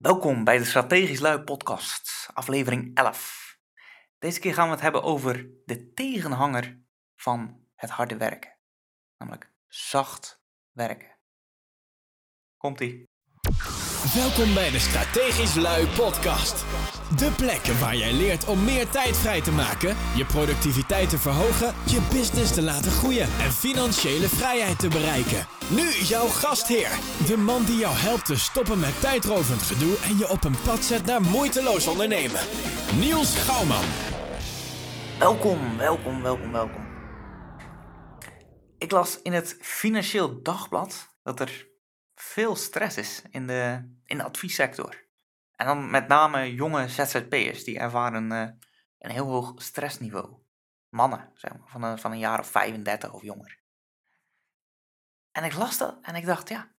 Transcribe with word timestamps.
Welkom 0.00 0.44
bij 0.44 0.58
de 0.58 0.64
Strategisch 0.64 1.20
Lui 1.20 1.42
podcast, 1.42 2.30
aflevering 2.32 2.94
11. 2.94 3.58
Deze 4.18 4.40
keer 4.40 4.54
gaan 4.54 4.66
we 4.66 4.72
het 4.72 4.80
hebben 4.80 5.02
over 5.02 5.50
de 5.64 5.92
tegenhanger 5.92 6.82
van 7.16 7.66
het 7.74 7.90
harde 7.90 8.16
werken, 8.16 8.58
namelijk 9.18 9.52
zacht 9.66 10.42
werken. 10.70 11.18
Komt-ie. 12.56 13.09
Welkom 14.00 14.54
bij 14.54 14.70
de 14.70 14.78
Strategisch 14.78 15.54
Lui 15.54 15.86
podcast. 15.86 16.64
De 17.16 17.30
plek 17.36 17.66
waar 17.66 17.96
jij 17.96 18.12
leert 18.12 18.44
om 18.44 18.64
meer 18.64 18.88
tijd 18.88 19.16
vrij 19.16 19.40
te 19.40 19.52
maken, 19.52 19.96
je 20.16 20.24
productiviteit 20.24 21.10
te 21.10 21.18
verhogen, 21.18 21.74
je 21.86 22.00
business 22.12 22.54
te 22.54 22.62
laten 22.62 22.90
groeien 22.90 23.28
en 23.40 23.52
financiële 23.52 24.28
vrijheid 24.28 24.78
te 24.78 24.88
bereiken. 24.88 25.46
Nu 25.70 25.90
jouw 25.90 26.26
gastheer, 26.26 26.90
de 27.26 27.36
man 27.36 27.64
die 27.64 27.76
jou 27.76 27.94
helpt 27.96 28.26
te 28.26 28.38
stoppen 28.38 28.80
met 28.80 29.00
tijdrovend 29.00 29.62
gedoe 29.62 29.96
en 29.98 30.18
je 30.18 30.28
op 30.28 30.44
een 30.44 30.60
pad 30.64 30.84
zet 30.84 31.04
naar 31.04 31.22
moeiteloos 31.22 31.86
ondernemen. 31.86 32.40
Niels 32.98 33.38
Gouwman. 33.38 33.84
Welkom, 35.18 35.76
welkom, 35.76 36.22
welkom, 36.22 36.52
welkom. 36.52 36.88
Ik 38.78 38.90
las 38.90 39.22
in 39.22 39.32
het 39.32 39.56
Financieel 39.60 40.42
Dagblad 40.42 41.08
dat 41.22 41.40
er 41.40 41.68
veel 42.20 42.56
stress 42.56 42.96
is 42.96 43.22
in 43.30 43.46
de, 43.46 43.82
in 44.10 44.18
de 44.18 44.24
adviessector. 44.24 45.08
En 45.56 45.66
dan 45.66 45.90
met 45.90 46.08
name 46.08 46.54
jonge 46.54 46.88
ZZP'ers, 46.88 47.64
die 47.64 47.78
ervaren 47.78 48.32
uh, 48.32 48.48
een 48.98 49.10
heel 49.10 49.26
hoog 49.26 49.62
stressniveau. 49.62 50.36
Mannen, 50.88 51.30
zeg 51.34 51.58
maar, 51.58 51.68
van 51.68 51.82
een, 51.82 51.98
van 51.98 52.12
een 52.12 52.18
jaar 52.18 52.38
of 52.38 52.50
35 52.50 53.12
of 53.12 53.22
jonger. 53.22 53.60
En 55.32 55.44
ik 55.44 55.54
las 55.54 55.78
dat 55.78 55.98
en 56.02 56.14
ik 56.14 56.26
dacht, 56.26 56.48
ja, 56.48 56.72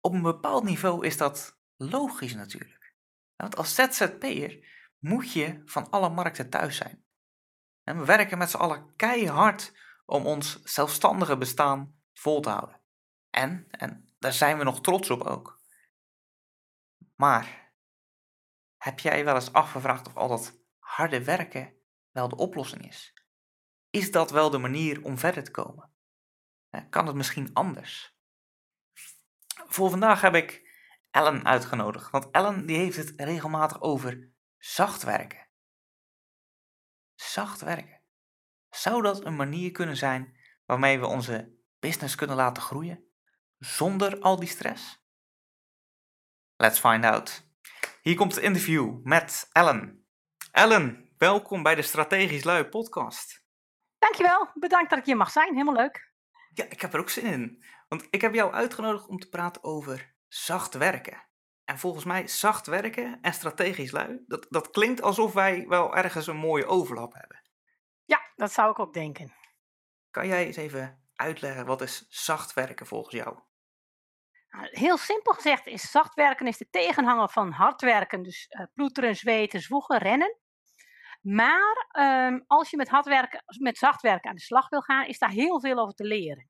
op 0.00 0.12
een 0.12 0.22
bepaald 0.22 0.64
niveau 0.64 1.06
is 1.06 1.16
dat 1.16 1.58
logisch 1.76 2.34
natuurlijk. 2.34 2.94
Want 3.36 3.56
als 3.56 3.74
ZZP'er 3.74 4.66
moet 4.98 5.32
je 5.32 5.62
van 5.64 5.90
alle 5.90 6.08
markten 6.08 6.50
thuis 6.50 6.76
zijn. 6.76 7.04
En 7.84 7.98
we 7.98 8.04
werken 8.04 8.38
met 8.38 8.50
z'n 8.50 8.56
allen 8.56 8.96
keihard 8.96 9.72
om 10.06 10.26
ons 10.26 10.62
zelfstandige 10.62 11.36
bestaan 11.36 12.00
vol 12.12 12.40
te 12.40 12.48
houden. 12.48 12.80
En, 13.30 13.66
en 13.70 14.14
daar 14.18 14.32
zijn 14.32 14.58
we 14.58 14.64
nog 14.64 14.80
trots 14.80 15.10
op 15.10 15.22
ook. 15.22 15.57
Maar 17.20 17.72
heb 18.76 18.98
jij 18.98 19.24
wel 19.24 19.34
eens 19.34 19.52
afgevraagd 19.52 20.06
of 20.06 20.16
al 20.16 20.28
dat 20.28 20.60
harde 20.78 21.24
werken 21.24 21.74
wel 22.10 22.28
de 22.28 22.36
oplossing 22.36 22.86
is? 22.86 23.22
Is 23.90 24.10
dat 24.10 24.30
wel 24.30 24.50
de 24.50 24.58
manier 24.58 25.04
om 25.04 25.18
verder 25.18 25.44
te 25.44 25.50
komen? 25.50 25.92
Kan 26.90 27.06
het 27.06 27.16
misschien 27.16 27.54
anders? 27.54 28.18
Voor 29.66 29.90
vandaag 29.90 30.20
heb 30.20 30.34
ik 30.34 30.76
Ellen 31.10 31.44
uitgenodigd, 31.44 32.10
want 32.10 32.30
Ellen 32.30 32.66
die 32.66 32.76
heeft 32.76 32.96
het 32.96 33.12
regelmatig 33.16 33.80
over 33.80 34.32
zacht 34.56 35.02
werken. 35.02 35.48
Zacht 37.14 37.60
werken. 37.60 38.02
Zou 38.70 39.02
dat 39.02 39.24
een 39.24 39.36
manier 39.36 39.70
kunnen 39.70 39.96
zijn 39.96 40.38
waarmee 40.64 40.98
we 40.98 41.06
onze 41.06 41.56
business 41.78 42.14
kunnen 42.14 42.36
laten 42.36 42.62
groeien? 42.62 43.12
Zonder 43.58 44.20
al 44.20 44.38
die 44.38 44.48
stress? 44.48 45.07
Let's 46.60 46.78
find 46.78 47.04
out. 47.04 47.42
Hier 48.02 48.16
komt 48.16 48.34
het 48.34 48.44
interview 48.44 48.98
met 49.02 49.48
Ellen. 49.52 50.06
Ellen, 50.50 51.10
welkom 51.18 51.62
bij 51.62 51.74
de 51.74 51.82
Strategisch 51.82 52.44
Lui 52.44 52.64
podcast. 52.64 53.44
Dankjewel, 53.98 54.50
bedankt 54.54 54.90
dat 54.90 54.98
ik 54.98 55.04
hier 55.04 55.16
mag 55.16 55.30
zijn. 55.30 55.52
Helemaal 55.52 55.74
leuk. 55.74 56.12
Ja, 56.52 56.64
ik 56.68 56.80
heb 56.80 56.92
er 56.92 57.00
ook 57.00 57.10
zin 57.10 57.24
in. 57.24 57.64
Want 57.88 58.06
ik 58.10 58.20
heb 58.20 58.34
jou 58.34 58.52
uitgenodigd 58.52 59.06
om 59.06 59.18
te 59.18 59.28
praten 59.28 59.64
over 59.64 60.14
zacht 60.28 60.74
werken. 60.74 61.26
En 61.64 61.78
volgens 61.78 62.04
mij 62.04 62.28
zacht 62.28 62.66
werken 62.66 63.18
en 63.20 63.32
strategisch 63.32 63.90
lui, 63.90 64.24
dat, 64.26 64.46
dat 64.50 64.70
klinkt 64.70 65.02
alsof 65.02 65.32
wij 65.32 65.66
wel 65.68 65.96
ergens 65.96 66.26
een 66.26 66.36
mooie 66.36 66.66
overlap 66.66 67.14
hebben. 67.14 67.42
Ja, 68.04 68.20
dat 68.36 68.52
zou 68.52 68.70
ik 68.70 68.78
ook 68.78 68.92
denken. 68.92 69.32
Kan 70.10 70.26
jij 70.26 70.46
eens 70.46 70.56
even 70.56 71.08
uitleggen 71.14 71.66
wat 71.66 71.80
is 71.80 72.06
zacht 72.08 72.54
werken 72.54 72.86
volgens 72.86 73.14
jou? 73.14 73.38
Nou, 74.50 74.68
heel 74.70 74.96
simpel 74.96 75.32
gezegd 75.32 75.66
is 75.66 75.90
zacht 75.90 76.14
werken 76.14 76.46
is 76.46 76.58
de 76.58 76.70
tegenhanger 76.70 77.28
van 77.28 77.50
hard 77.50 77.80
werken. 77.80 78.22
Dus 78.22 78.46
uh, 78.48 78.66
ploeteren, 78.74 79.16
zweten, 79.16 79.60
zwoegen, 79.60 79.98
rennen. 79.98 80.36
Maar 81.20 81.88
um, 81.98 82.44
als 82.46 82.70
je 82.70 82.76
met, 82.76 82.88
hard 82.88 83.06
werken, 83.06 83.42
met 83.58 83.78
zacht 83.78 84.02
werken 84.02 84.30
aan 84.30 84.36
de 84.36 84.42
slag 84.42 84.68
wil 84.68 84.80
gaan, 84.80 85.06
is 85.06 85.18
daar 85.18 85.30
heel 85.30 85.60
veel 85.60 85.78
over 85.78 85.94
te 85.94 86.04
leren. 86.04 86.48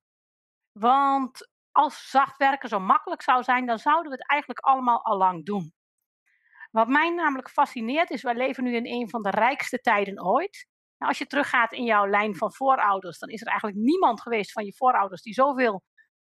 Want 0.72 1.50
als 1.72 2.10
zacht 2.10 2.37
werken 2.37 2.69
zo 2.69 2.81
makkelijk 2.81 3.22
zou 3.22 3.42
zijn, 3.42 3.66
dan 3.66 3.78
zouden 3.78 4.10
we 4.10 4.16
het 4.16 4.28
eigenlijk 4.28 4.60
allemaal 4.60 5.04
al 5.04 5.16
lang 5.16 5.44
doen. 5.44 5.72
Wat 6.70 6.88
mij 6.88 7.10
namelijk 7.10 7.50
fascineert 7.50 8.10
is, 8.10 8.22
wij 8.22 8.34
leven 8.34 8.64
nu 8.64 8.75
in 8.75 8.87
een 8.87 9.08
van 9.08 9.22
de 9.22 9.31
rijkste 9.31 9.81
tijden 9.81 10.25
ooit. 10.25 10.66
Nou, 10.98 11.10
als 11.10 11.19
je 11.19 11.26
teruggaat 11.26 11.72
in 11.72 11.84
jouw 11.84 12.06
lijn 12.06 12.37
van 12.37 12.53
voorouders, 12.53 13.19
dan 13.19 13.28
is 13.28 13.41
er 13.41 13.47
eigenlijk 13.47 13.81
niemand 13.81 14.20
geweest 14.20 14.53
van 14.53 14.64
je 14.64 14.75
voorouders 14.75 15.22
die 15.22 15.34
zoveel 15.34 15.82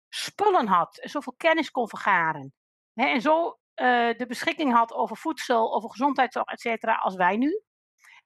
spullen 0.10 0.68
had, 0.68 1.00
zoveel 1.02 1.34
kennis 1.38 1.72
kon 1.72 1.90
vergaren. 1.90 2.54
Hè, 2.94 3.06
en 3.06 3.22
zo 3.22 3.46
uh, 3.48 4.18
de 4.18 4.26
beschikking 4.28 4.74
had 4.74 4.94
over 4.94 5.18
voedsel, 5.18 5.76
over 5.76 5.90
gezondheidszorg, 5.90 6.46
et 6.46 6.60
cetera, 6.60 6.96
als 6.96 7.16
wij 7.16 7.38
nu. 7.38 7.62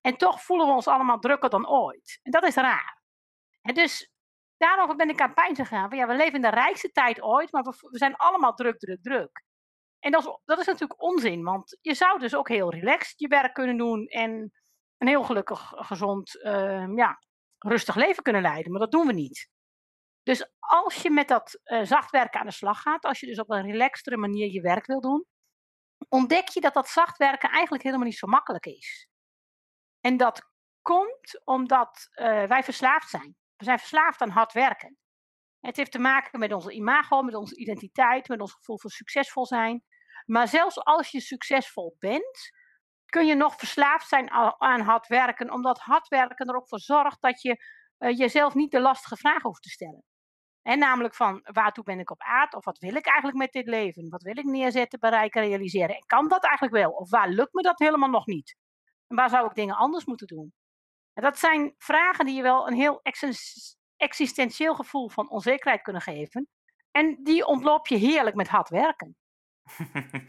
En 0.01 0.17
toch 0.17 0.41
voelen 0.41 0.67
we 0.67 0.73
ons 0.73 0.87
allemaal 0.87 1.19
drukker 1.19 1.49
dan 1.49 1.69
ooit. 1.69 2.19
En 2.21 2.31
dat 2.31 2.43
is 2.43 2.55
raar. 2.55 3.01
Dus 3.61 4.11
daarover 4.57 4.95
ben 4.95 5.09
ik 5.09 5.21
aan 5.21 5.33
pijn 5.33 5.55
gegaan. 5.55 5.95
Ja, 5.95 6.07
we 6.07 6.15
leven 6.15 6.33
in 6.33 6.41
de 6.41 6.49
rijkste 6.49 6.91
tijd 6.91 7.21
ooit, 7.21 7.51
maar 7.51 7.63
we, 7.63 7.75
zijn 7.79 8.15
allemaal 8.15 8.53
druk, 8.53 8.79
druk, 8.79 9.01
druk. 9.01 9.43
En 9.99 10.11
dat 10.11 10.21
is, 10.25 10.39
dat 10.45 10.59
is 10.59 10.65
natuurlijk 10.65 11.01
onzin, 11.01 11.43
want 11.43 11.77
je 11.81 11.93
zou 11.93 12.19
dus 12.19 12.35
ook 12.35 12.49
heel 12.49 12.71
relaxed 12.71 13.19
je 13.19 13.27
werk 13.27 13.53
kunnen 13.53 13.77
doen 13.77 14.05
en 14.05 14.51
een 14.97 15.07
heel 15.07 15.23
gelukkig, 15.23 15.71
gezond, 15.75 16.35
uh, 16.35 16.95
ja, 16.95 17.19
rustig 17.57 17.95
leven 17.95 18.23
kunnen 18.23 18.41
leiden. 18.41 18.71
Maar 18.71 18.81
dat 18.81 18.91
doen 18.91 19.07
we 19.07 19.13
niet. 19.13 19.49
Dus 20.23 20.51
als 20.59 21.01
je 21.01 21.11
met 21.11 21.27
dat 21.27 21.59
uh, 21.63 21.83
zacht 21.83 22.11
werken 22.11 22.39
aan 22.39 22.45
de 22.45 22.51
slag 22.51 22.81
gaat, 22.81 23.03
als 23.03 23.19
je 23.19 23.25
dus 23.25 23.39
op 23.39 23.49
een 23.49 23.71
relaxtere 23.71 24.17
manier 24.17 24.51
je 24.51 24.61
werk 24.61 24.85
wil 24.85 25.01
doen, 25.01 25.25
ontdek 26.09 26.47
je 26.47 26.61
dat 26.61 26.73
dat 26.73 26.87
zacht 26.87 27.17
werken 27.17 27.49
eigenlijk 27.49 27.83
helemaal 27.83 28.05
niet 28.05 28.17
zo 28.17 28.27
makkelijk 28.27 28.65
is. 28.65 29.07
En 29.99 30.17
dat 30.17 30.51
komt 30.81 31.41
omdat 31.43 32.09
uh, 32.11 32.43
wij 32.43 32.63
verslaafd 32.63 33.09
zijn. 33.09 33.35
We 33.55 33.63
zijn 33.63 33.79
verslaafd 33.79 34.21
aan 34.21 34.29
hard 34.29 34.53
werken. 34.53 34.97
Het 35.59 35.77
heeft 35.77 35.91
te 35.91 35.99
maken 35.99 36.39
met 36.39 36.53
onze 36.53 36.71
imago, 36.71 37.21
met 37.21 37.35
onze 37.35 37.55
identiteit, 37.55 38.27
met 38.27 38.41
ons 38.41 38.53
gevoel 38.53 38.79
van 38.79 38.89
succesvol 38.89 39.45
zijn. 39.45 39.83
Maar 40.25 40.47
zelfs 40.47 40.83
als 40.83 41.09
je 41.11 41.21
succesvol 41.21 41.95
bent, 41.99 42.51
kun 43.05 43.25
je 43.25 43.35
nog 43.35 43.55
verslaafd 43.55 44.07
zijn 44.07 44.31
aan 44.57 44.81
hard 44.81 45.07
werken, 45.07 45.51
omdat 45.51 45.79
hard 45.79 46.07
werken 46.07 46.47
er 46.47 46.55
ook 46.55 46.67
voor 46.67 46.79
zorgt 46.79 47.21
dat 47.21 47.41
je 47.41 47.65
uh, 47.99 48.17
jezelf 48.17 48.53
niet 48.53 48.71
de 48.71 48.79
lastige 48.79 49.17
vragen 49.17 49.49
hoeft 49.49 49.61
te 49.61 49.69
stellen. 49.69 50.03
En 50.63 50.79
namelijk 50.79 51.15
van 51.15 51.39
waartoe 51.43 51.83
ben 51.83 51.99
ik 51.99 52.11
op 52.11 52.21
aard? 52.21 52.55
Of 52.55 52.65
wat 52.65 52.77
wil 52.77 52.95
ik 52.95 53.05
eigenlijk 53.05 53.37
met 53.37 53.51
dit 53.51 53.67
leven? 53.67 54.09
Wat 54.09 54.23
wil 54.23 54.37
ik 54.37 54.43
neerzetten, 54.43 54.99
bereiken, 54.99 55.41
realiseren? 55.41 55.95
En 55.95 56.05
kan 56.05 56.27
dat 56.27 56.43
eigenlijk 56.43 56.75
wel? 56.75 56.91
Of 56.91 57.09
waar 57.09 57.29
lukt 57.29 57.53
me 57.53 57.61
dat 57.61 57.79
helemaal 57.79 58.09
nog 58.09 58.25
niet? 58.25 58.55
En 59.07 59.15
waar 59.15 59.29
zou 59.29 59.45
ik 59.47 59.55
dingen 59.55 59.75
anders 59.75 60.05
moeten 60.05 60.27
doen? 60.27 60.53
En 61.13 61.23
dat 61.23 61.39
zijn 61.39 61.73
vragen 61.77 62.25
die 62.25 62.35
je 62.35 62.41
wel 62.41 62.67
een 62.67 62.73
heel 62.73 63.01
existentieel 63.97 64.75
gevoel 64.75 65.09
van 65.09 65.29
onzekerheid 65.29 65.81
kunnen 65.81 66.01
geven. 66.01 66.47
En 66.91 67.23
die 67.23 67.45
ontloop 67.45 67.87
je 67.87 67.95
heerlijk 67.95 68.35
met 68.35 68.47
hard 68.47 68.69
werken. 68.69 69.15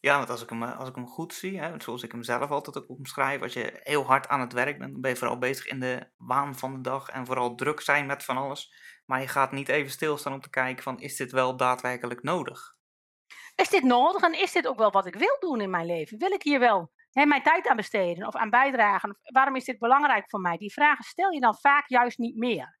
Ja, 0.00 0.16
want 0.16 0.30
als 0.30 0.42
ik 0.42 0.50
hem, 0.50 0.62
als 0.62 0.88
ik 0.88 0.94
hem 0.94 1.06
goed 1.06 1.34
zie, 1.34 1.58
hè, 1.58 1.80
zoals 1.80 2.02
ik 2.02 2.12
hem 2.12 2.22
zelf 2.22 2.50
altijd 2.50 2.78
ook 2.78 2.88
omschrijf, 2.88 3.42
als 3.42 3.52
je 3.52 3.80
heel 3.82 4.04
hard 4.04 4.28
aan 4.28 4.40
het 4.40 4.52
werk 4.52 4.78
bent, 4.78 4.92
dan 4.92 5.00
ben 5.00 5.10
je 5.10 5.16
vooral 5.16 5.38
bezig 5.38 5.66
in 5.66 5.80
de 5.80 6.10
waan 6.16 6.56
van 6.56 6.74
de 6.74 6.80
dag 6.80 7.08
en 7.08 7.26
vooral 7.26 7.54
druk 7.54 7.80
zijn 7.80 8.06
met 8.06 8.24
van 8.24 8.36
alles. 8.36 8.74
Maar 9.10 9.20
je 9.20 9.28
gaat 9.28 9.52
niet 9.52 9.68
even 9.68 9.90
stilstaan 9.90 10.32
om 10.32 10.40
te 10.40 10.50
kijken 10.50 10.82
van, 10.82 11.00
is 11.00 11.16
dit 11.16 11.32
wel 11.32 11.56
daadwerkelijk 11.56 12.22
nodig? 12.22 12.76
Is 13.54 13.68
dit 13.68 13.82
nodig 13.82 14.22
en 14.22 14.40
is 14.40 14.52
dit 14.52 14.66
ook 14.66 14.78
wel 14.78 14.90
wat 14.90 15.06
ik 15.06 15.14
wil 15.14 15.36
doen 15.38 15.60
in 15.60 15.70
mijn 15.70 15.86
leven? 15.86 16.18
Wil 16.18 16.30
ik 16.30 16.42
hier 16.42 16.58
wel 16.58 16.92
hè, 17.10 17.26
mijn 17.26 17.42
tijd 17.42 17.68
aan 17.68 17.76
besteden 17.76 18.26
of 18.26 18.36
aan 18.36 18.50
bijdragen? 18.50 19.18
Waarom 19.22 19.56
is 19.56 19.64
dit 19.64 19.78
belangrijk 19.78 20.30
voor 20.30 20.40
mij? 20.40 20.56
Die 20.56 20.72
vragen 20.72 21.04
stel 21.04 21.30
je 21.30 21.40
dan 21.40 21.56
vaak 21.56 21.88
juist 21.88 22.18
niet 22.18 22.36
meer. 22.36 22.78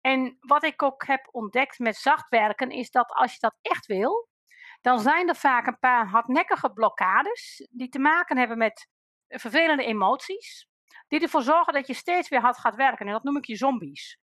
En 0.00 0.36
wat 0.40 0.64
ik 0.64 0.82
ook 0.82 1.06
heb 1.06 1.28
ontdekt 1.30 1.78
met 1.78 1.96
zacht 1.96 2.28
werken, 2.28 2.70
is 2.70 2.90
dat 2.90 3.12
als 3.12 3.32
je 3.32 3.38
dat 3.40 3.56
echt 3.62 3.86
wil, 3.86 4.28
dan 4.80 5.00
zijn 5.00 5.28
er 5.28 5.36
vaak 5.36 5.66
een 5.66 5.78
paar 5.78 6.06
hardnekkige 6.06 6.72
blokkades 6.72 7.68
die 7.70 7.88
te 7.88 7.98
maken 7.98 8.38
hebben 8.38 8.58
met 8.58 8.88
vervelende 9.28 9.84
emoties, 9.84 10.68
die 11.08 11.20
ervoor 11.20 11.42
zorgen 11.42 11.72
dat 11.72 11.86
je 11.86 11.94
steeds 11.94 12.28
weer 12.28 12.40
hard 12.40 12.58
gaat 12.58 12.76
werken. 12.76 13.06
En 13.06 13.12
dat 13.12 13.22
noem 13.22 13.36
ik 13.36 13.46
je 13.46 13.56
zombies. 13.56 14.20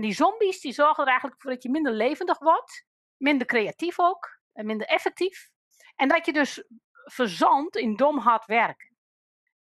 En 0.00 0.06
die 0.06 0.14
zombies 0.14 0.60
die 0.60 0.72
zorgen 0.72 1.02
er 1.02 1.10
eigenlijk 1.10 1.40
voor 1.40 1.50
dat 1.50 1.62
je 1.62 1.70
minder 1.70 1.92
levendig 1.92 2.38
wordt, 2.38 2.84
minder 3.16 3.46
creatief 3.46 3.98
ook, 3.98 4.40
en 4.52 4.66
minder 4.66 4.86
effectief. 4.86 5.50
En 5.96 6.08
dat 6.08 6.26
je 6.26 6.32
dus 6.32 6.64
verzandt 7.04 7.76
in 7.76 7.96
dom 7.96 8.18
hard 8.18 8.46
werken. 8.46 8.96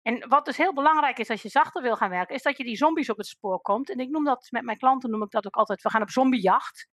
En 0.01 0.29
wat 0.29 0.45
dus 0.45 0.57
heel 0.57 0.73
belangrijk 0.73 1.17
is 1.17 1.29
als 1.29 1.41
je 1.41 1.49
zachter 1.49 1.81
wil 1.81 1.95
gaan 1.95 2.09
werken, 2.09 2.35
is 2.35 2.41
dat 2.41 2.57
je 2.57 2.63
die 2.63 2.75
zombies 2.75 3.09
op 3.09 3.17
het 3.17 3.27
spoor 3.27 3.61
komt. 3.61 3.89
En 3.89 3.99
ik 3.99 4.09
noem 4.09 4.23
dat 4.23 4.47
met 4.49 4.63
mijn 4.63 4.77
klanten 4.77 5.09
noem 5.09 5.23
ik 5.23 5.31
dat 5.31 5.45
ook 5.45 5.55
altijd, 5.55 5.81
we 5.81 5.89
gaan 5.89 6.01
op 6.01 6.09
zombiejacht. 6.09 6.87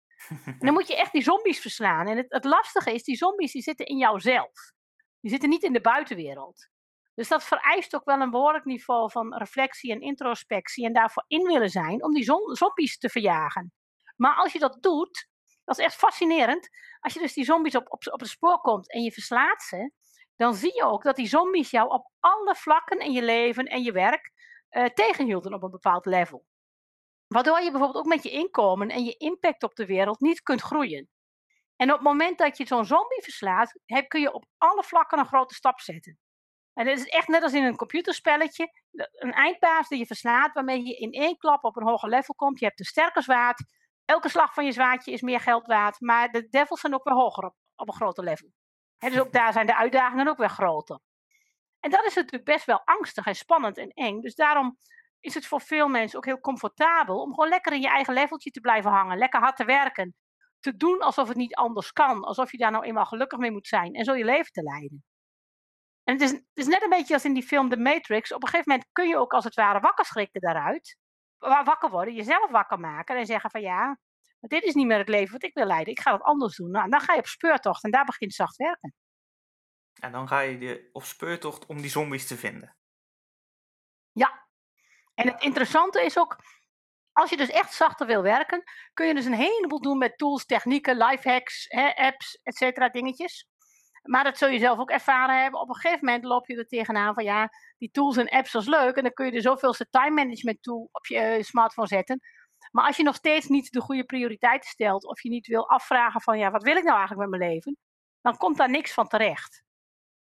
En 0.46 0.60
dan 0.60 0.74
moet 0.74 0.88
je 0.88 0.98
echt 0.98 1.12
die 1.12 1.24
zombies 1.24 1.60
verslaan. 1.60 2.08
En 2.08 2.18
het, 2.18 2.26
het 2.30 2.44
lastige 2.44 2.94
is, 2.94 3.04
die 3.04 3.16
zombies 3.16 3.52
die 3.52 3.62
zitten 3.62 3.86
in 3.86 3.98
jouzelf. 3.98 4.72
Die 5.20 5.32
zitten 5.32 5.50
niet 5.50 5.64
in 5.64 5.74
de 5.74 5.82
buitenwereld. 5.82 6.70
Dus 7.16 7.28
dat 7.28 7.44
vereist 7.44 7.96
ook 7.96 8.06
wel 8.06 8.22
een 8.22 8.30
behoorlijk 8.30 8.66
niveau 8.66 9.12
van 9.12 9.36
reflectie 9.36 9.92
en 9.92 10.02
introspectie 10.02 10.86
en 10.86 10.94
daarvoor 10.94 11.24
in 11.28 11.44
willen 11.44 11.70
zijn 11.70 12.04
om 12.04 12.14
die 12.14 12.32
zombies 12.52 12.98
te 12.98 13.10
verjagen. 13.10 13.74
Maar 14.16 14.36
als 14.36 14.54
je 14.54 14.60
dat 14.60 14.78
doet, 14.82 15.28
dat 15.64 15.78
is 15.78 15.86
echt 15.86 15.96
fascinerend. 15.96 16.70
Als 17.00 17.14
je 17.14 17.20
dus 17.20 17.34
die 17.34 17.46
zombies 17.46 17.76
op, 17.76 17.92
op, 17.92 18.08
op 18.08 18.20
het 18.20 18.30
spoor 18.30 18.62
komt 18.62 18.92
en 18.92 19.02
je 19.02 19.12
verslaat 19.12 19.64
ze, 19.64 19.92
dan 20.36 20.56
zie 20.56 20.76
je 20.76 20.84
ook 20.84 21.04
dat 21.04 21.16
die 21.16 21.28
zombies 21.28 21.70
jou 21.72 21.90
op 21.90 22.12
alle 22.20 22.56
vlakken 22.56 23.00
in 23.00 23.12
je 23.12 23.24
leven 23.24 23.66
en 23.66 23.84
je 23.84 23.92
werk 23.92 24.32
uh, 24.70 24.86
tegenhielden 24.86 25.54
op 25.54 25.64
een 25.64 25.72
bepaald 25.72 26.06
level. 26.06 26.46
Waardoor 27.28 27.60
je 27.60 27.72
bijvoorbeeld 27.72 28.06
ook 28.06 28.12
met 28.12 28.24
je 28.24 28.30
inkomen 28.30 28.90
en 28.90 29.04
je 29.04 29.18
impact 29.18 29.64
op 29.64 29.76
de 29.76 29.86
wereld 29.86 30.20
niet 30.20 30.42
kunt 30.42 30.62
groeien. 30.62 31.10
En 31.76 31.90
op 31.90 31.96
het 31.96 32.08
moment 32.08 32.38
dat 32.38 32.58
je 32.58 32.68
zo'n 32.68 32.86
zombie 32.86 33.24
verslaat, 33.24 33.80
heb, 33.86 34.10
kun 34.10 34.22
je 34.22 34.34
op 34.34 34.46
alle 34.58 34.84
vlakken 34.84 35.20
een 35.20 35.26
grote 35.26 35.54
stap 35.54 35.80
zetten. 35.80 36.20
En 36.76 36.88
het 36.88 37.00
is 37.00 37.06
echt 37.06 37.28
net 37.28 37.44
als 37.44 37.54
in 37.54 37.64
een 37.64 37.76
computerspelletje. 37.76 38.72
Een 38.92 39.32
eindbaas 39.32 39.88
die 39.88 40.00
je 40.00 40.06
verslaat, 40.06 40.54
waarmee 40.54 40.86
je 40.86 40.96
in 40.96 41.12
één 41.12 41.38
klap 41.38 41.64
op 41.64 41.76
een 41.76 41.88
hoger 41.88 42.10
level 42.10 42.36
komt. 42.36 42.60
Je 42.60 42.66
hebt 42.66 42.80
een 42.80 42.86
sterker 42.86 43.24
zwaard. 43.24 43.64
Elke 44.06 44.30
slag 44.30 44.54
van 44.54 44.66
je 44.66 44.72
zwaardje 44.72 45.12
is 45.12 45.22
meer 45.22 45.40
geld 45.40 45.66
waard. 45.66 46.00
Maar 46.00 46.32
de 46.32 46.48
devils 46.50 46.80
zijn 46.80 46.94
ook 46.94 47.04
weer 47.04 47.14
hoger 47.14 47.44
op, 47.44 47.56
op 47.76 47.88
een 47.88 47.94
groter 47.94 48.24
level. 48.24 48.50
dus 48.98 49.20
ook 49.20 49.32
daar 49.32 49.54
zijn 49.54 49.66
de 49.66 49.76
uitdagingen 49.76 50.28
ook 50.28 50.38
weer 50.38 50.50
groter. 50.50 51.00
En 51.80 51.92
dat 51.92 52.06
is 52.06 52.16
natuurlijk 52.16 52.46
best 52.46 52.66
wel 52.66 52.82
angstig 52.86 53.26
en 53.26 53.36
spannend 53.36 53.78
en 53.78 53.90
eng. 53.90 54.22
Dus 54.22 54.36
daarom 54.36 54.78
is 55.20 55.34
het 55.34 55.46
voor 55.46 55.62
veel 55.62 55.88
mensen 55.88 56.18
ook 56.18 56.26
heel 56.26 56.40
comfortabel 56.40 57.22
om 57.22 57.34
gewoon 57.34 57.50
lekker 57.50 57.74
in 57.74 57.82
je 57.82 57.90
eigen 57.90 58.14
leveltje 58.14 58.52
te 58.52 58.60
blijven 58.60 58.92
hangen. 58.92 59.18
Lekker 59.18 59.40
hard 59.40 59.56
te 59.56 59.66
werken. 59.66 60.16
Te 60.60 60.76
doen 60.76 61.00
alsof 61.00 61.28
het 61.28 61.38
niet 61.38 61.56
anders 61.56 61.92
kan. 61.92 62.24
Alsof 62.24 62.52
je 62.52 62.58
daar 62.58 62.72
nou 62.72 62.86
eenmaal 62.86 63.06
gelukkig 63.06 63.40
mee 63.40 63.52
moet 63.52 63.68
zijn. 63.68 63.94
En 63.94 64.04
zo 64.04 64.16
je 64.16 64.26
leven 64.26 64.52
te 64.52 64.62
leiden. 64.62 65.04
En 66.06 66.14
het 66.14 66.22
is, 66.22 66.32
het 66.32 66.44
is 66.54 66.68
net 66.68 66.84
een 66.84 66.90
beetje 66.90 67.14
als 67.14 67.26
in 67.26 67.34
die 67.34 67.44
film 67.44 67.70
The 67.70 67.78
Matrix. 67.78 68.34
Op 68.34 68.44
een 68.44 68.50
gegeven 68.50 68.72
moment 68.72 68.90
kun 68.92 69.08
je 69.08 69.18
ook 69.18 69.34
als 69.34 69.44
het 69.44 69.56
ware 69.56 69.80
wakker 69.80 70.06
schrikken 70.06 70.42
daaruit. 70.42 70.98
Wakker 71.38 71.90
worden, 71.90 72.14
jezelf 72.14 72.52
wakker 72.52 72.80
maken 72.80 73.18
en 73.18 73.26
zeggen 73.26 73.50
van 73.50 73.62
ja, 73.62 74.00
dit 74.40 74.64
is 74.64 74.74
niet 74.74 74.86
meer 74.86 74.98
het 74.98 75.10
leven 75.10 75.32
wat 75.32 75.44
ik 75.44 75.54
wil 75.54 75.66
leiden. 75.66 75.94
Ik 75.94 76.00
ga 76.00 76.12
het 76.14 76.22
anders 76.22 76.56
doen. 76.56 76.72
Nou, 76.72 76.90
dan 76.90 77.02
ga 77.02 77.14
je 77.14 77.20
op 77.20 77.28
speurtocht 77.28 77.84
en 77.84 77.92
daar 77.92 78.06
begint 78.06 78.34
zacht 78.34 78.56
werken. 78.56 78.94
En 80.02 80.12
dan 80.12 80.28
ga 80.28 80.40
je 80.40 80.58
de, 80.58 80.90
op 80.92 81.04
speurtocht 81.04 81.66
om 81.66 81.82
die 81.82 81.90
zombies 81.90 82.28
te 82.28 82.38
vinden. 82.38 82.76
Ja. 84.12 84.48
En 85.14 85.28
het 85.28 85.44
interessante 85.44 86.06
is 86.06 86.18
ook, 86.18 86.38
als 87.12 87.30
je 87.30 87.38
dus 87.38 87.50
echt 87.50 87.74
zachter 87.74 88.08
wil 88.08 88.22
werken, 88.22 88.64
kun 88.94 89.08
je 89.08 89.14
dus 89.14 89.26
een 89.26 89.34
heleboel 89.34 89.82
doen 89.82 89.98
met 89.98 90.18
tools, 90.18 90.46
technieken, 90.46 90.98
lifehacks, 90.98 91.70
apps, 91.96 92.40
et 92.44 92.56
cetera, 92.56 92.90
dingetjes. 92.90 93.48
Maar 94.06 94.24
dat 94.24 94.38
zul 94.38 94.48
je 94.48 94.60
zelf 94.60 94.80
ook 94.80 94.90
ervaren 94.90 95.42
hebben. 95.42 95.60
Op 95.60 95.70
een 95.70 95.76
gegeven 95.76 96.06
moment 96.06 96.24
loop 96.24 96.48
je 96.48 96.58
er 96.58 96.68
tegenaan 96.68 97.14
van 97.14 97.24
ja, 97.24 97.50
die 97.78 97.92
tools 97.92 98.18
en 98.18 98.30
apps 98.30 98.54
is 98.54 98.66
leuk. 98.66 98.96
En 98.96 99.04
dan 99.04 99.14
kun 99.14 99.26
je 99.26 99.32
er 99.32 99.42
zoveelste 99.42 99.90
time 99.90 100.24
management 100.24 100.64
tool 100.64 100.90
op 100.92 101.06
je 101.06 101.18
eh, 101.18 101.44
smartphone 101.44 101.88
zetten. 101.88 102.20
Maar 102.72 102.86
als 102.86 102.98
je 102.98 103.04
nog 103.04 103.16
steeds 103.16 103.48
niet 103.48 103.72
de 103.72 103.82
goede 103.82 104.04
prioriteiten 104.04 104.70
stelt, 104.70 105.06
of 105.06 105.22
je 105.22 105.30
niet 105.30 105.48
wil 105.48 105.70
afvragen 105.70 106.22
van 106.22 106.38
ja, 106.38 106.52
wat 106.52 106.64
wil 106.64 106.76
ik 106.76 106.84
nou 106.84 106.98
eigenlijk 106.98 107.30
met 107.30 107.40
mijn 107.40 107.52
leven, 107.52 107.78
dan 108.22 108.38
komt 108.38 108.58
daar 108.58 108.70
niks 108.70 108.94
van 108.94 109.08
terecht. 109.08 109.64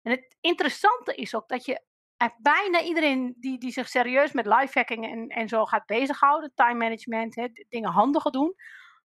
En 0.02 0.12
het 0.12 0.36
interessante 0.40 1.16
is 1.16 1.36
ook 1.36 1.48
dat 1.48 1.66
je 1.66 1.82
bijna 2.38 2.82
iedereen 2.82 3.36
die, 3.40 3.60
die 3.60 3.72
zich 3.72 3.90
serieus 3.90 4.32
met 4.32 4.46
lifehacking 4.46 5.12
en, 5.12 5.28
en 5.28 5.48
zo 5.48 5.66
gaat 5.66 5.86
bezighouden, 5.86 6.52
time 6.56 6.78
management, 6.78 7.36
hè, 7.36 7.48
dingen 7.70 7.92
handiger 7.92 8.32
doen, 8.32 8.56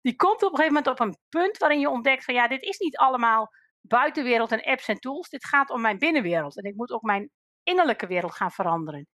die 0.02 0.16
komt 0.16 0.44
op 0.44 0.52
een 0.52 0.58
gegeven 0.58 0.74
moment 0.74 0.88
op 0.88 1.00
een 1.00 1.18
punt 1.30 1.58
waarin 1.58 1.80
je 1.80 1.90
ontdekt 1.90 2.24
van 2.24 2.34
ja, 2.34 2.48
dit 2.48 2.62
is 2.62 2.78
niet 2.78 2.98
allemaal 2.98 3.52
buitenwereld 3.88 4.52
en 4.52 4.64
apps 4.64 4.88
en 4.88 5.00
tools. 5.00 5.30
Dit 5.30 5.46
gaat 5.46 5.70
om 5.70 5.82
mijn 5.82 6.00
binnenwereld. 6.00 6.58
En 6.58 6.64
ik 6.64 6.76
moet 6.76 6.92
ook 6.92 7.02
mijn 7.02 7.30
innerlijke 7.64 8.08
wereld 8.08 8.36
gaan 8.36 8.52
veranderen. 8.52 9.08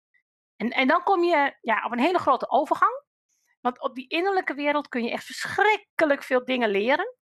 En, 0.56 0.70
en 0.70 0.88
dan 0.88 1.04
kom 1.04 1.24
je 1.24 1.58
ja, 1.62 1.86
op 1.86 1.92
een 1.92 2.00
hele 2.00 2.20
grote 2.20 2.50
overgang. 2.50 3.04
Want 3.62 3.82
op 3.82 3.96
die 3.96 4.08
innerlijke 4.08 4.54
wereld 4.54 4.88
kun 4.88 5.04
je 5.04 5.12
echt 5.12 5.26
verschrikkelijk 5.26 6.24
veel 6.24 6.46
dingen 6.46 6.70
leren. 6.70 7.16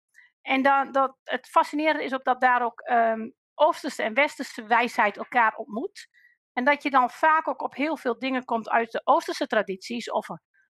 En 0.42 0.62
dan, 0.62 0.92
dat, 0.92 1.16
het 1.22 1.46
fascinerende 1.46 2.04
is 2.04 2.14
ook 2.14 2.24
dat 2.24 2.40
daar 2.40 2.62
ook 2.62 2.88
um, 2.90 3.34
Oosterse 3.54 4.02
en 4.02 4.14
Westerse 4.14 4.66
wijsheid 4.66 5.16
elkaar 5.16 5.56
ontmoet. 5.56 6.08
En 6.52 6.64
dat 6.64 6.82
je 6.82 6.90
dan 6.90 7.10
vaak 7.10 7.48
ook 7.48 7.62
op 7.62 7.74
heel 7.74 7.96
veel 7.96 8.18
dingen 8.18 8.44
komt 8.44 8.68
uit 8.68 8.92
de 8.92 9.00
Oosterse 9.04 9.46
tradities. 9.46 10.10
Of 10.10 10.26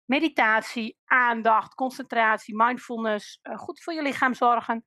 meditatie, 0.05 0.97
aandacht, 1.05 1.73
concentratie, 1.73 2.55
mindfulness, 2.55 3.39
uh, 3.43 3.57
goed 3.57 3.83
voor 3.83 3.93
je 3.93 4.01
lichaam 4.01 4.33
zorgen 4.33 4.85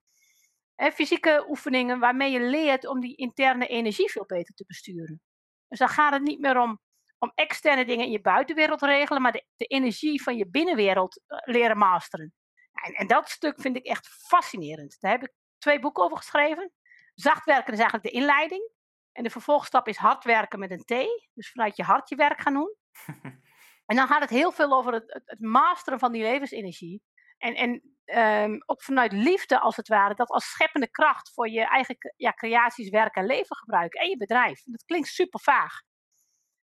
fysieke 0.76 1.44
oefeningen 1.48 1.98
waarmee 1.98 2.30
je 2.30 2.40
leert 2.40 2.86
om 2.86 3.00
die 3.00 3.16
interne 3.16 3.66
energie 3.66 4.10
veel 4.10 4.26
beter 4.26 4.54
te 4.54 4.64
besturen. 4.66 5.20
Dus 5.68 5.78
dan 5.78 5.88
gaat 5.88 6.12
het 6.12 6.22
niet 6.22 6.40
meer 6.40 6.60
om, 6.60 6.80
om 7.18 7.32
externe 7.34 7.84
dingen 7.84 8.04
in 8.04 8.10
je 8.10 8.20
buitenwereld 8.20 8.82
regelen, 8.82 9.22
maar 9.22 9.32
de, 9.32 9.44
de 9.56 9.64
energie 9.64 10.22
van 10.22 10.36
je 10.36 10.48
binnenwereld 10.48 11.22
eh, 11.26 11.38
leren 11.44 11.78
masteren. 11.78 12.32
En, 12.72 12.92
en, 12.92 13.06
dat 13.06 13.28
stuk 13.28 13.60
vind 13.60 13.76
ik 13.76 13.84
echt 13.84 14.08
fascinerend. 14.08 14.96
Daar 15.00 15.10
heb 15.10 15.22
ik 15.22 15.32
twee 15.58 15.80
boeken 15.80 16.04
over 16.04 16.16
geschreven. 16.16 16.72
Zacht 17.14 17.44
werken 17.44 17.72
is 17.72 17.78
eigenlijk 17.78 18.10
de 18.10 18.20
inleiding. 18.20 18.70
En 19.12 19.22
de 19.22 19.30
vervolgstap 19.30 19.88
is 19.88 19.96
hard 19.96 20.24
werken 20.24 20.58
met 20.58 20.70
een 20.70 20.84
T. 20.84 21.28
Dus 21.32 21.50
vanuit 21.50 21.76
je 21.76 21.82
hart 21.82 22.08
je 22.08 22.16
werk 22.16 22.40
gaan 22.40 22.52
doen. 22.52 22.74
en 23.86 23.96
dan 23.96 24.06
gaat 24.06 24.20
het 24.20 24.30
heel 24.30 24.52
veel 24.52 24.72
over 24.72 24.92
het, 24.92 25.20
het 25.24 25.40
masteren 25.40 25.98
van 25.98 26.12
die 26.12 26.22
levensenergie. 26.22 27.02
En, 27.38 27.54
en 27.54 27.95
um, 28.14 28.62
ook 28.66 28.82
vanuit 28.82 29.12
liefde 29.12 29.60
als 29.60 29.76
het 29.76 29.88
ware, 29.88 30.14
dat 30.14 30.28
als 30.28 30.50
scheppende 30.50 30.90
kracht 30.90 31.32
voor 31.32 31.48
je 31.48 31.66
eigen 31.68 31.96
ja, 32.16 32.32
creaties, 32.32 32.88
werk 32.88 33.14
en 33.14 33.26
leven 33.26 33.56
gebruiken. 33.56 34.00
En 34.00 34.08
je 34.08 34.16
bedrijf. 34.16 34.62
Dat 34.64 34.84
klinkt 34.84 35.08
super 35.08 35.40
vaag. 35.40 35.80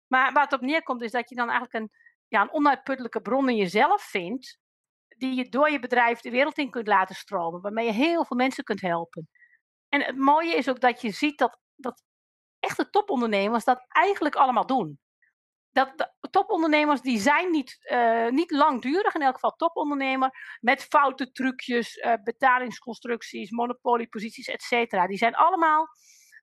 Maar 0.06 0.32
waar 0.32 0.44
het 0.44 0.52
op 0.52 0.60
neerkomt 0.60 1.02
is 1.02 1.10
dat 1.10 1.28
je 1.28 1.34
dan 1.34 1.50
eigenlijk 1.50 1.74
een, 1.74 1.90
ja, 2.28 2.42
een 2.42 2.52
onuitputtelijke 2.52 3.20
bron 3.20 3.48
in 3.48 3.56
jezelf 3.56 4.02
vindt. 4.02 4.58
Die 5.08 5.34
je 5.34 5.48
door 5.48 5.70
je 5.70 5.78
bedrijf 5.78 6.20
de 6.20 6.30
wereld 6.30 6.58
in 6.58 6.70
kunt 6.70 6.86
laten 6.86 7.14
stromen. 7.14 7.60
Waarmee 7.60 7.86
je 7.86 7.92
heel 7.92 8.24
veel 8.24 8.36
mensen 8.36 8.64
kunt 8.64 8.80
helpen. 8.80 9.28
En 9.88 10.02
het 10.02 10.16
mooie 10.16 10.54
is 10.54 10.68
ook 10.68 10.80
dat 10.80 11.00
je 11.00 11.10
ziet 11.10 11.38
dat, 11.38 11.58
dat 11.76 12.02
echte 12.58 12.90
topondernemers 12.90 13.64
dat 13.64 13.84
eigenlijk 13.88 14.34
allemaal 14.34 14.66
doen 14.66 14.98
dat 15.86 16.12
topondernemers 16.30 17.00
die 17.00 17.18
zijn 17.18 17.50
niet, 17.50 17.78
uh, 17.92 18.28
niet 18.28 18.50
langdurig, 18.50 19.14
in 19.14 19.22
elk 19.22 19.34
geval 19.34 19.56
topondernemer, 19.56 20.58
met 20.60 20.84
foute 20.84 21.32
trucjes, 21.32 21.96
uh, 21.96 22.12
betalingsconstructies, 22.24 23.50
monopolieposities, 23.50 24.46
et 24.46 24.62
cetera. 24.62 25.06
Die 25.06 25.16
zijn 25.16 25.34
allemaal, 25.34 25.88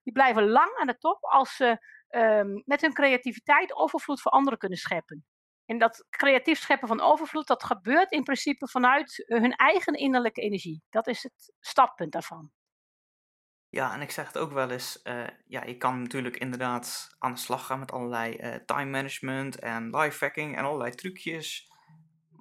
die 0.04 0.14
blijven 0.14 0.48
lang 0.50 0.76
aan 0.76 0.88
de 0.88 0.98
top 0.98 1.24
als 1.24 1.56
ze 1.56 1.78
um, 2.10 2.62
met 2.66 2.82
hun 2.82 2.94
creativiteit 2.94 3.76
overvloed 3.76 4.22
voor 4.22 4.32
anderen 4.32 4.60
kunnen 4.60 4.78
scheppen. 4.78 5.26
En 5.66 5.78
dat 5.78 6.06
creatief 6.10 6.60
scheppen 6.60 6.88
van 6.88 7.02
overvloed, 7.02 7.48
dat 7.48 7.64
gebeurt 7.64 8.12
in 8.12 8.24
principe 8.24 8.68
vanuit 8.68 9.24
hun 9.26 9.56
eigen 9.56 9.94
innerlijke 9.94 10.42
energie. 10.42 10.84
Dat 10.90 11.08
is 11.08 11.24
het 11.24 11.54
startpunt 11.60 12.12
daarvan. 12.12 12.52
Ja, 13.76 13.94
en 13.94 14.02
ik 14.02 14.12
zeg 14.12 14.28
het 14.28 14.38
ook 14.38 14.52
wel 14.52 14.70
eens, 14.70 15.00
uh, 15.04 15.28
ja, 15.46 15.64
je 15.64 15.78
kan 15.78 16.02
natuurlijk 16.02 16.38
inderdaad 16.38 17.16
aan 17.20 17.34
de 17.34 17.40
slag 17.40 17.66
gaan 17.66 17.80
met 17.80 17.92
allerlei 17.92 18.38
uh, 18.40 18.56
time 18.56 18.90
management 18.90 19.60
en 19.60 19.90
lifehacking 19.90 20.58
en 20.58 20.64
allerlei 20.64 20.92
trucjes. 20.92 21.72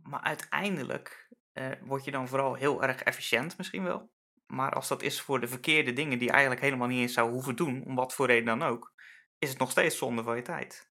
Maar 0.02 0.20
uiteindelijk 0.20 1.28
uh, 1.54 1.66
word 1.80 2.04
je 2.04 2.10
dan 2.10 2.28
vooral 2.28 2.54
heel 2.54 2.82
erg 2.82 3.02
efficiënt 3.02 3.56
misschien 3.56 3.82
wel. 3.82 4.10
Maar 4.46 4.70
als 4.70 4.88
dat 4.88 5.02
is 5.02 5.20
voor 5.20 5.40
de 5.40 5.48
verkeerde 5.48 5.92
dingen 5.92 6.18
die 6.18 6.26
je 6.26 6.32
eigenlijk 6.32 6.62
helemaal 6.62 6.88
niet 6.88 7.00
eens 7.00 7.12
zou 7.12 7.30
hoeven 7.30 7.56
doen, 7.56 7.84
om 7.84 7.94
wat 7.94 8.14
voor 8.14 8.26
reden 8.26 8.58
dan 8.58 8.62
ook, 8.62 8.92
is 9.38 9.48
het 9.48 9.58
nog 9.58 9.70
steeds 9.70 9.98
zonde 9.98 10.22
van 10.22 10.36
je 10.36 10.42
tijd. 10.42 10.90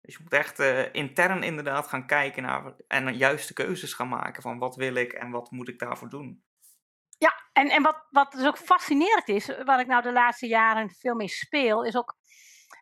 Dus 0.00 0.16
je 0.16 0.22
moet 0.22 0.32
echt 0.32 0.58
intern 0.92 1.42
inderdaad 1.42 1.86
gaan 1.86 2.06
kijken 2.06 2.42
naar 2.42 2.74
en 2.88 3.16
juiste 3.16 3.52
keuzes 3.52 3.94
gaan 3.94 4.08
maken 4.08 4.42
van 4.42 4.58
wat 4.58 4.76
wil 4.76 4.94
ik 4.94 5.12
en 5.12 5.30
wat 5.30 5.50
moet 5.50 5.68
ik 5.68 5.78
daarvoor 5.78 6.08
doen. 6.08 6.42
Ja, 7.20 7.34
en, 7.52 7.68
en 7.68 7.82
wat, 7.82 8.06
wat 8.10 8.32
dus 8.32 8.46
ook 8.46 8.58
fascinerend 8.58 9.28
is, 9.28 9.46
wat 9.64 9.80
ik 9.80 9.86
nou 9.86 10.02
de 10.02 10.12
laatste 10.12 10.46
jaren 10.46 10.90
veel 10.90 11.14
meer 11.14 11.28
speel, 11.28 11.84
is 11.84 11.96
ook 11.96 12.16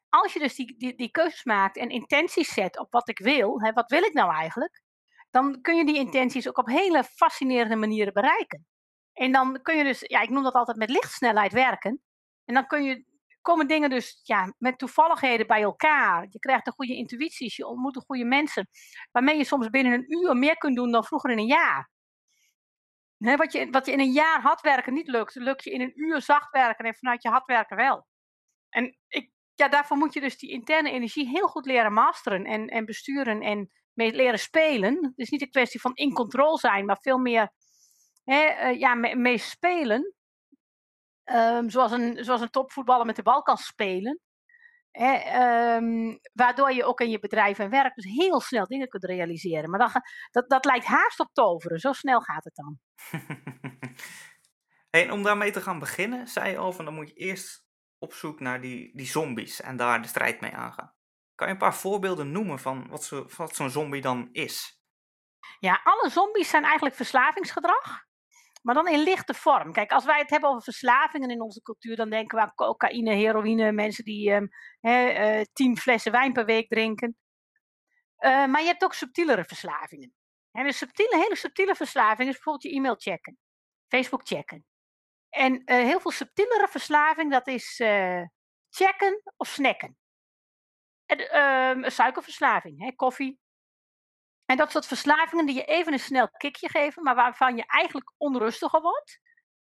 als 0.09 0.33
je 0.33 0.39
dus 0.39 0.55
die, 0.55 0.77
die, 0.79 0.95
die 0.97 1.11
keuzes 1.11 1.45
maakt 1.45 1.77
en 1.77 1.89
intenties 1.89 2.53
zet 2.53 2.79
op 2.79 2.93
wat 2.93 3.09
ik 3.09 3.19
wil, 3.19 3.61
hè, 3.61 3.73
wat 3.73 3.91
wil 3.91 4.03
ik 4.03 4.13
nou 4.13 4.33
eigenlijk, 4.33 4.83
dan 5.31 5.61
kun 5.61 5.77
je 5.77 5.85
die 5.85 5.97
intenties 5.97 6.49
ook 6.49 6.59
op 6.59 6.67
hele 6.67 7.05
fascinerende 7.05 7.77
manieren 7.77 8.13
bereiken. 8.13 8.67
En 9.13 9.33
dan 9.33 9.63
kun 9.63 9.77
je 9.77 9.85
dus, 9.85 10.01
ja, 10.01 10.21
ik 10.21 10.31
noem 10.31 10.43
dat 10.43 10.55
altijd 10.55 10.77
met 10.77 10.91
lichtsnelheid 10.91 11.53
werken. 11.53 12.03
En 12.45 12.55
dan 12.55 12.67
kun 12.67 12.85
je, 12.85 13.05
komen 13.43 13.69
dingen 13.69 13.91
dus 13.91 14.21
ja, 14.23 14.55
met 14.59 14.79
toevalligheden 14.79 15.47
bij 15.47 15.63
elkaar. 15.63 16.27
Je 16.31 16.39
krijgt 16.39 16.67
een 16.67 16.73
goede 16.73 16.97
intuïties, 16.97 17.57
je 17.57 17.67
ontmoet 17.67 17.95
de 17.95 18.05
goede 18.07 18.25
mensen, 18.25 18.69
waarmee 19.13 19.37
je 19.37 19.45
soms 19.45 19.71
binnen 19.71 19.93
een 19.93 20.13
uur 20.13 20.37
meer 20.37 20.57
kunt 20.57 20.77
doen 20.77 20.91
dan 20.91 21.05
vroeger 21.05 21.31
in 21.31 21.39
een 21.39 21.47
jaar 21.47 21.97
wat, 23.19 23.53
je, 23.53 23.71
wat 23.71 23.87
je 23.87 23.93
in 23.93 24.01
een 24.01 24.13
jaar 24.13 24.41
hard 24.41 24.61
werken 24.61 24.95
niet 24.95 25.09
lukt, 25.09 25.35
lukt 25.35 25.65
je 25.65 25.71
in 25.71 25.81
een 25.81 26.01
uur 26.01 26.23
zacht 26.23 26.51
werken 26.51 26.85
en 26.85 26.95
vanuit 26.95 27.23
je 27.23 27.29
hard 27.29 27.47
werken 27.47 27.77
wel. 27.77 28.07
En 28.69 28.99
ik, 29.09 29.31
ja, 29.55 29.69
daarvoor 29.69 29.97
moet 29.97 30.15
je 30.15 30.21
dus 30.21 30.39
die 30.39 30.51
interne 30.51 30.91
energie 30.91 31.29
heel 31.29 31.49
goed 31.49 31.67
leren 31.67 31.93
masteren 31.93 32.45
en, 32.45 32.69
en 32.69 32.85
besturen 32.85 33.41
en 33.41 33.71
mee 33.93 34.13
leren 34.13 34.39
spelen. 34.39 34.95
Het 35.05 35.19
is 35.19 35.31
niet 35.31 35.43
een 35.43 35.51
kwestie 35.51 35.81
van 35.81 35.95
in 35.95 36.13
controle 36.13 36.59
zijn, 36.59 36.85
maar 36.85 36.99
veel 37.01 37.19
meer 37.19 37.53
uh, 38.25 38.79
ja, 38.79 38.95
mee, 38.95 39.17
mee 39.17 39.39
spelen. 39.39 40.15
ehm, 41.25 41.69
zoals, 41.69 41.93
een, 41.93 42.25
zoals 42.25 42.41
een 42.41 42.51
topvoetballer 42.51 43.07
met 43.07 43.17
de 43.17 43.23
bal 43.23 43.43
kan 43.43 43.57
spelen. 43.57 44.21
Hè, 44.99 45.13
ehm, 45.13 46.17
waardoor 46.33 46.73
je 46.73 46.85
ook 46.85 47.01
in 47.01 47.11
je 47.11 47.19
bedrijf 47.19 47.59
en 47.59 47.71
werk 47.71 47.95
dus 47.95 48.05
heel 48.05 48.41
snel 48.41 48.67
dingen 48.67 48.89
kunt 48.89 49.05
realiseren. 49.05 49.71
Maar 49.71 49.79
dat, 49.79 49.93
dat, 50.31 50.49
dat 50.49 50.65
lijkt 50.65 50.87
haast 50.87 51.21
op 51.21 51.33
toveren. 51.33 51.79
Zo 51.79 51.93
snel 51.93 52.21
gaat 52.21 52.45
het 52.45 52.55
dan. 52.55 52.79
en 55.01 55.13
om 55.13 55.23
daarmee 55.23 55.51
te 55.51 55.61
gaan 55.61 55.79
beginnen, 55.79 56.27
zei 56.27 56.51
je 56.51 56.59
al 56.59 56.73
van 56.73 56.85
dan 56.85 56.95
moet 56.95 57.09
je 57.09 57.15
eerst 57.15 57.65
op 57.99 58.13
zoek 58.13 58.41
naar 58.41 58.61
die, 58.61 58.97
die 58.97 59.07
zombies 59.07 59.61
en 59.61 59.77
daar 59.77 60.03
de 60.03 60.09
strijd 60.09 60.41
mee 60.41 60.55
aangaan. 60.55 60.95
Kan 61.35 61.47
je 61.47 61.53
een 61.53 61.59
paar 61.59 61.75
voorbeelden 61.75 62.33
noemen 62.33 62.59
van 62.59 62.89
wat, 62.89 63.05
zo, 63.05 63.27
wat 63.37 63.55
zo'n 63.55 63.71
zombie 63.71 64.01
dan 64.01 64.29
is? 64.33 64.83
Ja, 65.59 65.81
alle 65.85 66.11
zombies 66.11 66.49
zijn 66.49 66.65
eigenlijk 66.65 66.95
verslavingsgedrag. 66.95 68.07
Maar 68.63 68.75
dan 68.75 68.89
in 68.89 69.03
lichte 69.03 69.35
vorm. 69.35 69.73
Kijk, 69.73 69.93
als 69.93 70.05
wij 70.05 70.19
het 70.19 70.31
hebben 70.31 70.51
over 70.51 70.63
verslavingen 70.63 71.31
in 71.31 71.43
onze 71.43 71.63
cultuur, 71.63 71.97
dan 71.97 72.11
denken 72.11 72.39
we 72.39 72.45
aan 72.45 72.55
cocaïne, 72.55 73.15
heroïne, 73.15 73.73
mensen 73.73 74.05
die 74.05 74.33
he, 74.81 75.39
uh, 75.39 75.45
tien 75.53 75.77
flessen 75.77 76.13
wijn 76.13 76.33
per 76.33 76.45
week 76.45 76.69
drinken. 76.69 77.17
Uh, 78.19 78.47
maar 78.47 78.61
je 78.61 78.67
hebt 78.67 78.85
ook 78.85 78.95
subtielere 78.95 79.45
verslavingen. 79.45 80.15
En 80.53 80.67
een 80.67 80.73
subtiele, 80.73 81.17
hele 81.17 81.37
subtiele 81.37 81.75
verslaving 81.75 82.29
is 82.29 82.35
bijvoorbeeld 82.35 82.65
je 82.65 82.79
e-mail 82.79 82.95
checken, 82.95 83.39
Facebook 83.89 84.27
checken. 84.27 84.67
En 85.29 85.53
uh, 85.53 85.77
heel 85.77 86.01
veel 86.01 86.11
subtielere 86.11 86.69
verslaving, 86.69 87.31
dat 87.31 87.47
is 87.47 87.77
checken 88.69 89.23
of 89.37 89.49
snacken. 89.49 89.97
En, 91.07 91.31
ehm, 91.31 91.91
suikerverslaving, 91.91 92.81
hè, 92.85 92.93
koffie, 92.95 93.39
en 94.51 94.57
dat 94.57 94.71
soort 94.71 94.87
verslavingen 94.87 95.47
die 95.47 95.55
je 95.55 95.65
even 95.65 95.93
een 95.93 95.99
snel 95.99 96.29
kickje 96.29 96.69
geven, 96.69 97.03
maar 97.03 97.15
waarvan 97.15 97.57
je 97.57 97.65
eigenlijk 97.67 98.15
onrustiger 98.17 98.81
wordt. 98.81 99.21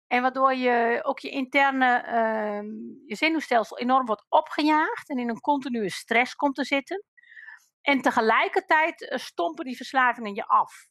En 0.08 0.22
waardoor 0.22 0.54
je 0.54 1.00
ook 1.04 1.20
je 1.20 1.30
interne 1.30 2.04
uh, 2.06 2.72
je 3.06 3.16
zenuwstelsel 3.16 3.78
enorm 3.78 4.06
wordt 4.06 4.26
opgejaagd 4.30 5.10
en 5.10 5.18
in 5.18 5.30
een 5.30 5.40
continue 5.40 5.90
stress 5.90 6.36
komt 6.36 6.56
te 6.56 6.64
zitten. 6.64 7.04
En 7.82 8.02
tegelijkertijd 8.02 9.02
uh, 9.02 9.18
stompen 9.18 9.66
die 9.66 9.76
verslavingen 9.76 10.36
je 10.36 10.48
af. 10.48 10.88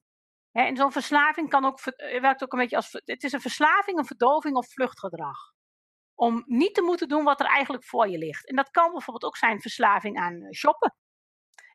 Hè, 0.51 0.63
en 0.63 0.77
zo'n 0.77 0.93
verslaving 0.93 1.49
kan 1.49 1.65
ook, 1.65 1.81
eh, 1.81 2.21
werkt 2.21 2.43
ook 2.43 2.53
een 2.53 2.59
beetje 2.59 2.77
als. 2.77 2.93
Het 3.05 3.23
is 3.23 3.33
een 3.33 3.41
verslaving, 3.41 3.99
een 3.99 4.05
verdoving 4.05 4.57
of 4.57 4.69
vluchtgedrag. 4.73 5.53
Om 6.15 6.43
niet 6.47 6.75
te 6.75 6.83
moeten 6.83 7.09
doen 7.09 7.25
wat 7.25 7.41
er 7.41 7.47
eigenlijk 7.47 7.85
voor 7.85 8.09
je 8.09 8.19
ligt. 8.19 8.49
En 8.49 8.57
dat 8.57 8.71
kan 8.71 8.93
bijvoorbeeld 8.93 9.25
ook 9.25 9.37
zijn 9.37 9.61
verslaving 9.61 10.19
aan 10.19 10.43
eh, 10.43 10.51
shoppen. 10.51 10.95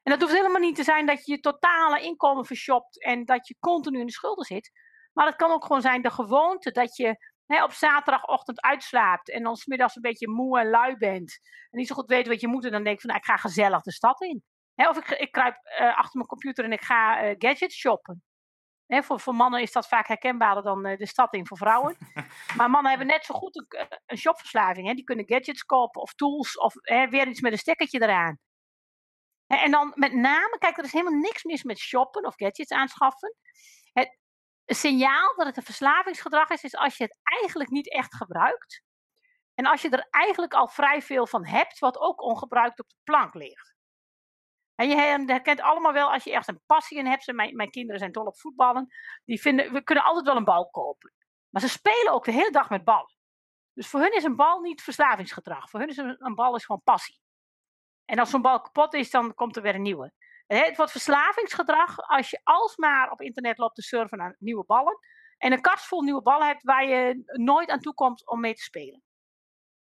En 0.04 0.12
dat 0.12 0.22
hoeft 0.22 0.34
helemaal 0.34 0.62
niet 0.62 0.76
te 0.76 0.84
zijn 0.84 1.06
dat 1.06 1.26
je 1.26 1.32
je 1.32 1.40
totale 1.40 2.02
inkomen 2.02 2.46
vershopt 2.46 3.04
en 3.04 3.26
dat 3.26 3.48
je 3.48 3.56
continu 3.60 4.00
in 4.00 4.06
de 4.06 4.12
schulden 4.12 4.46
zit. 4.46 4.72
Maar 5.14 5.26
het 5.26 5.36
kan 5.36 5.52
ook 5.52 5.66
gewoon 5.66 5.82
zijn 5.82 6.02
de 6.02 6.12
gewoonte 6.12 6.72
dat 6.72 6.96
je 6.96 7.18
hè, 7.46 7.64
op 7.64 7.72
zaterdagochtend 7.72 8.62
uitslaapt 8.62 9.32
en 9.32 9.44
dan 9.44 9.56
smiddags 9.56 9.96
een 9.96 10.02
beetje 10.02 10.30
moe 10.30 10.60
en 10.60 10.70
lui 10.70 10.98
bent. 10.98 11.40
En 11.70 11.80
niet 11.80 11.88
zo 11.88 11.96
goed 11.96 12.10
weet 12.10 12.28
wat 12.28 12.42
je 12.42 12.48
moet 12.48 12.66
en 12.66 12.72
dan 12.72 12.84
denk 12.84 12.96
je 12.96 13.02
van 13.02 13.10
nou, 13.10 13.22
ik 13.22 13.30
ga 13.30 13.38
gezellig 13.38 13.82
de 13.82 13.92
stad 13.92 14.22
in. 14.22 14.44
Hè, 14.76 14.90
of 14.90 14.98
ik, 14.98 15.10
ik 15.10 15.32
kruip 15.32 15.56
uh, 15.80 15.98
achter 15.98 16.18
mijn 16.18 16.28
computer 16.28 16.64
en 16.64 16.72
ik 16.72 16.84
ga 16.84 17.24
uh, 17.24 17.36
gadgets 17.38 17.76
shoppen. 17.76 18.24
Hè, 18.86 19.04
voor, 19.04 19.20
voor 19.20 19.36
mannen 19.36 19.62
is 19.62 19.72
dat 19.72 19.88
vaak 19.88 20.08
herkenbaarder 20.08 20.64
dan 20.64 20.88
uh, 20.88 20.98
de 20.98 21.08
stad 21.08 21.34
in 21.34 21.48
voor 21.48 21.58
vrouwen. 21.58 21.98
maar 22.58 22.70
mannen 22.70 22.90
hebben 22.90 23.08
net 23.08 23.26
zo 23.26 23.34
goed 23.34 23.56
een, 23.56 23.88
een 24.06 24.18
shopverslaving. 24.18 24.88
Hè. 24.88 24.94
Die 24.94 25.04
kunnen 25.04 25.28
gadgets 25.28 25.64
kopen 25.64 26.02
of 26.02 26.14
tools 26.14 26.58
of 26.58 26.74
hè, 26.82 27.08
weer 27.08 27.28
iets 27.28 27.42
met 27.42 27.52
een 27.52 27.58
stekkertje 27.58 28.02
eraan. 28.02 28.40
En 29.48 29.72
dan 29.72 29.92
met 29.96 30.14
name, 30.14 30.58
kijk, 30.58 30.78
er 30.78 30.84
is 30.84 30.92
helemaal 30.92 31.20
niks 31.20 31.44
mis 31.44 31.64
met 31.64 31.78
shoppen 31.78 32.26
of 32.26 32.36
gadgets 32.36 32.72
aanschaffen. 32.72 33.36
Het 33.94 34.20
signaal 34.66 35.36
dat 35.36 35.46
het 35.46 35.58
een 35.58 35.64
verslavingsgedrag 35.64 36.50
is, 36.50 36.64
is 36.64 36.76
als 36.76 36.98
je 36.98 37.04
het 37.04 37.20
eigenlijk 37.24 37.70
niet 37.70 37.92
echt 37.92 38.16
gebruikt. 38.16 38.84
En 39.54 39.66
als 39.66 39.82
je 39.82 39.90
er 39.90 40.08
eigenlijk 40.10 40.54
al 40.54 40.68
vrij 40.68 41.02
veel 41.02 41.28
van 41.28 41.46
hebt, 41.46 41.80
wat 41.80 42.00
ook 42.00 42.22
ongebruikt 42.22 42.80
op 42.80 42.90
de 42.90 42.96
plank 43.04 43.34
ligt. 43.34 43.74
En 44.76 44.90
je 44.90 44.96
herkent 45.26 45.62
allemaal 45.62 45.94
wel 45.94 46.12
als 46.12 46.24
je 46.24 46.32
echt 46.32 46.48
een 46.48 46.62
passie 46.66 46.98
in 46.98 47.06
hebt. 47.06 47.32
Mijn, 47.32 47.56
mijn 47.56 47.70
kinderen 47.70 48.00
zijn 48.00 48.12
dol 48.12 48.26
op 48.26 48.40
voetballen. 48.40 48.88
Die 49.26 49.42
vinden, 49.42 49.74
we 49.74 49.84
kunnen 49.84 50.04
altijd 50.04 50.26
wel 50.26 50.36
een 50.36 50.44
bal 50.44 50.70
kopen. 50.70 51.14
Maar 51.50 51.62
ze 51.62 51.70
spelen 51.70 52.14
ook 52.14 52.26
de 52.26 52.32
hele 52.32 52.52
dag 52.52 52.70
met 52.70 52.84
ballen. 52.84 53.16
Dus 53.74 53.88
voor 53.88 54.00
hun 54.00 54.14
is 54.14 54.24
een 54.24 54.36
bal 54.36 54.60
niet 54.60 54.82
verslavingsgedrag. 54.82 55.70
Voor 55.70 55.80
hun 55.80 55.90
is 55.90 55.98
een, 55.98 56.16
een 56.26 56.36
bal 56.36 56.56
is 56.56 56.66
gewoon 56.66 56.82
passie. 56.84 57.20
En 58.06 58.20
als 58.20 58.30
zo'n 58.30 58.42
bal 58.42 58.62
kapot 58.62 58.94
is, 58.94 59.10
dan 59.12 59.34
komt 59.34 59.56
er 59.56 59.62
weer 59.62 59.76
een 59.76 59.82
nieuwe. 59.82 60.14
Het 60.48 60.78
wordt 60.78 60.92
verslavingsgedrag 60.92 61.98
als 61.98 62.30
je 62.30 62.40
alsmaar 62.44 63.12
op 63.12 63.22
internet 63.22 63.58
loopt 63.58 63.76
te 63.76 63.82
surfen 63.82 64.18
naar 64.18 64.36
nieuwe 64.40 64.66
ballen. 64.66 65.00
En 65.38 65.52
een 65.52 65.62
kast 65.62 65.86
vol 65.86 66.02
nieuwe 66.02 66.22
ballen 66.22 66.48
hebt 66.48 66.64
waar 66.64 66.86
je 66.86 67.24
nooit 67.26 67.70
aan 67.70 67.80
toe 67.80 67.94
komt 67.94 68.28
om 68.28 68.40
mee 68.40 68.54
te 68.54 68.64
spelen. 68.64 69.02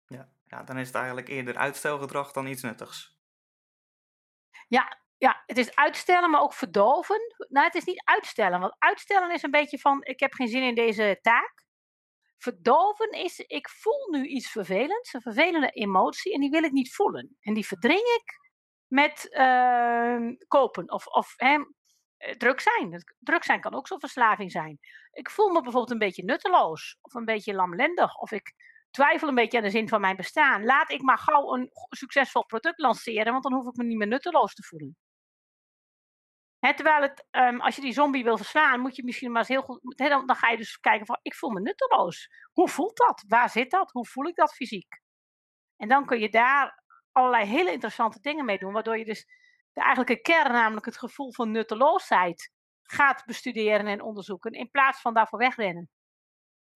Ja, 0.06 0.30
ja 0.48 0.64
dan 0.64 0.78
is 0.78 0.88
het 0.88 0.96
eigenlijk 0.96 1.28
eerder 1.28 1.58
uitstelgedrag 1.58 2.32
dan 2.32 2.48
iets 2.48 2.62
nuttigs. 2.62 3.18
Ja, 4.68 4.98
ja, 5.18 5.44
het 5.46 5.58
is 5.58 5.76
uitstellen, 5.76 6.30
maar 6.30 6.42
ook 6.42 6.54
verdoven. 6.54 7.36
Nou, 7.50 7.66
het 7.66 7.76
is 7.76 7.84
niet 7.84 8.02
uitstellen, 8.04 8.60
want 8.60 8.76
uitstellen 8.78 9.32
is 9.32 9.44
een 9.44 9.52
beetje 9.52 9.80
van: 9.80 10.04
ik 10.04 10.20
heb 10.20 10.34
geen 10.34 10.48
zin 10.48 10.64
in 10.64 10.76
deze 10.76 11.20
taak. 11.22 11.66
Verdoven 12.40 13.12
is, 13.12 13.40
ik 13.40 13.70
voel 13.70 14.08
nu 14.12 14.26
iets 14.26 14.52
vervelends, 14.52 15.14
een 15.14 15.22
vervelende 15.22 15.70
emotie, 15.70 16.34
en 16.34 16.40
die 16.40 16.50
wil 16.50 16.64
ik 16.64 16.72
niet 16.72 16.94
voelen. 16.94 17.38
En 17.40 17.54
die 17.54 17.68
verdring 17.68 18.00
ik 18.00 18.40
met 18.88 19.28
uh, 19.32 20.36
kopen 20.48 20.92
of, 20.92 21.08
of 21.08 21.34
hè, 21.36 21.58
eh, 22.18 22.36
druk 22.36 22.60
zijn. 22.60 23.04
Druk 23.20 23.44
zijn 23.44 23.62
kan 23.62 23.76
ook 23.76 23.88
zo'n 23.88 24.00
verslaving 24.00 24.52
zijn. 24.52 24.80
Ik 25.12 25.30
voel 25.30 25.48
me 25.48 25.62
bijvoorbeeld 25.62 25.92
een 25.92 25.98
beetje 25.98 26.24
nutteloos 26.24 26.98
of 27.02 27.14
een 27.14 27.26
beetje 27.26 27.54
lamlendig 27.54 28.16
of 28.16 28.32
ik 28.32 28.54
twijfel 28.92 29.28
een 29.28 29.36
beetje 29.36 29.58
aan 29.58 29.64
de 29.64 29.70
zin 29.70 29.90
van 29.90 30.02
mijn 30.02 30.16
bestaan. 30.16 30.66
Laat 30.66 30.92
ik 30.92 31.02
maar 31.02 31.18
gauw 31.18 31.54
een 31.54 31.70
succesvol 31.90 32.46
product 32.46 32.80
lanceren, 32.80 33.32
want 33.32 33.44
dan 33.44 33.54
hoef 33.54 33.68
ik 33.68 33.76
me 33.76 33.84
niet 33.84 33.98
meer 33.98 34.08
nutteloos 34.08 34.54
te 34.54 34.64
voelen 34.64 34.98
terwijl 36.60 37.02
het, 37.02 37.28
um, 37.32 37.62
als 37.62 37.76
je 37.76 37.82
die 37.82 37.94
zombie 37.94 38.24
wil 38.24 38.38
verslaan, 38.38 38.80
moet 38.80 38.96
je 38.96 39.04
misschien 39.04 39.32
maar 39.32 39.40
eens 39.40 39.50
heel 39.50 39.62
goed. 39.62 39.98
dan, 39.98 40.26
dan, 40.26 40.36
ga 40.36 40.50
je 40.50 40.58
dus 40.58 40.80
kijken 40.80 41.06
van, 41.06 41.20
ik 41.22 41.36
voel 41.36 41.50
me 41.50 41.62
nutteloos. 41.62 42.30
Hoe 42.52 42.70
voelt 42.70 42.98
dat? 42.98 43.24
Waar 43.28 43.50
zit 43.50 43.72
dat? 43.72 43.92
Hoe 43.92 44.08
voel 44.08 44.26
ik 44.26 44.36
dat 44.36 44.54
fysiek? 44.54 45.02
En 45.78 45.88
dan 45.88 46.06
kun 46.06 46.20
je 46.20 46.30
daar 46.30 46.84
allerlei 47.12 47.46
hele 47.46 47.72
interessante 47.72 48.20
dingen 48.20 48.46
mee 48.46 48.58
doen, 48.58 48.74
waardoor 48.74 48.98
je 48.98 49.06
dus 49.06 49.26
de 49.74 49.82
eigenlijke 49.82 50.22
kern, 50.22 50.52
namelijk 50.52 50.86
het 50.86 50.98
gevoel 50.98 51.34
van 51.34 51.52
nutteloosheid, 51.52 52.52
gaat 52.84 53.26
bestuderen 53.26 53.88
en 53.88 54.02
onderzoeken, 54.02 54.52
in 54.52 54.70
plaats 54.70 55.02
van 55.02 55.14
daarvoor 55.14 55.40
wegrennen. 55.40 55.90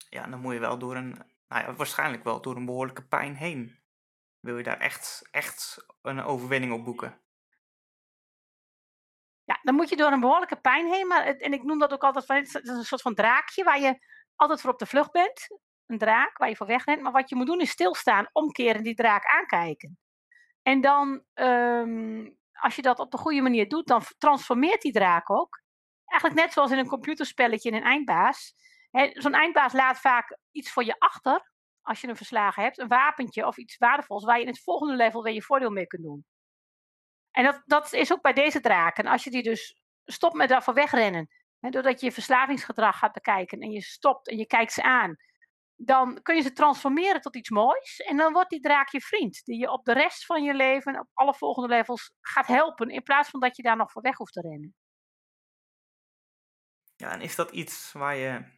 Ja, 0.10 0.28
dan 0.28 0.40
moet 0.40 0.54
je 0.54 0.60
wel 0.60 0.78
door 0.78 0.96
een, 0.96 1.10
nou 1.48 1.66
ja, 1.66 1.74
waarschijnlijk 1.74 2.24
wel 2.24 2.42
door 2.42 2.56
een 2.56 2.66
behoorlijke 2.66 3.08
pijn 3.08 3.36
heen. 3.36 3.80
Wil 4.40 4.58
je 4.58 4.64
daar 4.64 4.80
echt, 4.80 5.28
echt 5.32 5.86
een 6.02 6.24
overwinning 6.24 6.74
op 6.74 6.84
boeken? 6.84 7.22
Ja, 9.50 9.60
dan 9.62 9.76
moet 9.76 9.90
je 9.90 9.96
door 9.96 10.12
een 10.12 10.20
behoorlijke 10.20 10.62
pijn 10.62 10.88
heen. 10.88 11.08
Maar 11.08 11.26
en 11.26 11.54
ik 11.54 11.64
noem 11.64 11.80
dat 11.80 11.94
ook 11.94 12.04
altijd 12.04 12.26
van, 12.26 12.38
is 12.38 12.54
een 12.54 12.84
soort 12.84 13.02
van 13.02 13.16
draakje 13.16 13.64
waar 13.64 13.80
je 13.80 14.06
altijd 14.36 14.62
voor 14.62 14.72
op 14.72 14.80
de 14.80 14.86
vlucht 14.86 15.12
bent. 15.12 15.48
Een 15.86 15.98
draak 15.98 16.38
waar 16.38 16.50
je 16.50 16.56
voor 16.56 16.68
wegrent. 16.68 17.02
Maar 17.02 17.12
wat 17.12 17.30
je 17.30 17.36
moet 17.36 17.46
doen 17.46 17.60
is 17.60 17.70
stilstaan, 17.70 18.30
omkeren, 18.32 18.84
die 18.84 18.96
draak 18.96 19.26
aankijken. 19.26 19.98
En 20.62 20.82
dan, 20.82 21.24
um, 21.34 22.38
als 22.52 22.76
je 22.76 22.82
dat 22.82 23.00
op 23.00 23.12
de 23.12 23.18
goede 23.18 23.42
manier 23.42 23.70
doet, 23.70 23.88
dan 23.88 24.02
transformeert 24.18 24.82
die 24.82 24.92
draak 24.92 25.30
ook. 25.30 25.62
Eigenlijk 26.06 26.42
net 26.42 26.54
zoals 26.54 26.72
in 26.72 26.78
een 26.78 26.88
computerspelletje 26.88 27.70
in 27.70 27.76
een 27.76 27.84
eindbaas. 27.84 28.54
Zo'n 29.14 29.34
eindbaas 29.34 29.74
laat 29.74 30.00
vaak 30.00 30.38
iets 30.52 30.72
voor 30.72 30.84
je 30.84 31.00
achter, 31.00 31.52
als 31.82 32.02
je 32.02 32.08
hem 32.08 32.16
verslagen 32.16 32.64
hebt. 32.64 32.78
Een 32.78 32.88
wapentje 32.88 33.48
of 33.48 33.58
iets 33.58 33.78
waardevols, 33.78 34.24
waar 34.24 34.36
je 34.36 34.44
in 34.44 34.50
het 34.50 34.64
volgende 34.64 34.96
level 34.96 35.24
weer 35.24 35.34
je 35.34 35.42
voordeel 35.42 35.72
mee 35.72 35.88
kunt 35.88 36.04
doen. 36.04 36.26
En 37.32 37.44
dat, 37.44 37.62
dat 37.66 37.94
is 37.94 38.12
ook 38.14 38.22
bij 38.22 38.34
deze 38.34 38.60
draken. 38.60 39.06
Als 39.06 39.24
je 39.24 39.30
die 39.30 39.44
dus 39.44 39.82
stopt 40.06 40.36
met 40.36 40.50
daarvoor 40.50 40.74
wegrennen, 40.74 41.30
hè, 41.60 41.70
doordat 41.70 42.00
je 42.00 42.06
je 42.06 42.12
verslavingsgedrag 42.12 42.98
gaat 42.98 43.14
bekijken 43.14 43.60
en 43.60 43.72
je 43.72 43.82
stopt 43.82 44.30
en 44.30 44.38
je 44.38 44.46
kijkt 44.46 44.74
ze 44.74 44.84
aan, 44.84 45.18
dan 45.76 46.22
kun 46.22 46.36
je 46.36 46.42
ze 46.42 46.54
transformeren 46.54 47.22
tot 47.22 47.36
iets 47.36 47.50
moois. 47.50 48.00
En 48.00 48.18
dan 48.18 48.34
wordt 48.34 48.50
die 48.50 48.60
draak 48.60 48.90
je 48.90 49.02
vriend, 49.02 49.46
die 49.46 49.60
je 49.60 49.72
op 49.72 49.86
de 49.86 49.94
rest 49.94 50.26
van 50.26 50.44
je 50.44 50.54
leven, 50.54 51.00
op 51.00 51.08
alle 51.14 51.34
volgende 51.34 51.70
levels, 51.70 52.12
gaat 52.22 52.48
helpen, 52.48 52.90
in 52.90 53.04
plaats 53.04 53.30
van 53.30 53.40
dat 53.40 53.56
je 53.56 53.64
daar 53.64 53.78
nog 53.78 53.92
voor 53.92 54.02
weg 54.02 54.18
hoeft 54.18 54.34
te 54.34 54.42
rennen. 54.42 54.76
Ja, 56.96 57.12
en 57.12 57.22
is 57.22 57.36
dat 57.36 57.52
iets 57.52 57.92
waar 57.92 58.16
je 58.16 58.58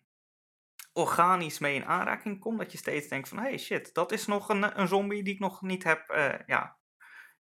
organisch 0.93 1.59
mee 1.59 1.75
in 1.75 1.85
aanraking 1.85 2.39
komt? 2.39 2.59
Dat 2.59 2.71
je 2.71 2.77
steeds 2.77 3.07
denkt 3.07 3.29
van, 3.29 3.37
hey 3.37 3.57
shit, 3.57 3.93
dat 3.93 4.11
is 4.11 4.25
nog 4.25 4.49
een, 4.49 4.79
een 4.79 4.87
zombie 4.87 5.23
die 5.23 5.33
ik 5.33 5.39
nog 5.39 5.61
niet 5.61 5.83
heb 5.83 6.09
uh, 6.09 6.39
ja, 6.45 6.77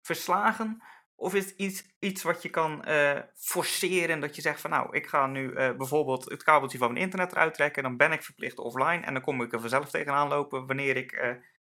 verslagen. 0.02 0.84
Of 1.16 1.34
is 1.34 1.46
het 1.46 1.86
iets, 2.00 2.24
wat 2.24 2.42
je 2.42 2.50
kan 2.50 2.84
uh, 2.88 3.20
forceren, 3.36 4.20
dat 4.20 4.36
je 4.36 4.42
zegt 4.42 4.62
van 4.62 4.70
nou, 4.70 4.96
ik 4.96 5.08
ga 5.08 5.28
nu 5.28 5.52
uh, 5.52 5.72
bijvoorbeeld 5.72 6.30
het 6.30 6.44
kabeltje 6.44 6.78
van 6.78 6.92
mijn 6.92 7.04
internet 7.04 7.32
eruit 7.32 7.54
trekken, 7.54 7.84
dan 7.84 7.98
ben 7.98 8.12
ik 8.12 8.24
verplicht 8.24 8.58
offline 8.58 9.06
en 9.06 9.14
dan 9.14 9.24
kom 9.24 9.42
ik 9.42 9.54
er 9.54 9.60
vanzelf 9.60 9.90
tegenaan 9.90 10.28
lopen 10.28 10.68
wanneer 10.68 10.98
ik, 10.98 11.12
uh, 11.12 11.36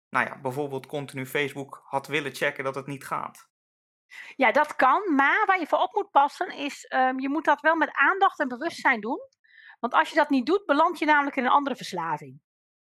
nou 0.08 0.26
ja, 0.26 0.40
bijvoorbeeld 0.40 0.86
continu 0.86 1.26
Facebook 1.26 1.82
had 1.84 2.06
willen 2.06 2.34
checken 2.34 2.64
dat 2.64 2.74
het 2.74 2.86
niet 2.86 3.06
gaat. 3.06 3.48
Ja, 4.36 4.52
dat 4.52 4.76
kan, 4.76 5.14
maar 5.14 5.46
waar 5.46 5.60
je 5.60 5.66
voor 5.66 5.78
op 5.78 5.94
moet 5.94 6.10
passen 6.10 6.56
is, 6.56 6.86
um, 6.94 7.20
je 7.20 7.28
moet 7.28 7.44
dat 7.44 7.60
wel 7.60 7.76
met 7.76 7.90
aandacht 7.92 8.38
en 8.38 8.48
bewustzijn 8.48 9.00
doen. 9.00 9.20
Want 9.80 9.94
als 9.94 10.08
je 10.08 10.16
dat 10.16 10.30
niet 10.30 10.46
doet, 10.46 10.66
beland 10.66 10.98
je 10.98 11.04
namelijk 11.04 11.36
in 11.36 11.44
een 11.44 11.50
andere 11.50 11.76
verslaving. 11.76 12.40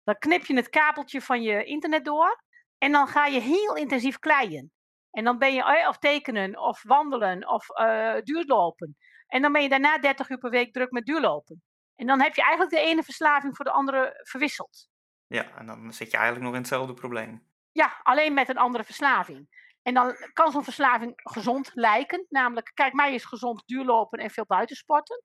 Dan 0.04 0.18
knip 0.18 0.46
je 0.46 0.56
het 0.56 0.70
kabeltje 0.70 1.22
van 1.22 1.42
je 1.42 1.64
internet 1.64 2.06
door 2.06 2.44
en 2.78 2.92
dan 2.92 3.08
ga 3.08 3.26
je 3.26 3.40
heel 3.40 3.76
intensief 3.76 4.20
kleien. 4.20 4.72
En 5.14 5.24
dan 5.24 5.38
ben 5.38 5.54
je 5.54 5.64
eh, 5.64 5.88
of 5.88 5.98
tekenen 5.98 6.60
of 6.60 6.84
wandelen 6.84 7.48
of 7.50 7.70
uh, 7.70 8.16
duurlopen. 8.22 8.98
En 9.28 9.42
dan 9.42 9.52
ben 9.52 9.62
je 9.62 9.70
daarna 9.70 9.98
30 9.98 10.30
uur 10.30 10.38
per 10.38 10.50
week 10.50 10.74
druk 10.74 10.92
met 10.92 11.06
duurlopen. 11.06 11.64
En 11.96 12.08
dan 12.08 12.22
heb 12.22 12.36
je 12.36 12.42
eigenlijk 12.42 12.76
de 12.76 12.90
ene 12.90 13.04
verslaving 13.04 13.56
voor 13.56 13.66
de 13.66 13.72
andere 13.72 14.20
verwisseld. 14.24 14.88
Ja, 15.28 15.56
en 15.56 15.66
dan 15.66 15.94
zit 15.94 16.12
je 16.12 16.18
eigenlijk 16.18 16.46
nog 16.46 16.56
in 16.56 16.62
hetzelfde 16.62 16.94
probleem. 16.94 17.48
Ja, 17.72 18.00
alleen 18.04 18.34
met 18.34 18.50
een 18.50 18.58
andere 18.58 18.84
verslaving. 18.84 19.48
En 19.82 19.94
dan 19.94 20.16
kan 20.34 20.52
zo'n 20.52 20.64
verslaving 20.64 21.14
gezond 21.16 21.72
lijken. 21.74 22.26
Namelijk, 22.30 22.72
kijk, 22.74 22.94
mij 22.94 23.14
is 23.14 23.26
gezond 23.26 23.64
duurlopen 23.66 24.20
en 24.20 24.30
veel 24.30 24.46
buitensporten. 24.46 25.24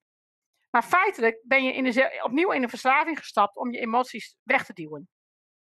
Maar 0.70 0.82
feitelijk 0.82 1.40
ben 1.46 1.64
je 1.64 1.72
in 1.72 1.84
de, 1.84 2.20
opnieuw 2.22 2.50
in 2.50 2.62
een 2.62 2.68
verslaving 2.68 3.18
gestapt 3.18 3.56
om 3.56 3.72
je 3.72 3.78
emoties 3.78 4.36
weg 4.42 4.64
te 4.64 4.72
duwen. 4.72 5.08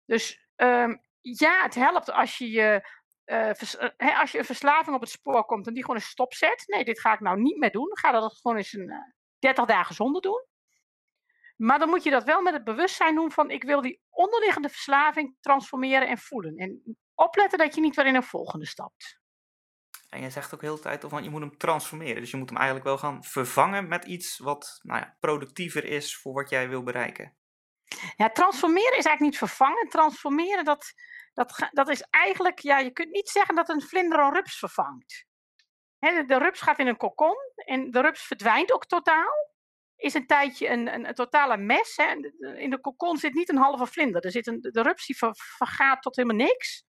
Dus 0.05 0.47
um, 0.55 1.01
ja, 1.21 1.63
het 1.63 1.75
helpt 1.75 2.11
als 2.11 2.37
je, 2.37 2.49
je 2.49 2.87
uh, 3.25 4.19
als 4.19 4.31
je 4.31 4.37
een 4.37 4.45
verslaving 4.45 4.95
op 4.95 5.01
het 5.01 5.09
spoor 5.09 5.45
komt 5.45 5.67
en 5.67 5.73
die 5.73 5.81
gewoon 5.81 5.95
een 5.95 6.05
stop 6.05 6.33
zet. 6.33 6.63
Nee, 6.67 6.83
dit 6.83 6.99
ga 6.99 7.13
ik 7.13 7.19
nou 7.19 7.41
niet 7.41 7.57
meer 7.57 7.71
doen. 7.71 7.97
Ga 7.97 8.11
dat 8.11 8.39
gewoon 8.41 8.57
eens 8.57 8.73
een 8.73 8.89
uh, 8.89 8.95
eh, 8.95 9.01
30 9.39 9.65
dagen 9.65 9.95
zonder 9.95 10.21
doen. 10.21 10.45
Maar 11.55 11.79
dan 11.79 11.89
moet 11.89 12.03
je 12.03 12.09
dat 12.09 12.23
wel 12.23 12.41
met 12.41 12.53
het 12.53 12.63
bewustzijn 12.63 13.15
doen 13.15 13.31
van 13.31 13.49
ik 13.49 13.63
wil 13.63 13.81
die 13.81 14.01
onderliggende 14.09 14.69
verslaving 14.69 15.35
transformeren 15.39 16.07
en 16.07 16.17
voelen. 16.17 16.55
En 16.55 16.97
opletten 17.15 17.57
dat 17.57 17.75
je 17.75 17.81
niet 17.81 17.95
weer 17.95 18.05
in 18.05 18.15
een 18.15 18.23
volgende 18.23 18.65
stapt. 18.65 19.19
En 20.09 20.21
je 20.21 20.29
zegt 20.29 20.53
ook 20.53 20.61
heel 20.61 20.75
de 20.75 20.81
tijd 20.81 21.05
van 21.07 21.23
je 21.23 21.29
moet 21.29 21.41
hem 21.41 21.57
transformeren. 21.57 22.21
Dus 22.21 22.31
je 22.31 22.37
moet 22.37 22.49
hem 22.49 22.57
eigenlijk 22.57 22.87
wel 22.87 22.97
gaan 22.97 23.23
vervangen 23.23 23.87
met 23.87 24.05
iets 24.05 24.37
wat 24.37 24.79
nou 24.81 24.99
ja, 24.99 25.17
productiever 25.19 25.85
is 25.85 26.17
voor 26.17 26.33
wat 26.33 26.49
jij 26.49 26.69
wil 26.69 26.83
bereiken. 26.83 27.35
Ja, 28.15 28.29
transformeren 28.29 28.97
is 28.97 29.05
eigenlijk 29.05 29.19
niet 29.19 29.37
vervangen. 29.37 29.89
Transformeren, 29.89 30.65
dat, 30.65 30.93
dat, 31.33 31.69
dat 31.71 31.89
is 31.89 32.01
eigenlijk, 32.01 32.59
ja, 32.59 32.77
je 32.77 32.91
kunt 32.91 33.11
niet 33.11 33.29
zeggen 33.29 33.55
dat 33.55 33.69
een 33.69 33.81
vlinder 33.81 34.19
een 34.19 34.33
rups 34.33 34.59
vervangt. 34.59 35.25
de, 35.99 36.37
rups 36.37 36.61
gaat 36.61 36.79
in 36.79 36.87
een 36.87 36.97
kokon 36.97 37.37
en 37.55 37.91
de 37.91 38.01
rups 38.01 38.21
verdwijnt 38.21 38.71
ook 38.71 38.85
totaal 38.85 39.49
is 40.01 40.13
een 40.13 40.27
tijdje 40.27 40.69
een, 40.69 40.93
een, 40.93 41.13
totale 41.13 41.57
mes. 41.57 41.97
In 42.55 42.69
de 42.69 42.79
kokon 42.81 43.17
zit 43.17 43.33
niet 43.33 43.49
een 43.49 43.57
halve 43.57 43.87
vlinder. 43.87 44.25
Er 44.25 44.31
zit 44.31 44.47
een, 44.47 44.61
de 44.61 44.81
rups 44.81 45.05
die 45.05 45.15
vergaat 45.33 46.01
tot 46.01 46.15
helemaal 46.15 46.45
niks. 46.45 46.83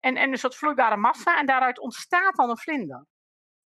En, 0.00 0.16
en 0.16 0.30
een 0.30 0.38
soort 0.38 0.56
vloeibare 0.56 0.96
massa. 0.96 1.38
En 1.38 1.46
daaruit 1.46 1.78
ontstaat 1.78 2.36
dan 2.36 2.50
een 2.50 2.58
vlinder. 2.58 3.06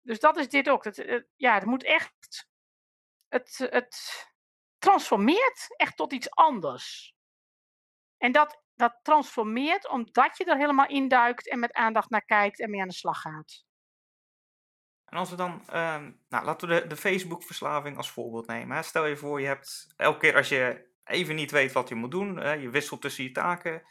Dus 0.02 0.20
dat 0.20 0.38
is 0.38 0.50
dit 0.50 0.70
ook. 0.70 0.84
Het, 0.84 1.26
ja, 1.36 1.54
het 1.54 1.66
moet 1.66 1.84
echt. 1.84 2.48
Het, 3.28 3.58
het 3.58 4.26
transformeert 4.78 5.66
echt 5.76 5.98
tot 5.98 6.14
iets 6.14 6.32
anders. 6.32 7.14
En 8.18 8.32
dat, 8.32 8.63
dat 8.84 9.00
transformeert 9.04 9.90
omdat 9.90 10.38
je 10.38 10.46
er 10.46 10.58
helemaal 10.58 10.88
induikt 10.88 11.50
en 11.50 11.60
met 11.60 11.74
aandacht 11.74 12.10
naar 12.10 12.26
kijkt 12.26 12.60
en 12.60 12.70
mee 12.70 12.82
aan 12.82 12.88
de 12.88 12.94
slag 12.94 13.22
gaat. 13.22 13.66
En 15.06 15.18
als 15.18 15.30
we 15.30 15.36
dan, 15.36 15.62
ehm, 15.68 16.12
nou, 16.30 16.46
laten 16.46 16.68
we 16.68 16.82
de, 16.82 16.88
de 16.88 16.96
Facebook-verslaving 16.96 17.98
als 17.98 18.12
voorbeeld 18.12 18.48
nemen. 18.48 18.84
Stel 18.84 19.06
je 19.06 19.18
voor, 19.18 19.42
je 19.42 19.48
hebt 19.48 19.94
elke 19.96 20.20
keer 20.20 20.36
als 20.36 20.50
je 20.50 20.92
even 21.04 21.36
niet 21.36 21.52
weet 21.52 21.72
wat 21.72 21.90
je 21.90 21.96
moet 21.96 22.12
doen, 22.12 22.60
je 22.60 22.70
wisselt 22.70 23.02
tussen 23.02 23.24
je 23.24 23.32
taken 23.32 23.84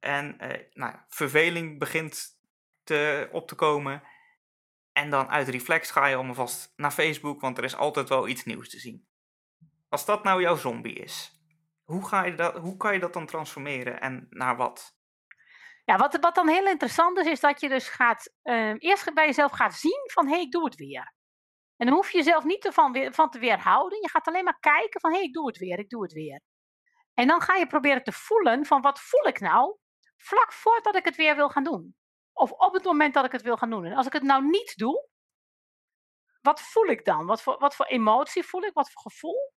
en 0.00 0.38
eh, 0.38 0.66
nou, 0.72 0.96
verveling 1.08 1.78
begint 1.78 2.38
te, 2.84 3.28
op 3.32 3.48
te 3.48 3.54
komen. 3.54 4.02
En 4.92 5.10
dan 5.10 5.28
uit 5.28 5.48
reflex 5.48 5.90
ga 5.90 6.06
je 6.06 6.16
alvast 6.16 6.72
naar 6.76 6.90
Facebook, 6.90 7.40
want 7.40 7.58
er 7.58 7.64
is 7.64 7.76
altijd 7.76 8.08
wel 8.08 8.28
iets 8.28 8.44
nieuws 8.44 8.70
te 8.70 8.78
zien. 8.78 9.06
Als 9.88 10.04
dat 10.04 10.24
nou 10.24 10.40
jouw 10.40 10.56
zombie 10.56 10.94
is, 10.94 11.39
hoe, 11.90 12.06
ga 12.08 12.24
je 12.24 12.34
dat, 12.34 12.56
hoe 12.56 12.76
kan 12.76 12.92
je 12.92 13.00
dat 13.00 13.12
dan 13.12 13.26
transformeren 13.26 14.00
en 14.00 14.26
naar 14.30 14.56
wat? 14.56 14.94
Ja, 15.84 15.96
wat, 15.96 16.18
wat 16.20 16.34
dan 16.34 16.48
heel 16.48 16.66
interessant 16.66 17.18
is, 17.18 17.26
is 17.26 17.40
dat 17.40 17.60
je 17.60 17.68
dus 17.68 17.88
gaat, 17.88 18.32
uh, 18.42 18.74
eerst 18.78 19.14
bij 19.14 19.26
jezelf 19.26 19.52
gaat 19.52 19.74
zien 19.74 20.02
van, 20.12 20.26
hé, 20.26 20.32
hey, 20.32 20.42
ik 20.42 20.50
doe 20.50 20.64
het 20.64 20.74
weer. 20.74 21.14
En 21.76 21.86
dan 21.86 21.94
hoef 21.94 22.10
je 22.10 22.16
jezelf 22.18 22.44
niet 22.44 22.64
ervan 22.64 23.12
van 23.12 23.30
te 23.30 23.38
weerhouden. 23.38 24.00
Je 24.00 24.08
gaat 24.08 24.26
alleen 24.26 24.44
maar 24.44 24.58
kijken 24.60 25.00
van, 25.00 25.10
hé, 25.10 25.16
hey, 25.16 25.26
ik 25.26 25.32
doe 25.32 25.46
het 25.46 25.58
weer, 25.58 25.78
ik 25.78 25.88
doe 25.88 26.02
het 26.02 26.12
weer. 26.12 26.40
En 27.14 27.26
dan 27.26 27.40
ga 27.40 27.54
je 27.54 27.66
proberen 27.66 28.02
te 28.02 28.12
voelen 28.12 28.66
van, 28.66 28.80
wat 28.80 29.00
voel 29.00 29.26
ik 29.26 29.40
nou 29.40 29.76
vlak 30.16 30.52
voordat 30.52 30.96
ik 30.96 31.04
het 31.04 31.16
weer 31.16 31.36
wil 31.36 31.48
gaan 31.48 31.64
doen? 31.64 31.96
Of 32.32 32.50
op 32.50 32.72
het 32.72 32.84
moment 32.84 33.14
dat 33.14 33.24
ik 33.24 33.32
het 33.32 33.42
wil 33.42 33.56
gaan 33.56 33.70
doen. 33.70 33.84
En 33.84 33.96
als 33.96 34.06
ik 34.06 34.12
het 34.12 34.22
nou 34.22 34.44
niet 34.44 34.76
doe, 34.76 35.08
wat 36.40 36.60
voel 36.60 36.86
ik 36.86 37.04
dan? 37.04 37.26
Wat 37.26 37.42
voor, 37.42 37.58
wat 37.58 37.74
voor 37.74 37.86
emotie 37.86 38.42
voel 38.42 38.62
ik? 38.62 38.72
Wat 38.72 38.92
voor 38.92 39.02
gevoel? 39.02 39.52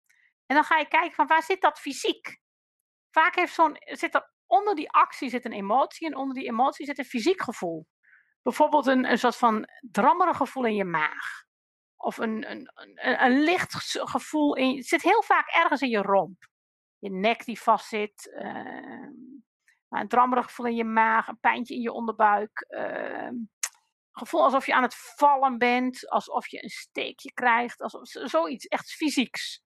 En 0.52 0.58
dan 0.58 0.66
ga 0.66 0.78
je 0.78 0.88
kijken 0.88 1.14
van, 1.14 1.26
waar 1.26 1.42
zit 1.42 1.60
dat 1.60 1.78
fysiek? 1.78 2.40
Vaak 3.10 3.34
heeft 3.34 3.54
zo'n, 3.54 3.76
zit 3.78 4.14
er 4.14 4.32
onder 4.46 4.74
die 4.74 4.90
actie 4.90 5.28
zit 5.28 5.44
een 5.44 5.52
emotie 5.52 6.06
en 6.06 6.16
onder 6.16 6.34
die 6.34 6.48
emotie 6.48 6.86
zit 6.86 6.98
een 6.98 7.04
fysiek 7.04 7.42
gevoel. 7.42 7.86
Bijvoorbeeld 8.42 8.86
een, 8.86 9.10
een 9.10 9.18
soort 9.18 9.36
van 9.36 9.68
drammerig 9.80 10.36
gevoel 10.36 10.64
in 10.64 10.74
je 10.74 10.84
maag. 10.84 11.44
Of 11.96 12.18
een, 12.18 12.50
een, 12.50 12.70
een, 12.74 13.24
een 13.24 13.42
licht 13.42 14.00
gevoel 14.10 14.56
in. 14.56 14.76
Het 14.76 14.86
zit 14.86 15.02
heel 15.02 15.22
vaak 15.22 15.48
ergens 15.48 15.80
in 15.80 15.88
je 15.88 16.02
romp. 16.02 16.46
Je 16.98 17.10
nek 17.10 17.44
die 17.44 17.60
vastzit. 17.60 18.32
Uh, 18.34 19.08
een 19.88 20.08
drammerig 20.08 20.44
gevoel 20.44 20.66
in 20.66 20.76
je 20.76 20.84
maag. 20.84 21.28
Een 21.28 21.40
pijntje 21.40 21.74
in 21.74 21.80
je 21.80 21.92
onderbuik. 21.92 22.66
Uh, 22.68 23.30
gevoel 24.12 24.42
alsof 24.42 24.66
je 24.66 24.74
aan 24.74 24.82
het 24.82 24.94
vallen 24.94 25.58
bent. 25.58 26.08
Alsof 26.08 26.48
je 26.48 26.62
een 26.62 26.70
steekje 26.70 27.32
krijgt. 27.32 27.80
Alsof, 27.80 28.08
zoiets 28.08 28.66
echt 28.66 28.92
fysieks. 28.92 29.61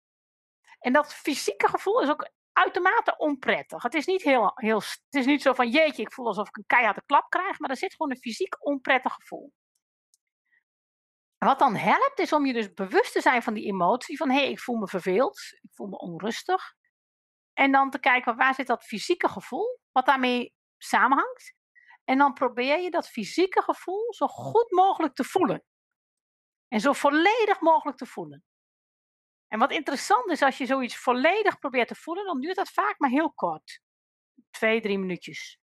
En 0.84 0.92
dat 0.92 1.14
fysieke 1.14 1.68
gevoel 1.68 2.00
is 2.00 2.08
ook 2.08 2.30
uitermate 2.52 3.16
onprettig. 3.16 3.82
Het 3.82 3.94
is 3.94 4.06
niet, 4.06 4.22
heel, 4.22 4.52
heel, 4.54 4.80
het 4.80 5.06
is 5.10 5.26
niet 5.26 5.42
zo 5.42 5.52
van 5.52 5.70
jeetje, 5.70 6.02
ik 6.02 6.12
voel 6.12 6.26
alsof 6.26 6.48
ik 6.48 6.56
een 6.56 6.66
keiharde 6.66 7.02
klap 7.06 7.30
krijg, 7.30 7.58
maar 7.58 7.70
er 7.70 7.76
zit 7.76 7.94
gewoon 7.94 8.10
een 8.10 8.20
fysiek 8.20 8.66
onprettig 8.66 9.12
gevoel. 9.12 9.52
Wat 11.38 11.58
dan 11.58 11.76
helpt, 11.76 12.18
is 12.18 12.32
om 12.32 12.46
je 12.46 12.52
dus 12.52 12.72
bewust 12.72 13.12
te 13.12 13.20
zijn 13.20 13.42
van 13.42 13.54
die 13.54 13.64
emotie, 13.64 14.16
van 14.16 14.30
hé, 14.30 14.36
hey, 14.36 14.50
ik 14.50 14.60
voel 14.60 14.76
me 14.76 14.88
verveeld, 14.88 15.38
ik 15.60 15.70
voel 15.72 15.86
me 15.86 15.96
onrustig. 15.96 16.74
En 17.52 17.72
dan 17.72 17.90
te 17.90 17.98
kijken, 17.98 18.36
waar 18.36 18.54
zit 18.54 18.66
dat 18.66 18.84
fysieke 18.84 19.28
gevoel, 19.28 19.78
wat 19.92 20.06
daarmee 20.06 20.54
samenhangt. 20.78 21.54
En 22.04 22.18
dan 22.18 22.32
probeer 22.32 22.80
je 22.80 22.90
dat 22.90 23.08
fysieke 23.08 23.62
gevoel 23.62 24.14
zo 24.14 24.26
goed 24.26 24.70
mogelijk 24.70 25.14
te 25.14 25.24
voelen. 25.24 25.64
En 26.68 26.80
zo 26.80 26.92
volledig 26.92 27.60
mogelijk 27.60 27.98
te 27.98 28.06
voelen. 28.06 28.44
En 29.54 29.60
wat 29.60 29.72
interessant 29.72 30.30
is, 30.30 30.42
als 30.42 30.58
je 30.58 30.66
zoiets 30.66 30.96
volledig 30.96 31.58
probeert 31.58 31.88
te 31.88 31.94
voelen, 31.94 32.24
dan 32.24 32.40
duurt 32.40 32.56
dat 32.56 32.70
vaak 32.70 32.98
maar 32.98 33.10
heel 33.10 33.32
kort. 33.32 33.80
Twee, 34.50 34.80
drie 34.80 34.98
minuutjes. 34.98 35.58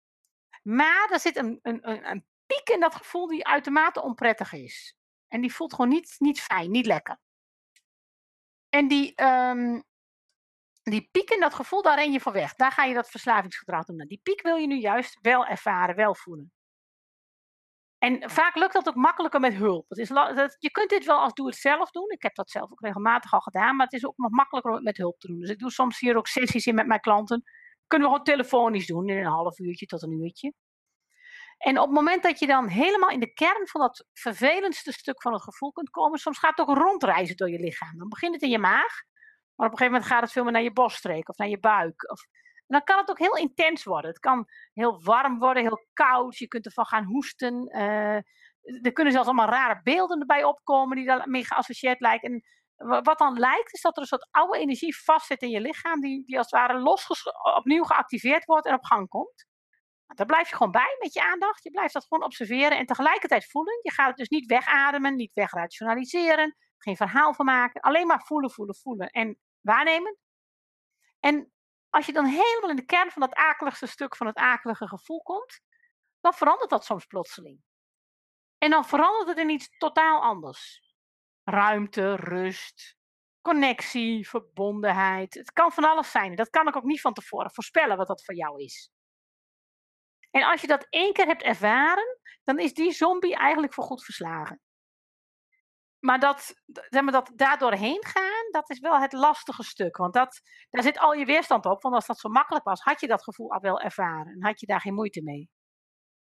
Maar 0.62 1.09
er 1.11 1.20
zit 1.20 1.37
een, 1.37 1.59
een, 1.62 2.11
een 2.11 2.27
piek 2.46 2.68
in 2.68 2.81
dat 2.81 2.94
gevoel 2.94 3.27
die 3.27 3.46
uitermate 3.46 4.03
onprettig 4.03 4.53
is. 4.53 4.96
En 5.29 5.40
die 5.40 5.55
voelt 5.55 5.75
gewoon 5.75 5.90
niet, 5.90 6.14
niet 6.18 6.40
fijn, 6.40 6.70
niet 6.70 6.87
lekker. 6.87 7.18
En 8.68 8.88
die, 8.88 9.22
um, 9.22 9.85
die 10.83 11.09
piek 11.11 11.31
in 11.31 11.40
dat 11.40 11.55
gevoel, 11.55 11.83
daar 11.83 11.99
ren 11.99 12.12
je 12.12 12.20
voor 12.20 12.33
weg. 12.33 12.55
Daar 12.55 12.72
ga 12.72 12.85
je 12.85 12.94
dat 12.94 13.11
verslavingsgedrag 13.11 13.85
doen. 13.85 14.07
Die 14.07 14.20
piek 14.22 14.42
wil 14.42 14.57
je 14.57 14.66
nu 14.66 14.77
juist 14.77 15.18
wel 15.20 15.46
ervaren, 15.46 15.96
wel 15.96 16.14
voelen. 16.14 16.53
En 17.98 18.30
vaak 18.30 18.54
lukt 18.54 18.72
dat 18.72 18.88
ook 18.88 18.94
makkelijker 18.94 19.40
met 19.40 19.54
hulp. 19.54 19.85
Het 19.88 19.98
is, 19.98 20.09
dat, 20.09 20.56
je 20.59 20.70
kunt 20.70 20.90
dit 20.90 21.04
wel 21.04 21.18
als 21.18 21.32
doe 21.32 21.46
het 21.46 21.56
zelf 21.56 21.90
doen. 21.90 22.11
Ik 22.11 22.22
heb 22.22 22.35
dat 22.35 22.50
zelf 22.50 22.70
ook 22.70 22.80
regelmatig 22.80 23.32
al 23.32 23.40
gedaan, 23.40 23.76
maar 23.76 23.87
het 23.87 23.94
is 23.94 24.06
ook 24.06 24.16
nog 24.16 24.30
makkelijker 24.30 24.82
met 24.82 24.96
hulp 24.96 25.18
te 25.18 25.26
doen. 25.26 25.40
Dus 25.40 25.50
ik 25.50 25.59
doe 25.59 25.70
soms 25.70 25.98
hier 25.98 26.16
ook 26.16 26.26
sessies 26.26 26.66
in 26.66 26.74
met 26.74 26.87
mijn 26.87 27.00
klanten. 27.00 27.42
Kunnen 27.87 28.09
we 28.09 28.14
gewoon 28.14 28.37
telefonisch 28.37 28.87
doen 28.87 29.09
in 29.09 29.16
een 29.16 29.32
half 29.32 29.59
uurtje 29.59 29.87
tot 29.87 30.02
een 30.02 30.22
uurtje. 30.22 30.52
En 31.59 31.78
op 31.78 31.87
het 31.87 31.94
moment 31.94 32.22
dat 32.22 32.38
je 32.38 32.46
dan 32.46 32.68
helemaal 32.68 33.11
in 33.11 33.20
de 33.20 33.32
kern 33.32 33.66
van 33.66 33.80
dat 33.80 34.06
vervelendste 34.12 34.92
stuk 34.92 35.22
van 35.22 35.32
het 35.32 35.42
gevoel 35.42 35.72
kunt 35.72 35.90
komen, 35.90 36.18
soms 36.18 36.38
gaat 36.38 36.59
het 36.59 36.68
ook 36.68 36.76
rondreizen 36.76 37.37
door 37.37 37.50
je 37.50 37.59
lichaam. 37.59 37.98
Dan 37.98 38.09
begint 38.09 38.35
het 38.35 38.42
in 38.42 38.50
je 38.50 38.59
maag, 38.59 39.02
maar 39.54 39.66
op 39.66 39.72
een 39.72 39.78
gegeven 39.78 39.92
moment 39.92 40.04
gaat 40.04 40.22
het 40.22 40.32
veel 40.32 40.42
meer 40.42 40.52
naar 40.52 40.62
je 40.62 40.72
borststreek 40.72 41.28
of 41.28 41.37
naar 41.37 41.48
je 41.48 41.59
buik. 41.59 42.11
Of 42.11 42.26
dan 42.66 42.85
kan 42.85 42.98
het 42.98 43.11
ook 43.11 43.18
heel 43.18 43.37
intens 43.37 43.85
worden. 43.85 44.11
Het 44.11 44.18
kan 44.18 44.46
heel 44.72 45.02
warm 45.02 45.38
worden, 45.38 45.62
heel 45.62 45.87
koud. 45.92 46.37
Je 46.37 46.48
kunt 46.48 46.66
ervan 46.66 46.87
gaan 46.87 47.05
hoesten. 47.05 47.76
Uh, 47.76 48.16
er 48.83 48.92
kunnen 48.92 49.12
zelfs 49.12 49.29
allemaal 49.29 49.48
rare 49.48 49.81
beelden 49.83 50.20
erbij 50.20 50.44
opkomen 50.44 50.96
die 50.96 51.07
daarmee 51.07 51.44
geassocieerd 51.44 52.00
lijken. 52.00 52.33
En 52.33 52.42
wat 53.02 53.18
dan 53.18 53.38
lijkt, 53.38 53.74
is 53.74 53.81
dat 53.81 53.96
er 53.96 54.02
een 54.02 54.09
soort 54.09 54.29
oude 54.31 54.59
energie 54.59 54.96
vastzit 54.96 55.42
in 55.42 55.50
je 55.50 55.61
lichaam, 55.61 56.00
die, 56.00 56.24
die 56.26 56.38
als 56.38 56.50
het 56.50 56.61
ware 56.61 56.79
los 56.79 57.07
opnieuw 57.57 57.85
geactiveerd 57.85 58.44
wordt 58.44 58.66
en 58.66 58.74
op 58.74 58.85
gang 58.85 59.09
komt. 59.09 59.46
Nou, 60.07 60.18
daar 60.18 60.26
blijf 60.26 60.48
je 60.48 60.57
gewoon 60.57 60.72
bij 60.72 60.96
met 61.00 61.12
je 61.12 61.22
aandacht. 61.22 61.62
Je 61.62 61.70
blijft 61.70 61.92
dat 61.92 62.07
gewoon 62.07 62.24
observeren 62.24 62.79
en 62.79 62.87
tegelijkertijd 62.87 63.50
voelen. 63.50 63.79
Je 63.83 63.92
gaat 63.92 64.09
het 64.09 64.16
dus 64.16 64.29
niet 64.29 64.46
wegademen, 64.46 65.16
niet 65.16 65.33
wegrationaliseren, 65.35 66.57
geen 66.79 66.96
verhaal 66.96 67.35
van 67.35 67.44
maken. 67.44 67.81
Alleen 67.81 68.07
maar 68.07 68.22
voelen, 68.24 68.50
voelen, 68.50 68.76
voelen 68.76 69.11
en 69.11 69.38
waarnemen. 69.61 70.16
En 71.20 71.52
als 71.96 72.06
je 72.06 72.12
dan 72.12 72.24
helemaal 72.24 72.70
in 72.70 72.76
de 72.76 72.85
kern 72.85 73.11
van 73.11 73.22
dat 73.22 73.35
akeligste 73.35 73.87
stuk 73.87 74.16
van 74.16 74.26
het 74.26 74.37
akelige 74.37 74.88
gevoel 74.88 75.22
komt, 75.22 75.61
dan 76.20 76.35
verandert 76.35 76.70
dat 76.70 76.85
soms 76.85 77.06
plotseling. 77.06 77.61
En 78.59 78.70
dan 78.70 78.85
verandert 78.85 79.28
het 79.28 79.38
in 79.38 79.50
iets 79.50 79.76
totaal 79.78 80.22
anders. 80.22 80.80
Ruimte, 81.44 82.14
rust, 82.14 82.96
connectie, 83.40 84.28
verbondenheid. 84.28 85.35
Het 85.35 85.52
kan 85.52 85.72
van 85.72 85.85
alles 85.85 86.11
zijn. 86.11 86.35
Dat 86.35 86.50
kan 86.50 86.68
ik 86.68 86.76
ook 86.76 86.85
niet 86.85 87.00
van 87.00 87.12
tevoren 87.12 87.50
voorspellen 87.52 87.96
wat 87.96 88.06
dat 88.06 88.24
voor 88.24 88.35
jou 88.35 88.62
is. 88.62 88.90
En 90.30 90.42
als 90.42 90.61
je 90.61 90.66
dat 90.66 90.87
één 90.90 91.12
keer 91.12 91.26
hebt 91.26 91.42
ervaren, 91.42 92.18
dan 92.44 92.59
is 92.59 92.74
die 92.74 92.92
zombie 92.92 93.37
eigenlijk 93.37 93.74
voorgoed 93.74 94.04
verslagen. 94.04 94.61
Maar 96.06 96.20
dat, 96.20 96.54
zeg 96.66 97.02
maar, 97.02 97.12
dat 97.12 97.32
daar 97.34 97.58
doorheen 97.58 98.04
gaan, 98.04 98.50
dat 98.50 98.70
is 98.70 98.78
wel 98.78 99.00
het 99.00 99.12
lastige 99.12 99.62
stuk. 99.62 99.96
Want 99.96 100.14
dat, 100.14 100.40
daar 100.70 100.82
zit 100.82 100.98
al 100.98 101.12
je 101.12 101.24
weerstand 101.24 101.66
op. 101.66 101.82
Want 101.82 101.94
als 101.94 102.06
dat 102.06 102.18
zo 102.18 102.28
makkelijk 102.28 102.64
was, 102.64 102.80
had 102.80 103.00
je 103.00 103.06
dat 103.06 103.22
gevoel 103.22 103.52
al 103.52 103.60
wel 103.60 103.80
ervaren. 103.80 104.32
En 104.32 104.44
had 104.44 104.60
je 104.60 104.66
daar 104.66 104.80
geen 104.80 104.94
moeite 104.94 105.22
mee. 105.22 105.50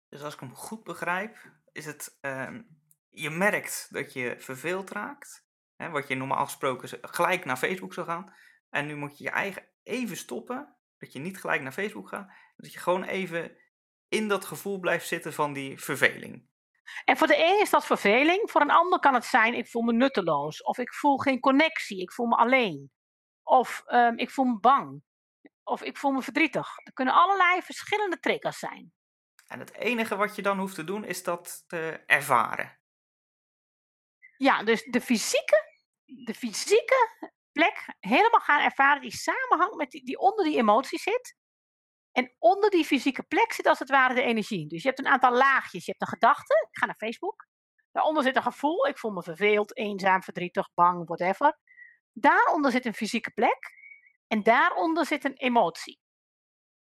Dus 0.09 0.23
als 0.23 0.33
ik 0.33 0.39
hem 0.39 0.55
goed 0.55 0.83
begrijp, 0.83 1.38
is 1.71 1.86
het, 1.86 2.17
uh, 2.21 2.59
je 3.09 3.29
merkt 3.29 3.88
dat 3.89 4.13
je 4.13 4.36
verveeld 4.39 4.89
raakt. 4.89 5.45
Hè, 5.75 5.89
wat 5.89 6.07
je 6.07 6.15
normaal 6.15 6.45
gesproken 6.45 6.99
gelijk 7.01 7.45
naar 7.45 7.57
Facebook 7.57 7.93
zou 7.93 8.07
gaan. 8.07 8.33
En 8.69 8.86
nu 8.86 8.95
moet 8.95 9.17
je 9.17 9.23
je 9.23 9.29
eigen 9.29 9.67
even 9.83 10.17
stoppen. 10.17 10.75
Dat 10.97 11.13
je 11.13 11.19
niet 11.19 11.39
gelijk 11.39 11.62
naar 11.62 11.71
Facebook 11.71 12.09
gaat. 12.09 12.31
Dat 12.55 12.73
je 12.73 12.79
gewoon 12.79 13.03
even 13.03 13.57
in 14.07 14.27
dat 14.27 14.45
gevoel 14.45 14.79
blijft 14.79 15.07
zitten 15.07 15.33
van 15.33 15.53
die 15.53 15.79
verveling. 15.79 16.51
En 17.04 17.17
voor 17.17 17.28
de 17.28 17.38
een 17.38 17.62
is 17.62 17.69
dat 17.69 17.86
verveling, 17.86 18.52
voor 18.52 18.62
een 18.62 18.72
ander 18.72 19.00
kan 19.00 19.13
het 19.13 19.26
zijn: 19.26 19.54
ik 19.54 19.67
voel 19.67 19.82
me 19.82 19.93
nutteloos, 19.93 20.63
of 20.63 20.78
ik 20.78 20.93
voel 20.93 21.17
geen 21.17 21.39
connectie, 21.39 22.02
ik 22.02 22.12
voel 22.12 22.28
me 22.28 22.36
alleen, 22.36 22.91
of 23.43 23.84
um, 23.88 24.17
ik 24.17 24.32
voel 24.32 24.46
me 24.46 24.60
bang, 24.60 25.04
of 25.63 25.82
ik 25.82 25.98
voel 25.98 26.12
me 26.12 26.22
verdrietig. 26.22 26.67
Er 26.84 26.93
kunnen 26.93 27.13
allerlei 27.13 27.62
verschillende 27.62 28.19
triggers 28.19 28.60
zijn. 28.60 28.93
En 29.48 29.60
het 29.60 29.74
enige 29.74 30.15
wat 30.15 30.36
je 30.36 30.41
dan 30.41 30.60
hoeft 30.60 30.76
te 30.76 30.84
doen 30.84 31.06
is 31.06 31.24
dat 31.24 31.63
te 31.67 32.04
ervaren. 32.06 32.80
Ja, 34.38 34.63
dus 34.63 34.84
de 34.84 35.02
fysieke, 35.02 35.84
de 36.06 36.34
fysieke 36.34 37.32
plek 37.52 37.96
helemaal 38.00 38.39
gaan 38.39 38.62
ervaren 38.62 39.02
die 39.02 39.15
samenhangt 39.15 39.76
met 39.76 39.91
die, 39.91 40.06
die 40.06 40.19
onder 40.19 40.46
die 40.46 40.58
emotie 40.58 41.00
zit. 41.00 41.36
En 42.13 42.36
onder 42.39 42.69
die 42.69 42.86
fysieke 42.86 43.23
plek 43.23 43.54
zit 43.54 43.67
als 43.67 43.80
het 43.80 43.89
ware 43.89 44.13
de 44.13 44.21
energie. 44.21 44.67
Dus 44.67 44.82
je 44.82 44.88
hebt 44.88 44.99
een 44.99 45.08
aantal 45.08 45.32
laagjes. 45.32 45.86
Je 45.86 45.91
hebt 45.91 46.02
een 46.02 46.19
gedachte. 46.19 46.67
Ik 46.71 46.78
ga 46.78 46.86
naar 46.86 46.95
Facebook. 46.95 47.47
Daaronder 47.91 48.23
zit 48.23 48.36
een 48.36 48.43
gevoel. 48.43 48.88
Ik 48.88 48.97
voel 48.97 49.12
me 49.12 49.23
verveeld, 49.23 49.78
eenzaam, 49.78 50.23
verdrietig, 50.23 50.69
bang, 50.73 51.08
whatever. 51.08 51.60
Daaronder 52.12 52.71
zit 52.71 52.86
een 52.86 52.93
fysieke 52.93 53.32
plek. 53.32 53.71
En 54.28 54.43
daaronder 54.43 55.06
zit 55.06 55.26
een 55.26 55.38
emotie. 55.38 55.99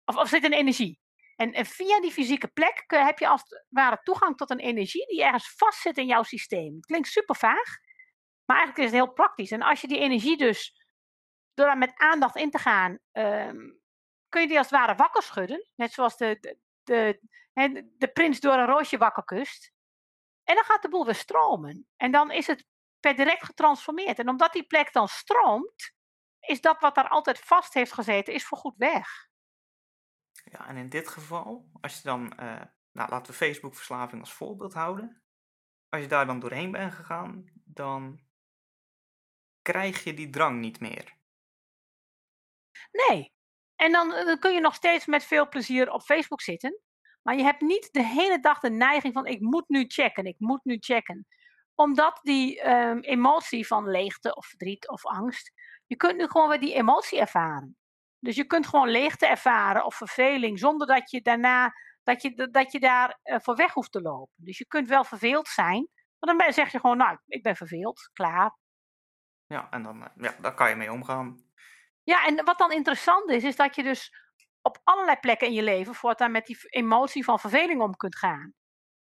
Of, 0.04 0.16
of 0.16 0.28
zit 0.28 0.44
een 0.44 0.52
energie. 0.52 1.00
En, 1.36 1.52
en, 1.52 1.66
via 1.66 2.00
die 2.00 2.12
fysieke 2.12 2.48
plek 2.48 2.84
heb 2.86 3.18
je 3.18 3.28
als 3.28 3.42
het 3.42 3.64
ware 3.68 4.00
toegang 4.02 4.36
tot 4.36 4.50
een 4.50 4.58
energie 4.58 5.06
die 5.06 5.24
ergens 5.24 5.54
vastzit 5.56 5.96
in 5.98 6.06
jouw 6.06 6.22
systeem. 6.22 6.80
Klinkt 6.80 7.08
super 7.08 7.36
vaag, 7.36 7.78
maar 8.44 8.56
eigenlijk 8.56 8.78
is 8.78 8.84
het 8.84 9.04
heel 9.04 9.12
praktisch. 9.12 9.50
En 9.50 9.62
als 9.62 9.80
je 9.80 9.88
die 9.88 9.98
energie 9.98 10.36
dus, 10.36 10.86
door 11.54 11.66
daar 11.66 11.78
met 11.78 11.92
aandacht 11.94 12.36
in 12.36 12.50
te 12.50 12.58
gaan, 12.58 12.98
um, 13.12 13.80
kun 14.36 14.44
je 14.44 14.50
die 14.50 14.60
als 14.60 14.70
het 14.70 14.80
ware 14.80 14.94
wakker 14.94 15.22
schudden. 15.22 15.68
Net 15.74 15.92
zoals 15.92 16.16
de, 16.16 16.38
de, 16.40 17.20
de, 17.52 17.94
de 17.98 18.08
prins 18.08 18.40
door 18.40 18.52
een 18.52 18.66
roosje 18.66 18.98
wakker 18.98 19.24
kust. 19.24 19.72
En 20.44 20.54
dan 20.54 20.64
gaat 20.64 20.82
de 20.82 20.88
boel 20.88 21.04
weer 21.04 21.14
stromen. 21.14 21.88
En 21.96 22.10
dan 22.10 22.30
is 22.30 22.46
het 22.46 22.66
per 23.00 23.16
direct 23.16 23.44
getransformeerd. 23.44 24.18
En 24.18 24.28
omdat 24.28 24.52
die 24.52 24.66
plek 24.66 24.92
dan 24.92 25.08
stroomt, 25.08 25.92
is 26.40 26.60
dat 26.60 26.80
wat 26.80 26.94
daar 26.94 27.08
altijd 27.08 27.38
vast 27.38 27.74
heeft 27.74 27.92
gezeten, 27.92 28.34
is 28.34 28.46
voorgoed 28.46 28.76
weg. 28.76 29.28
Ja, 30.32 30.66
en 30.68 30.76
in 30.76 30.88
dit 30.88 31.08
geval, 31.08 31.70
als 31.80 31.96
je 31.96 32.02
dan, 32.02 32.32
uh, 32.40 32.62
nou 32.92 33.10
laten 33.10 33.32
we 33.32 33.38
Facebook-verslaving 33.38 34.20
als 34.20 34.32
voorbeeld 34.32 34.74
houden. 34.74 35.22
Als 35.88 36.02
je 36.02 36.08
daar 36.08 36.26
dan 36.26 36.40
doorheen 36.40 36.70
bent 36.70 36.94
gegaan, 36.94 37.50
dan 37.64 38.20
krijg 39.62 40.04
je 40.04 40.14
die 40.14 40.30
drang 40.30 40.60
niet 40.60 40.80
meer. 40.80 41.16
Nee, 42.92 43.35
en 43.76 43.92
dan, 43.92 44.12
eh, 44.12 44.26
dan 44.26 44.38
kun 44.38 44.54
je 44.54 44.60
nog 44.60 44.74
steeds 44.74 45.06
met 45.06 45.24
veel 45.24 45.48
plezier 45.48 45.90
op 45.90 46.02
Facebook 46.02 46.40
zitten. 46.40 46.80
Maar 47.22 47.36
je 47.36 47.42
hebt 47.42 47.60
niet 47.60 47.88
de 47.92 48.04
hele 48.04 48.40
dag 48.40 48.60
de 48.60 48.70
neiging 48.70 49.12
van 49.12 49.26
ik 49.26 49.40
moet 49.40 49.68
nu 49.68 49.84
checken, 49.88 50.24
ik 50.24 50.38
moet 50.38 50.64
nu 50.64 50.76
checken. 50.80 51.26
Omdat 51.74 52.18
die 52.22 52.68
um, 52.70 53.00
emotie 53.00 53.66
van 53.66 53.90
leegte 53.90 54.34
of 54.34 54.46
verdriet 54.46 54.88
of 54.88 55.06
angst, 55.06 55.52
je 55.86 55.96
kunt 55.96 56.16
nu 56.16 56.26
gewoon 56.26 56.48
weer 56.48 56.60
die 56.60 56.74
emotie 56.74 57.20
ervaren. 57.20 57.76
Dus 58.18 58.36
je 58.36 58.44
kunt 58.44 58.66
gewoon 58.66 58.88
leegte 58.88 59.26
ervaren 59.26 59.84
of 59.84 59.94
verveling 59.94 60.58
zonder 60.58 60.86
dat 60.86 61.10
je 61.10 61.22
daarna 61.22 61.72
dat 62.06 62.22
je, 62.22 62.48
dat 62.50 62.72
je 62.72 62.80
daar 62.80 63.18
uh, 63.24 63.36
voor 63.38 63.56
weg 63.56 63.72
hoeft 63.72 63.92
te 63.92 64.00
lopen. 64.00 64.44
Dus 64.44 64.58
je 64.58 64.66
kunt 64.66 64.88
wel 64.88 65.04
verveeld 65.04 65.48
zijn, 65.48 65.88
maar 66.18 66.36
dan 66.36 66.52
zeg 66.52 66.72
je 66.72 66.80
gewoon, 66.80 66.96
nou, 66.96 67.18
ik 67.26 67.42
ben 67.42 67.56
verveeld, 67.56 68.10
klaar. 68.12 68.56
Ja, 69.46 69.70
en 69.70 69.82
dan, 69.82 70.08
ja, 70.16 70.34
daar 70.40 70.54
kan 70.54 70.68
je 70.68 70.76
mee 70.76 70.92
omgaan. 70.92 71.45
Ja, 72.06 72.26
en 72.26 72.44
wat 72.44 72.58
dan 72.58 72.72
interessant 72.72 73.30
is, 73.30 73.44
is 73.44 73.56
dat 73.56 73.74
je 73.74 73.82
dus 73.82 74.12
op 74.62 74.80
allerlei 74.84 75.16
plekken 75.16 75.46
in 75.46 75.52
je 75.52 75.62
leven 75.62 75.94
voortaan 75.94 76.30
met 76.30 76.46
die 76.46 76.56
emotie 76.68 77.24
van 77.24 77.38
verveling 77.38 77.80
om 77.80 77.96
kunt 77.96 78.16
gaan. 78.16 78.54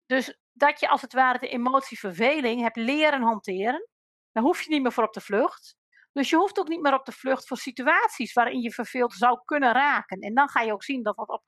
Dus 0.06 0.38
dat 0.52 0.80
je 0.80 0.88
als 0.88 1.00
het 1.00 1.12
ware 1.12 1.38
de 1.38 1.48
emotie 1.48 1.98
verveling 1.98 2.60
hebt 2.60 2.76
leren 2.76 3.22
hanteren, 3.22 3.88
dan 4.32 4.42
hoef 4.42 4.62
je 4.62 4.70
niet 4.70 4.82
meer 4.82 4.92
voor 4.92 5.04
op 5.04 5.12
de 5.12 5.20
vlucht. 5.20 5.76
Dus 6.12 6.30
je 6.30 6.36
hoeft 6.36 6.58
ook 6.58 6.68
niet 6.68 6.80
meer 6.80 6.94
op 6.94 7.04
de 7.04 7.12
vlucht 7.12 7.46
voor 7.46 7.56
situaties 7.56 8.32
waarin 8.32 8.60
je 8.60 8.72
verveeld 8.72 9.12
zou 9.12 9.40
kunnen 9.44 9.72
raken. 9.72 10.20
En 10.20 10.34
dan 10.34 10.48
ga 10.48 10.60
je 10.60 10.72
ook 10.72 10.84
zien 10.84 11.02
dat 11.02 11.16
dat 11.16 11.28
op 11.28 11.42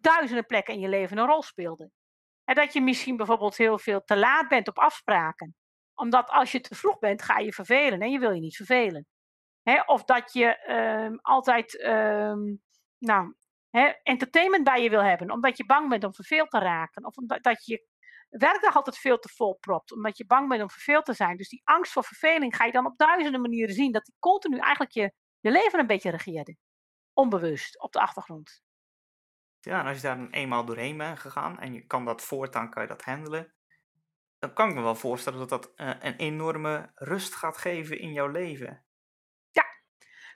duizenden 0.00 0.46
plekken 0.46 0.74
in 0.74 0.80
je 0.80 0.88
leven 0.88 1.18
een 1.18 1.26
rol 1.26 1.42
speelde. 1.42 1.90
En 2.44 2.54
dat 2.54 2.72
je 2.72 2.80
misschien 2.80 3.16
bijvoorbeeld 3.16 3.56
heel 3.56 3.78
veel 3.78 4.00
te 4.04 4.16
laat 4.16 4.48
bent 4.48 4.68
op 4.68 4.78
afspraken. 4.78 5.54
Omdat 5.94 6.28
als 6.30 6.52
je 6.52 6.60
te 6.60 6.74
vroeg 6.74 6.98
bent, 6.98 7.22
ga 7.22 7.38
je 7.38 7.52
vervelen 7.52 8.00
en 8.00 8.10
je 8.10 8.18
wil 8.18 8.30
je 8.30 8.40
niet 8.40 8.56
vervelen. 8.56 9.06
Hè, 9.68 9.82
of 9.86 10.04
dat 10.04 10.32
je 10.32 10.72
um, 11.04 11.18
altijd 11.20 11.84
um, 11.84 12.62
nou, 12.98 13.34
hè, 13.70 13.92
entertainment 14.02 14.64
bij 14.64 14.82
je 14.82 14.90
wil 14.90 15.02
hebben, 15.02 15.30
omdat 15.30 15.56
je 15.56 15.66
bang 15.66 15.88
bent 15.88 16.04
om 16.04 16.14
verveeld 16.14 16.50
te 16.50 16.58
raken. 16.58 17.04
Of 17.04 17.16
omdat 17.16 17.42
dat 17.42 17.64
je 17.64 17.86
werkdag 18.28 18.76
altijd 18.76 18.98
veel 18.98 19.18
te 19.18 19.28
vol 19.28 19.54
propt, 19.54 19.92
omdat 19.92 20.16
je 20.16 20.26
bang 20.26 20.48
bent 20.48 20.62
om 20.62 20.70
verveeld 20.70 21.04
te 21.04 21.12
zijn. 21.12 21.36
Dus 21.36 21.48
die 21.48 21.60
angst 21.64 21.92
voor 21.92 22.04
verveling 22.04 22.56
ga 22.56 22.64
je 22.64 22.72
dan 22.72 22.86
op 22.86 22.98
duizenden 22.98 23.40
manieren 23.40 23.74
zien, 23.74 23.92
dat 23.92 24.04
die 24.04 24.14
continu 24.18 24.58
eigenlijk 24.58 24.92
je, 24.92 25.12
je 25.40 25.50
leven 25.50 25.78
een 25.78 25.86
beetje 25.86 26.10
regeerde. 26.10 26.56
Onbewust, 27.12 27.80
op 27.80 27.92
de 27.92 28.00
achtergrond. 28.00 28.62
Ja, 29.60 29.80
en 29.80 29.86
als 29.86 29.96
je 29.96 30.02
daar 30.02 30.28
eenmaal 30.30 30.64
doorheen 30.64 30.96
bent 30.96 31.18
gegaan 31.18 31.58
en 31.58 31.72
je 31.72 31.86
kan 31.86 32.04
dat 32.04 32.22
voortaan, 32.22 32.70
kan 32.70 32.82
je 32.82 32.88
dat 32.88 33.02
handelen, 33.02 33.54
dan 34.38 34.52
kan 34.52 34.68
ik 34.68 34.74
me 34.74 34.82
wel 34.82 34.94
voorstellen 34.94 35.38
dat 35.38 35.48
dat 35.48 35.72
uh, 35.76 35.94
een 36.00 36.16
enorme 36.16 36.90
rust 36.94 37.34
gaat 37.34 37.56
geven 37.56 37.98
in 37.98 38.12
jouw 38.12 38.28
leven. 38.28 38.82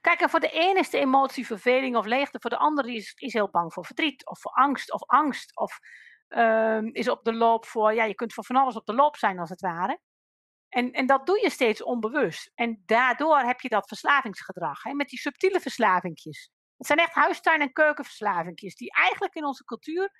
Kijk, 0.02 0.30
voor 0.30 0.40
de 0.40 0.50
ene 0.50 0.78
is 0.78 0.90
de 0.90 0.98
emotie 0.98 1.46
verveling 1.46 1.96
of 1.96 2.06
leegte, 2.06 2.40
voor 2.40 2.50
de 2.50 2.56
andere 2.56 2.94
is, 2.94 3.12
is 3.14 3.32
heel 3.32 3.50
bang 3.50 3.72
voor 3.72 3.86
verdriet 3.86 4.26
of 4.26 4.40
voor 4.40 4.52
angst 4.52 4.92
of 4.92 5.02
angst. 5.02 5.56
Of 5.56 5.78
um, 6.28 6.94
is 6.94 7.08
op 7.08 7.24
de 7.24 7.34
loop 7.34 7.66
voor, 7.66 7.94
ja, 7.94 8.04
je 8.04 8.14
kunt 8.14 8.34
voor 8.34 8.44
van 8.44 8.56
alles 8.56 8.76
op 8.76 8.86
de 8.86 8.94
loop 8.94 9.16
zijn 9.16 9.38
als 9.38 9.50
het 9.50 9.60
ware. 9.60 10.00
En, 10.68 10.92
en 10.92 11.06
dat 11.06 11.26
doe 11.26 11.40
je 11.40 11.50
steeds 11.50 11.82
onbewust. 11.82 12.50
En 12.54 12.82
daardoor 12.86 13.38
heb 13.38 13.60
je 13.60 13.68
dat 13.68 13.88
verslavingsgedrag, 13.88 14.82
hè, 14.82 14.92
met 14.92 15.08
die 15.08 15.18
subtiele 15.18 15.60
verslavingjes. 15.60 16.50
Het 16.76 16.86
zijn 16.86 16.98
echt 16.98 17.14
huistuin- 17.14 17.60
en 17.60 17.72
keukenverslavingjes, 17.72 18.74
die 18.74 18.92
eigenlijk 18.92 19.34
in 19.34 19.44
onze 19.44 19.64
cultuur 19.64 20.10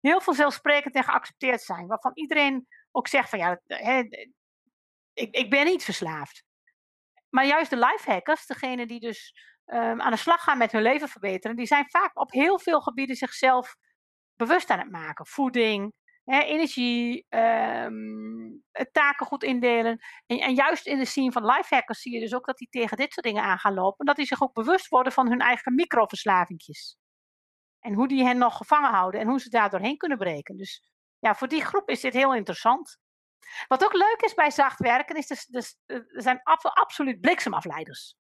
heel 0.00 0.20
vanzelfsprekend 0.20 0.94
en 0.94 1.04
geaccepteerd 1.04 1.62
zijn. 1.62 1.86
Waarvan 1.86 2.10
iedereen 2.14 2.66
ook 2.90 3.08
zegt 3.08 3.28
van 3.28 3.38
ja, 3.38 3.60
hè, 3.66 4.02
ik, 5.12 5.34
ik 5.34 5.50
ben 5.50 5.64
niet 5.64 5.84
verslaafd. 5.84 6.44
Maar 7.34 7.46
juist 7.46 7.70
de 7.70 7.76
lifehackers, 7.76 8.46
degene 8.46 8.86
die 8.86 9.00
dus 9.00 9.34
um, 9.66 10.00
aan 10.00 10.10
de 10.10 10.16
slag 10.16 10.42
gaan 10.42 10.58
met 10.58 10.72
hun 10.72 10.82
leven 10.82 11.08
verbeteren, 11.08 11.56
die 11.56 11.66
zijn 11.66 11.90
vaak 11.90 12.20
op 12.20 12.30
heel 12.30 12.58
veel 12.58 12.80
gebieden 12.80 13.16
zichzelf 13.16 13.76
bewust 14.36 14.70
aan 14.70 14.78
het 14.78 14.90
maken. 14.90 15.26
Voeding, 15.26 15.92
hè, 16.24 16.40
energie, 16.40 17.26
um, 17.28 18.62
taken 18.92 19.26
goed 19.26 19.42
indelen. 19.42 19.98
En, 20.26 20.38
en, 20.38 20.54
juist 20.54 20.86
in 20.86 20.98
de 20.98 21.04
scene 21.04 21.32
van 21.32 21.46
lifehackers 21.46 22.00
zie 22.00 22.12
je 22.14 22.20
dus 22.20 22.34
ook 22.34 22.46
dat 22.46 22.56
die 22.56 22.68
tegen 22.68 22.96
dit 22.96 23.12
soort 23.12 23.26
dingen 23.26 23.42
aan 23.42 23.58
gaan 23.58 23.74
lopen. 23.74 23.98
En 23.98 24.06
dat 24.06 24.16
die 24.16 24.26
zich 24.26 24.42
ook 24.42 24.52
bewust 24.52 24.88
worden 24.88 25.12
van 25.12 25.28
hun 25.28 25.40
eigen 25.40 25.74
microverslavingjes. 25.74 26.96
En 27.80 27.94
hoe 27.94 28.08
die 28.08 28.24
hen 28.24 28.38
nog 28.38 28.56
gevangen 28.56 28.90
houden 28.90 29.20
en 29.20 29.28
hoe 29.28 29.40
ze 29.40 29.48
daar 29.48 29.70
doorheen 29.70 29.96
kunnen 29.96 30.18
breken. 30.18 30.56
Dus 30.56 30.82
ja, 31.18 31.34
voor 31.34 31.48
die 31.48 31.64
groep 31.64 31.88
is 31.88 32.00
dit 32.00 32.12
heel 32.12 32.34
interessant. 32.34 32.98
Wat 33.68 33.84
ook 33.84 33.92
leuk 33.92 34.20
is 34.20 34.34
bij 34.34 34.50
zacht 34.50 34.78
werken, 34.78 35.16
is 35.16 35.26
dus, 35.26 35.46
dus, 35.46 35.76
er 35.86 36.06
zijn 36.08 36.40
absoluut 36.62 37.20
bliksemafleiders. 37.20 38.16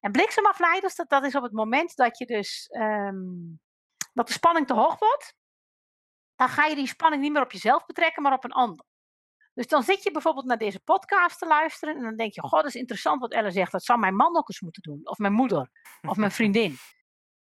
En 0.00 0.12
bliksemafleiders, 0.12 0.94
dat, 0.94 1.08
dat 1.08 1.24
is 1.24 1.34
op 1.34 1.42
het 1.42 1.52
moment 1.52 1.96
dat 1.96 2.18
je 2.18 2.26
dus 2.26 2.68
um, 2.78 3.60
dat 4.12 4.26
de 4.26 4.32
spanning 4.32 4.66
te 4.66 4.74
hoog 4.74 4.98
wordt, 4.98 5.34
dan 6.36 6.48
ga 6.48 6.66
je 6.66 6.74
die 6.74 6.86
spanning 6.86 7.22
niet 7.22 7.32
meer 7.32 7.42
op 7.42 7.52
jezelf 7.52 7.86
betrekken, 7.86 8.22
maar 8.22 8.32
op 8.32 8.44
een 8.44 8.52
ander. 8.52 8.84
Dus 9.54 9.66
dan 9.66 9.82
zit 9.82 10.02
je 10.02 10.10
bijvoorbeeld 10.10 10.46
naar 10.46 10.58
deze 10.58 10.80
podcast 10.80 11.38
te 11.38 11.46
luisteren 11.46 11.96
en 11.96 12.02
dan 12.02 12.16
denk 12.16 12.32
je, 12.34 12.40
god, 12.40 12.50
dat 12.50 12.64
is 12.64 12.74
interessant 12.74 13.20
wat 13.20 13.32
Ellen 13.32 13.52
zegt, 13.52 13.72
dat 13.72 13.84
zou 13.84 13.98
mijn 13.98 14.16
man 14.16 14.36
ook 14.36 14.48
eens 14.48 14.60
moeten 14.60 14.82
doen, 14.82 15.00
of 15.08 15.18
mijn 15.18 15.32
moeder, 15.32 15.70
of 16.08 16.16
mijn 16.16 16.30
vriendin. 16.30 16.76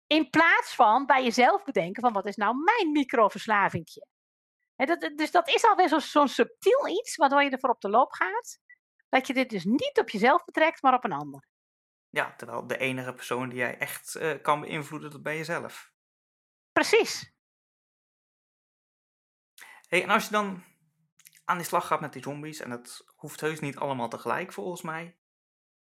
In 0.08 0.30
plaats 0.30 0.76
van 0.76 1.06
bij 1.06 1.24
jezelf 1.24 1.64
bedenken 1.64 2.02
van, 2.02 2.14
wat 2.14 2.26
is 2.26 2.36
nou 2.36 2.56
mijn 2.64 2.92
microverslavingje? 2.92 4.08
Dat, 4.86 5.12
dus 5.16 5.32
dat 5.32 5.48
is 5.48 5.66
alweer 5.66 5.90
zo'n 5.90 6.02
zo 6.02 6.26
subtiel 6.26 6.88
iets, 6.88 7.16
waardoor 7.16 7.44
je 7.44 7.50
ervoor 7.50 7.70
op 7.70 7.82
de 7.82 7.90
loop 7.90 8.12
gaat. 8.12 8.60
dat 9.10 9.28
je 9.28 9.34
dit 9.34 9.50
dus 9.50 9.64
niet 9.64 10.00
op 10.00 10.10
jezelf 10.10 10.46
betrekt, 10.46 10.82
maar 10.82 10.94
op 10.94 11.04
een 11.04 11.12
ander. 11.12 11.48
Ja, 12.10 12.36
terwijl 12.36 12.68
de 12.68 12.78
enige 12.78 13.14
persoon 13.14 13.50
die 13.50 13.58
jij 13.58 13.78
echt 13.78 14.16
uh, 14.16 14.42
kan 14.42 14.62
beïnvloeden, 14.62 15.12
dat 15.12 15.24
ben 15.24 15.36
jezelf. 15.36 15.92
Precies. 16.72 17.34
Hey, 19.88 20.04
en 20.04 20.10
als 20.10 20.26
je 20.26 20.32
dan 20.32 20.64
aan 21.46 21.58
de 21.58 21.64
slag 21.64 21.88
gaat 21.88 22.02
met 22.02 22.14
die 22.14 22.22
zombies, 22.22 22.60
en 22.60 22.70
dat 22.70 23.06
hoeft 23.16 23.42
heus 23.42 23.60
niet 23.60 23.78
allemaal 23.78 24.10
tegelijk 24.10 24.54
volgens 24.54 24.82
mij, 24.82 25.18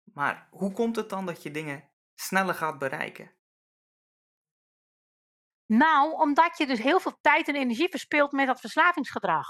maar 0.04 0.48
hoe 0.52 0.72
komt 0.72 0.96
het 0.96 1.10
dan 1.10 1.26
dat 1.26 1.44
je 1.44 1.52
dingen 1.52 1.90
sneller 2.16 2.56
gaat 2.56 2.80
bereiken? 2.80 3.32
Nou, 5.74 6.12
omdat 6.12 6.58
je 6.58 6.68
dus 6.68 6.80
heel 6.80 7.00
veel 7.00 7.18
tijd 7.22 7.48
en 7.48 7.56
energie 7.56 7.90
verspilt 7.90 8.32
met 8.32 8.48
dat 8.48 8.60
verslavingsgedrag. 8.60 9.48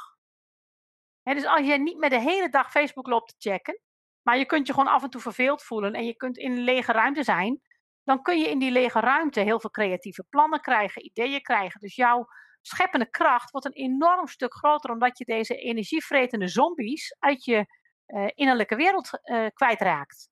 dus 1.24 1.46
als 1.46 1.68
je 1.68 1.80
niet 1.80 1.98
met 1.98 2.10
de 2.10 2.20
hele 2.20 2.50
dag 2.50 2.72
Facebook 2.72 3.08
loopt 3.08 3.28
te 3.28 3.50
checken, 3.50 3.82
maar 4.22 4.38
je 4.38 4.46
kunt 4.46 4.68
je 4.68 4.74
gewoon 4.74 4.94
af 4.94 5.04
en 5.04 5.10
toe 5.10 5.22
verveeld 5.22 5.64
voelen 5.64 5.94
en 5.94 6.06
je 6.06 6.16
kunt 6.16 6.38
in 6.38 6.52
een 6.52 6.64
lege 6.64 6.92
ruimte 6.92 7.24
zijn, 7.24 7.62
dan 8.04 8.22
kun 8.22 8.40
je 8.40 8.50
in 8.50 8.60
die 8.60 8.72
lege 8.72 9.00
ruimte 9.00 9.40
heel 9.40 9.60
veel 9.60 9.70
creatieve 9.70 10.26
plannen 10.30 10.62
krijgen, 10.62 11.06
ideeën 11.06 11.42
krijgen. 11.42 11.80
Dus 11.80 11.96
jouw 11.96 12.26
scheppende 12.62 13.10
kracht 13.10 13.52
wordt 13.52 13.68
een 13.68 13.84
enorm 13.84 14.28
stuk 14.28 14.54
groter 14.54 14.92
omdat 14.92 15.18
je 15.18 15.26
deze 15.26 15.56
energievretende 15.56 16.48
zombies 16.48 17.16
uit 17.20 17.44
je 17.44 17.66
uh, 18.08 18.28
innerlijke 18.36 18.76
wereld 18.76 19.10
uh, 19.24 19.48
kwijtraakt. 19.54 20.30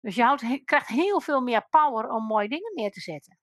Dus 0.00 0.14
je 0.14 0.62
krijgt 0.64 0.88
heel 0.88 1.20
veel 1.20 1.40
meer 1.40 1.66
power 1.68 2.10
om 2.10 2.26
mooie 2.26 2.48
dingen 2.48 2.74
neer 2.74 2.90
te 2.90 3.00
zetten. 3.00 3.38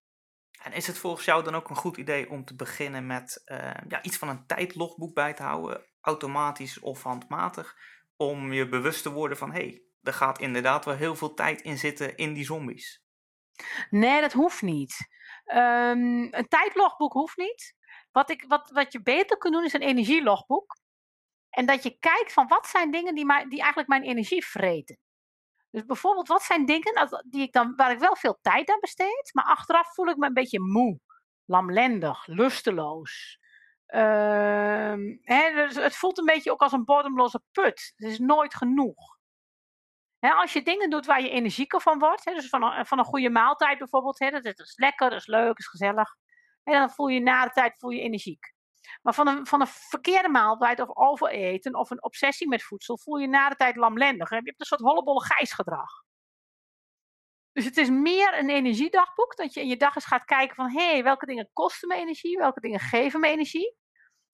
En 0.64 0.74
is 0.74 0.88
het 0.88 0.98
volgens 0.98 1.26
jou 1.26 1.44
dan 1.44 1.56
ook 1.56 1.70
een 1.70 1.76
goed 1.76 1.98
idee 1.98 2.30
om 2.30 2.46
te 2.46 2.56
beginnen 2.56 3.08
met 3.08 3.44
uh, 3.46 3.58
ja, 3.88 4.04
iets 4.04 4.18
van 4.18 4.30
een 4.30 4.46
tijdlogboek 4.46 5.14
bij 5.14 5.34
te 5.34 5.44
houden, 5.44 5.86
automatisch 6.02 6.80
of 6.80 7.04
handmatig, 7.04 7.76
om 8.18 8.54
je 8.54 8.70
bewust 8.70 9.04
te 9.04 9.12
worden 9.12 9.38
van 9.38 9.52
hé, 9.52 9.60
hey, 9.60 9.84
er 10.02 10.14
gaat 10.14 10.40
inderdaad 10.40 10.86
wel 10.86 10.96
heel 10.96 11.16
veel 11.16 11.34
tijd 11.34 11.62
in 11.62 11.78
zitten 11.78 12.16
in 12.16 12.34
die 12.34 12.46
zombies? 12.46 13.04
Nee, 13.90 14.22
dat 14.22 14.34
hoeft 14.34 14.62
niet. 14.62 14.98
Um, 15.46 16.34
een 16.34 16.48
tijdlogboek 16.48 17.14
hoeft 17.14 17.38
niet. 17.38 17.76
Wat, 18.12 18.30
ik, 18.30 18.46
wat, 18.48 18.70
wat 18.70 18.92
je 18.92 19.02
beter 19.02 19.38
kunt 19.38 19.54
doen 19.54 19.64
is 19.64 19.74
een 19.74 19.82
energielogboek. 19.82 20.78
En 21.50 21.66
dat 21.66 21.84
je 21.84 21.98
kijkt 22.00 22.34
van 22.34 22.48
wat 22.48 22.68
zijn 22.68 22.92
dingen 22.92 23.16
die, 23.16 23.26
mij, 23.26 23.48
die 23.48 23.60
eigenlijk 23.60 23.90
mijn 23.90 24.04
energie 24.04 24.46
vreten. 24.46 24.98
Dus 25.76 25.86
bijvoorbeeld, 25.86 26.28
wat 26.28 26.44
zijn 26.44 26.66
dingen 26.66 27.24
die 27.26 27.42
ik 27.42 27.54
dan, 27.54 27.76
waar 27.76 27.92
ik 27.92 28.00
wel 28.00 28.16
veel 28.16 28.38
tijd 28.42 28.70
aan 28.70 28.80
besteed, 28.80 29.30
maar 29.34 29.44
achteraf 29.44 29.94
voel 29.94 30.08
ik 30.08 30.18
me 30.18 30.28
een 30.28 30.34
beetje 30.34 30.60
moe, 30.60 31.00
lamlendig, 31.46 32.28
lusteloos. 32.28 33.40
Uh, 33.88 34.96
hè, 35.22 35.52
dus 35.54 35.76
het 35.76 35.96
voelt 35.96 36.18
een 36.18 36.26
beetje 36.26 36.52
ook 36.52 36.62
als 36.62 36.72
een 36.72 36.86
bodemloze 36.86 37.44
put. 37.52 37.94
Het 37.96 38.12
is 38.12 38.20
nooit 38.20 38.56
genoeg. 38.56 39.18
Hè, 40.20 40.32
als 40.32 40.54
je 40.54 40.64
dingen 40.64 40.90
doet 40.90 41.06
waar 41.06 41.22
je 41.22 41.30
energieker 41.30 41.82
van 41.82 42.00
wordt, 42.00 42.26
hè, 42.26 42.34
dus 42.34 42.50
van 42.50 42.64
een, 42.64 42.86
van 42.86 43.00
een 43.00 43.06
goede 43.06 43.30
maaltijd 43.30 43.78
bijvoorbeeld, 43.78 44.20
hè, 44.20 44.30
dat 44.30 44.60
is 44.60 44.78
lekker, 44.78 45.10
dat 45.10 45.20
is 45.20 45.28
leuk, 45.28 45.48
dat 45.48 45.60
is 45.60 45.68
gezellig. 45.68 46.16
En 46.64 46.80
dan 46.80 46.90
voel 46.90 47.08
je 47.08 47.20
na 47.20 47.46
de 47.46 47.52
tijd 47.52 47.76
voel 47.78 47.90
je 47.90 48.02
energiek. 48.02 48.55
Maar 49.02 49.14
van 49.14 49.28
een, 49.28 49.46
van 49.46 49.62
een 49.62 49.68
verkeerde 49.68 50.30
maaltijd 50.30 50.80
of 50.80 50.96
overeten 50.96 51.76
of 51.76 51.90
een 51.90 52.04
obsessie 52.04 52.48
met 52.48 52.64
voedsel 52.64 52.98
voel 52.98 53.18
je 53.18 53.28
na 53.28 53.50
de 53.50 53.56
tijd 53.56 53.76
lamlendig. 53.76 54.30
Je 54.30 54.36
hebt 54.36 54.60
een 54.60 54.66
soort 54.66 54.82
hollebolle 54.82 55.26
gijsgedrag. 55.26 56.04
Dus 57.52 57.66
het 57.66 57.78
is 57.78 57.90
meer 57.90 58.40
een 58.40 58.50
energiedagboek, 58.50 59.36
dat 59.36 59.54
je 59.54 59.62
in 59.62 59.68
je 59.68 59.78
dag 59.78 59.96
eens 59.96 60.06
gaat 60.06 60.26
kijken 60.26 60.56
van, 60.56 60.70
hé, 60.70 60.92
hey, 60.92 61.04
welke 61.04 61.26
dingen 61.26 61.50
kosten 61.54 61.88
me 61.88 61.96
energie, 61.96 62.38
welke 62.38 62.60
dingen 62.60 62.80
geven 62.80 63.20
me 63.20 63.28
energie. 63.28 63.76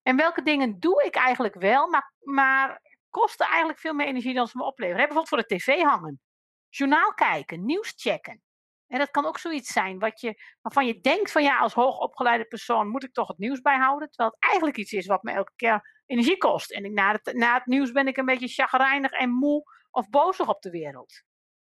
En 0.02 0.16
welke 0.16 0.42
dingen 0.42 0.80
doe 0.80 1.04
ik 1.04 1.16
eigenlijk 1.16 1.56
wel, 1.56 1.88
maar, 1.88 2.14
maar 2.20 2.82
kosten 3.10 3.46
eigenlijk 3.46 3.80
veel 3.80 3.94
meer 3.94 4.08
energie 4.08 4.34
dan 4.34 4.48
ze 4.48 4.58
me 4.58 4.64
opleveren. 4.64 4.98
Bijvoorbeeld 4.98 5.28
voor 5.28 5.38
de 5.38 5.56
tv 5.56 5.82
hangen, 5.82 6.22
journaal 6.70 7.14
kijken, 7.14 7.66
nieuws 7.66 7.94
checken. 7.96 8.42
En 8.92 9.00
dat 9.00 9.12
kan 9.12 9.26
ook 9.26 9.38
zoiets 9.38 9.72
zijn 9.72 10.00
wat 10.00 10.22
je, 10.22 10.42
waarvan 10.62 10.86
je 10.86 11.00
denkt 11.00 11.32
van 11.32 11.44
ja, 11.44 11.58
als 11.58 11.74
hoogopgeleide 11.74 12.46
persoon 12.46 12.88
moet 12.88 13.04
ik 13.04 13.14
toch 13.14 13.28
het 13.28 13.38
nieuws 13.38 13.62
bijhouden. 13.62 14.10
Terwijl 14.10 14.30
het 14.30 14.50
eigenlijk 14.50 14.78
iets 14.78 14.92
is 14.92 15.06
wat 15.06 15.24
me 15.24 15.32
elke 15.32 15.52
keer 15.56 16.04
energie 16.06 16.38
kost. 16.38 16.72
En 16.72 16.94
na, 16.94 17.12
het, 17.12 17.34
na 17.34 17.54
het 17.54 17.66
nieuws 17.66 17.92
ben 17.92 18.08
ik 18.08 18.18
een 18.18 18.26
beetje 18.26 18.48
chagrijnig 18.48 19.12
en 19.12 19.30
moe 19.30 19.64
of 19.92 20.10
bozig 20.10 20.48
op 20.48 20.62
de 20.62 20.70
wereld. 20.70 21.24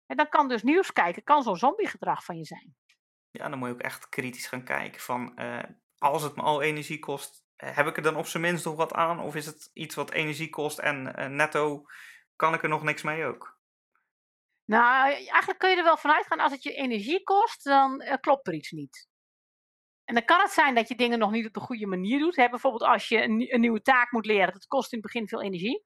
En 0.07 0.17
dan 0.17 0.29
kan 0.29 0.49
dus 0.49 0.63
nieuws 0.63 0.93
kijken, 0.93 1.23
kan 1.23 1.43
zo'n 1.43 1.57
zombiegedrag 1.57 2.25
van 2.25 2.37
je 2.37 2.45
zijn. 2.45 2.77
Ja, 3.31 3.49
dan 3.49 3.59
moet 3.59 3.69
je 3.69 3.75
ook 3.75 3.81
echt 3.81 4.09
kritisch 4.09 4.47
gaan 4.47 4.65
kijken 4.65 5.01
van 5.01 5.33
uh, 5.37 5.59
als 5.99 6.23
het 6.23 6.37
me 6.37 6.43
al 6.43 6.63
energie 6.63 6.99
kost, 6.99 7.45
eh, 7.57 7.77
heb 7.77 7.87
ik 7.87 7.97
er 7.97 8.03
dan 8.03 8.17
op 8.17 8.27
zijn 8.27 8.43
minst 8.43 8.65
nog 8.65 8.77
wat 8.77 8.93
aan? 8.93 9.21
Of 9.21 9.35
is 9.35 9.47
het 9.47 9.71
iets 9.73 9.95
wat 9.95 10.11
energie 10.11 10.51
kost 10.51 10.79
en 10.79 11.15
uh, 11.19 11.27
netto 11.27 11.85
kan 12.37 12.55
ik 12.55 12.63
er 12.63 12.69
nog 12.69 12.83
niks 12.83 13.03
mee 13.03 13.25
ook? 13.25 13.54
Nou, 14.65 15.11
eigenlijk 15.13 15.59
kun 15.59 15.71
je 15.71 15.77
er 15.77 15.85
wel 15.85 15.97
vanuit 15.97 16.27
gaan, 16.27 16.41
als 16.41 16.53
het 16.53 16.63
je 16.63 16.75
energie 16.75 17.23
kost, 17.23 17.65
dan 17.65 18.03
uh, 18.03 18.13
klopt 18.21 18.47
er 18.47 18.55
iets 18.55 18.71
niet. 18.71 19.09
En 20.05 20.15
dan 20.15 20.25
kan 20.25 20.41
het 20.41 20.51
zijn 20.51 20.75
dat 20.75 20.89
je 20.89 20.95
dingen 20.95 21.19
nog 21.19 21.31
niet 21.31 21.47
op 21.47 21.53
de 21.53 21.61
goede 21.61 21.87
manier 21.87 22.19
doet. 22.19 22.37
Hè? 22.37 22.49
Bijvoorbeeld 22.49 22.83
als 22.83 23.09
je 23.09 23.23
een, 23.23 23.61
nieuwe 23.61 23.83
taak 23.83 24.13
moet 24.13 24.27
leren, 24.27 24.53
dat 24.53 24.67
kost 24.67 24.93
in 24.93 24.99
het 24.99 25.07
begin 25.07 25.29
veel 25.29 25.43
energie. 25.43 25.85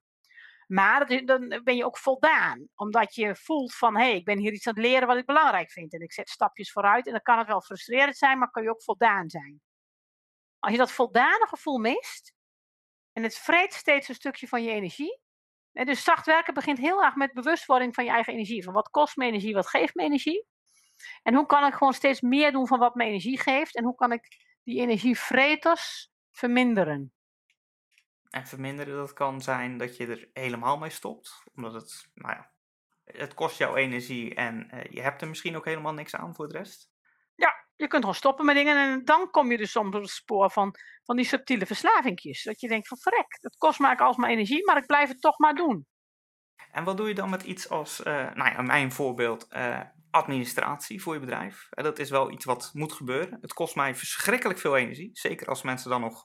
Maar 0.66 1.24
dan 1.24 1.60
ben 1.64 1.76
je 1.76 1.84
ook 1.84 1.98
voldaan, 1.98 2.68
omdat 2.74 3.14
je 3.14 3.36
voelt 3.36 3.74
van, 3.74 3.96
hé, 3.96 4.02
hey, 4.02 4.16
ik 4.16 4.24
ben 4.24 4.38
hier 4.38 4.52
iets 4.52 4.66
aan 4.66 4.74
het 4.74 4.84
leren 4.84 5.06
wat 5.06 5.16
ik 5.16 5.26
belangrijk 5.26 5.70
vind. 5.70 5.92
En 5.92 6.00
ik 6.00 6.12
zet 6.12 6.28
stapjes 6.28 6.72
vooruit 6.72 7.06
en 7.06 7.12
dan 7.12 7.22
kan 7.22 7.38
het 7.38 7.46
wel 7.46 7.60
frustrerend 7.60 8.16
zijn, 8.16 8.38
maar 8.38 8.50
kan 8.50 8.62
je 8.62 8.70
ook 8.70 8.82
voldaan 8.82 9.30
zijn. 9.30 9.60
Als 10.58 10.72
je 10.72 10.78
dat 10.78 10.92
voldane 10.92 11.46
gevoel 11.46 11.78
mist, 11.78 12.34
en 13.12 13.22
het 13.22 13.38
vreet 13.38 13.72
steeds 13.72 14.08
een 14.08 14.14
stukje 14.14 14.48
van 14.48 14.62
je 14.62 14.70
energie, 14.70 15.20
en 15.78 15.86
dus 15.86 16.04
zacht 16.04 16.26
werken 16.26 16.54
begint 16.54 16.78
heel 16.78 17.04
erg 17.04 17.14
met 17.14 17.32
bewustwording 17.32 17.94
van 17.94 18.04
je 18.04 18.10
eigen 18.10 18.32
energie. 18.32 18.64
Van 18.64 18.72
wat 18.72 18.90
kost 18.90 19.16
me 19.16 19.24
energie, 19.24 19.54
wat 19.54 19.68
geeft 19.68 19.94
me 19.94 20.02
energie. 20.02 20.46
En 21.22 21.34
hoe 21.34 21.46
kan 21.46 21.66
ik 21.66 21.72
gewoon 21.74 21.92
steeds 21.92 22.20
meer 22.20 22.52
doen 22.52 22.66
van 22.66 22.78
wat 22.78 22.94
me 22.94 23.04
energie 23.04 23.40
geeft. 23.40 23.76
En 23.76 23.84
hoe 23.84 23.94
kan 23.94 24.12
ik 24.12 24.28
die 24.62 24.80
energievreters 24.80 26.10
verminderen. 26.30 27.12
En 28.30 28.46
verminderen, 28.46 28.96
dat 28.96 29.12
kan 29.12 29.40
zijn 29.40 29.78
dat 29.78 29.96
je 29.96 30.06
er 30.06 30.28
helemaal 30.32 30.78
mee 30.78 30.90
stopt. 30.90 31.42
Omdat 31.54 31.72
het, 31.72 32.08
nou 32.14 32.34
ja, 32.34 32.52
het 33.04 33.34
kost 33.34 33.58
jou 33.58 33.76
energie 33.76 34.34
en 34.34 34.70
uh, 34.74 34.84
je 34.84 35.00
hebt 35.00 35.22
er 35.22 35.28
misschien 35.28 35.56
ook 35.56 35.64
helemaal 35.64 35.94
niks 35.94 36.14
aan 36.14 36.34
voor 36.34 36.48
de 36.48 36.58
rest. 36.58 36.90
Ja, 37.34 37.67
je 37.78 37.86
kunt 37.86 38.02
gewoon 38.02 38.14
stoppen 38.14 38.44
met 38.44 38.54
dingen 38.54 38.76
en 38.76 39.04
dan 39.04 39.30
kom 39.30 39.50
je 39.50 39.56
dus 39.56 39.70
soms 39.70 39.94
op 39.94 40.02
het 40.02 40.10
spoor 40.10 40.50
van, 40.50 40.74
van 41.04 41.16
die 41.16 41.24
subtiele 41.24 41.66
verslavingjes. 41.66 42.42
Dat 42.42 42.60
je 42.60 42.68
denkt 42.68 42.88
van 42.88 42.98
verrek, 42.98 43.38
dat 43.40 43.56
kost 43.56 43.78
me 43.78 43.96
als 43.96 44.16
mijn 44.16 44.32
energie, 44.32 44.64
maar 44.64 44.76
ik 44.76 44.86
blijf 44.86 45.08
het 45.08 45.20
toch 45.20 45.38
maar 45.38 45.54
doen. 45.54 45.86
En 46.70 46.84
wat 46.84 46.96
doe 46.96 47.08
je 47.08 47.14
dan 47.14 47.30
met 47.30 47.42
iets 47.42 47.68
als, 47.68 48.00
uh, 48.00 48.04
nou 48.34 48.50
ja, 48.50 48.62
mijn 48.62 48.92
voorbeeld, 48.92 49.46
uh, 49.50 49.80
administratie 50.10 51.02
voor 51.02 51.14
je 51.14 51.20
bedrijf? 51.20 51.68
Uh, 51.70 51.84
dat 51.84 51.98
is 51.98 52.10
wel 52.10 52.30
iets 52.30 52.44
wat 52.44 52.70
moet 52.72 52.92
gebeuren. 52.92 53.38
Het 53.40 53.52
kost 53.52 53.74
mij 53.74 53.94
verschrikkelijk 53.94 54.58
veel 54.58 54.76
energie. 54.76 55.10
Zeker 55.12 55.46
als 55.46 55.62
mensen 55.62 55.90
dan 55.90 56.00
nog 56.00 56.24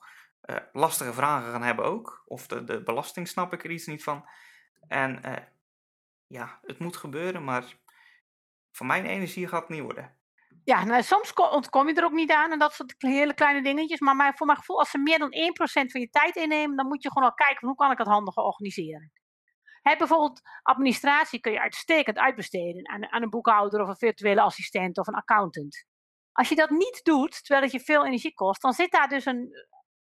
lastige 0.72 1.14
vragen 1.14 1.52
gaan 1.52 1.64
hebben 1.64 1.86
ook. 1.86 2.24
Of 2.26 2.48
de, 2.48 2.64
de 2.64 2.84
belasting 2.84 3.28
snap 3.28 3.54
ik 3.54 3.64
er 3.64 3.72
iets 3.72 3.86
niet 3.86 4.04
van. 4.04 4.30
En 4.88 5.22
ja, 6.28 6.60
het 6.62 6.80
moet 6.80 6.98
gebeuren, 6.98 7.44
maar 7.44 7.64
van 8.72 8.88
mijn 8.88 9.06
energie 9.06 9.48
gaat 9.48 9.62
het 9.62 9.70
niet 9.70 9.82
worden. 9.82 10.18
Ja, 10.66 10.84
nou, 10.84 11.04
soms 11.04 11.34
ontkom 11.34 11.88
je 11.88 11.94
er 11.94 12.04
ook 12.04 12.12
niet 12.12 12.32
aan 12.32 12.52
en 12.52 12.60
dat 12.60 12.74
soort 12.74 12.96
hele 12.98 13.34
kleine 13.34 13.64
dingetjes. 13.64 14.00
Maar 14.00 14.34
voor 14.36 14.46
mijn 14.46 14.58
gevoel, 14.58 14.80
als 14.80 14.90
ze 14.90 14.98
meer 14.98 15.20
dan 15.20 15.32
1% 15.32 15.92
van 15.92 16.02
je 16.02 16.10
tijd 16.10 16.36
innemen, 16.36 16.76
dan 16.76 16.88
moet 16.88 17.04
je 17.04 17.12
gewoon 17.12 17.30
al 17.30 17.34
kijken 17.34 17.68
hoe 17.68 17.76
kan 17.76 17.92
ik 17.92 17.98
het 17.98 18.08
handiger 18.08 18.44
organiseren. 18.44 19.12
Bijvoorbeeld 19.84 20.42
administratie 20.62 21.40
kun 21.40 21.52
je 21.52 21.62
uitstekend 21.62 22.18
uitbesteden 22.18 22.90
aan, 22.90 23.12
aan 23.12 23.22
een 23.22 23.30
boekhouder 23.30 23.82
of 23.82 23.88
een 23.88 23.98
virtuele 23.98 24.42
assistent 24.42 24.98
of 24.98 25.08
een 25.08 25.14
accountant. 25.14 25.86
Als 26.32 26.50
je 26.50 26.56
dat 26.56 26.70
niet 26.70 27.00
doet, 27.04 27.44
terwijl 27.44 27.62
het 27.62 27.72
je 27.72 27.80
veel 27.80 28.06
energie 28.06 28.34
kost, 28.34 28.62
dan 28.62 28.74
zit 28.74 28.92
daar 28.92 29.08
dus 29.08 29.26
een 29.26 29.52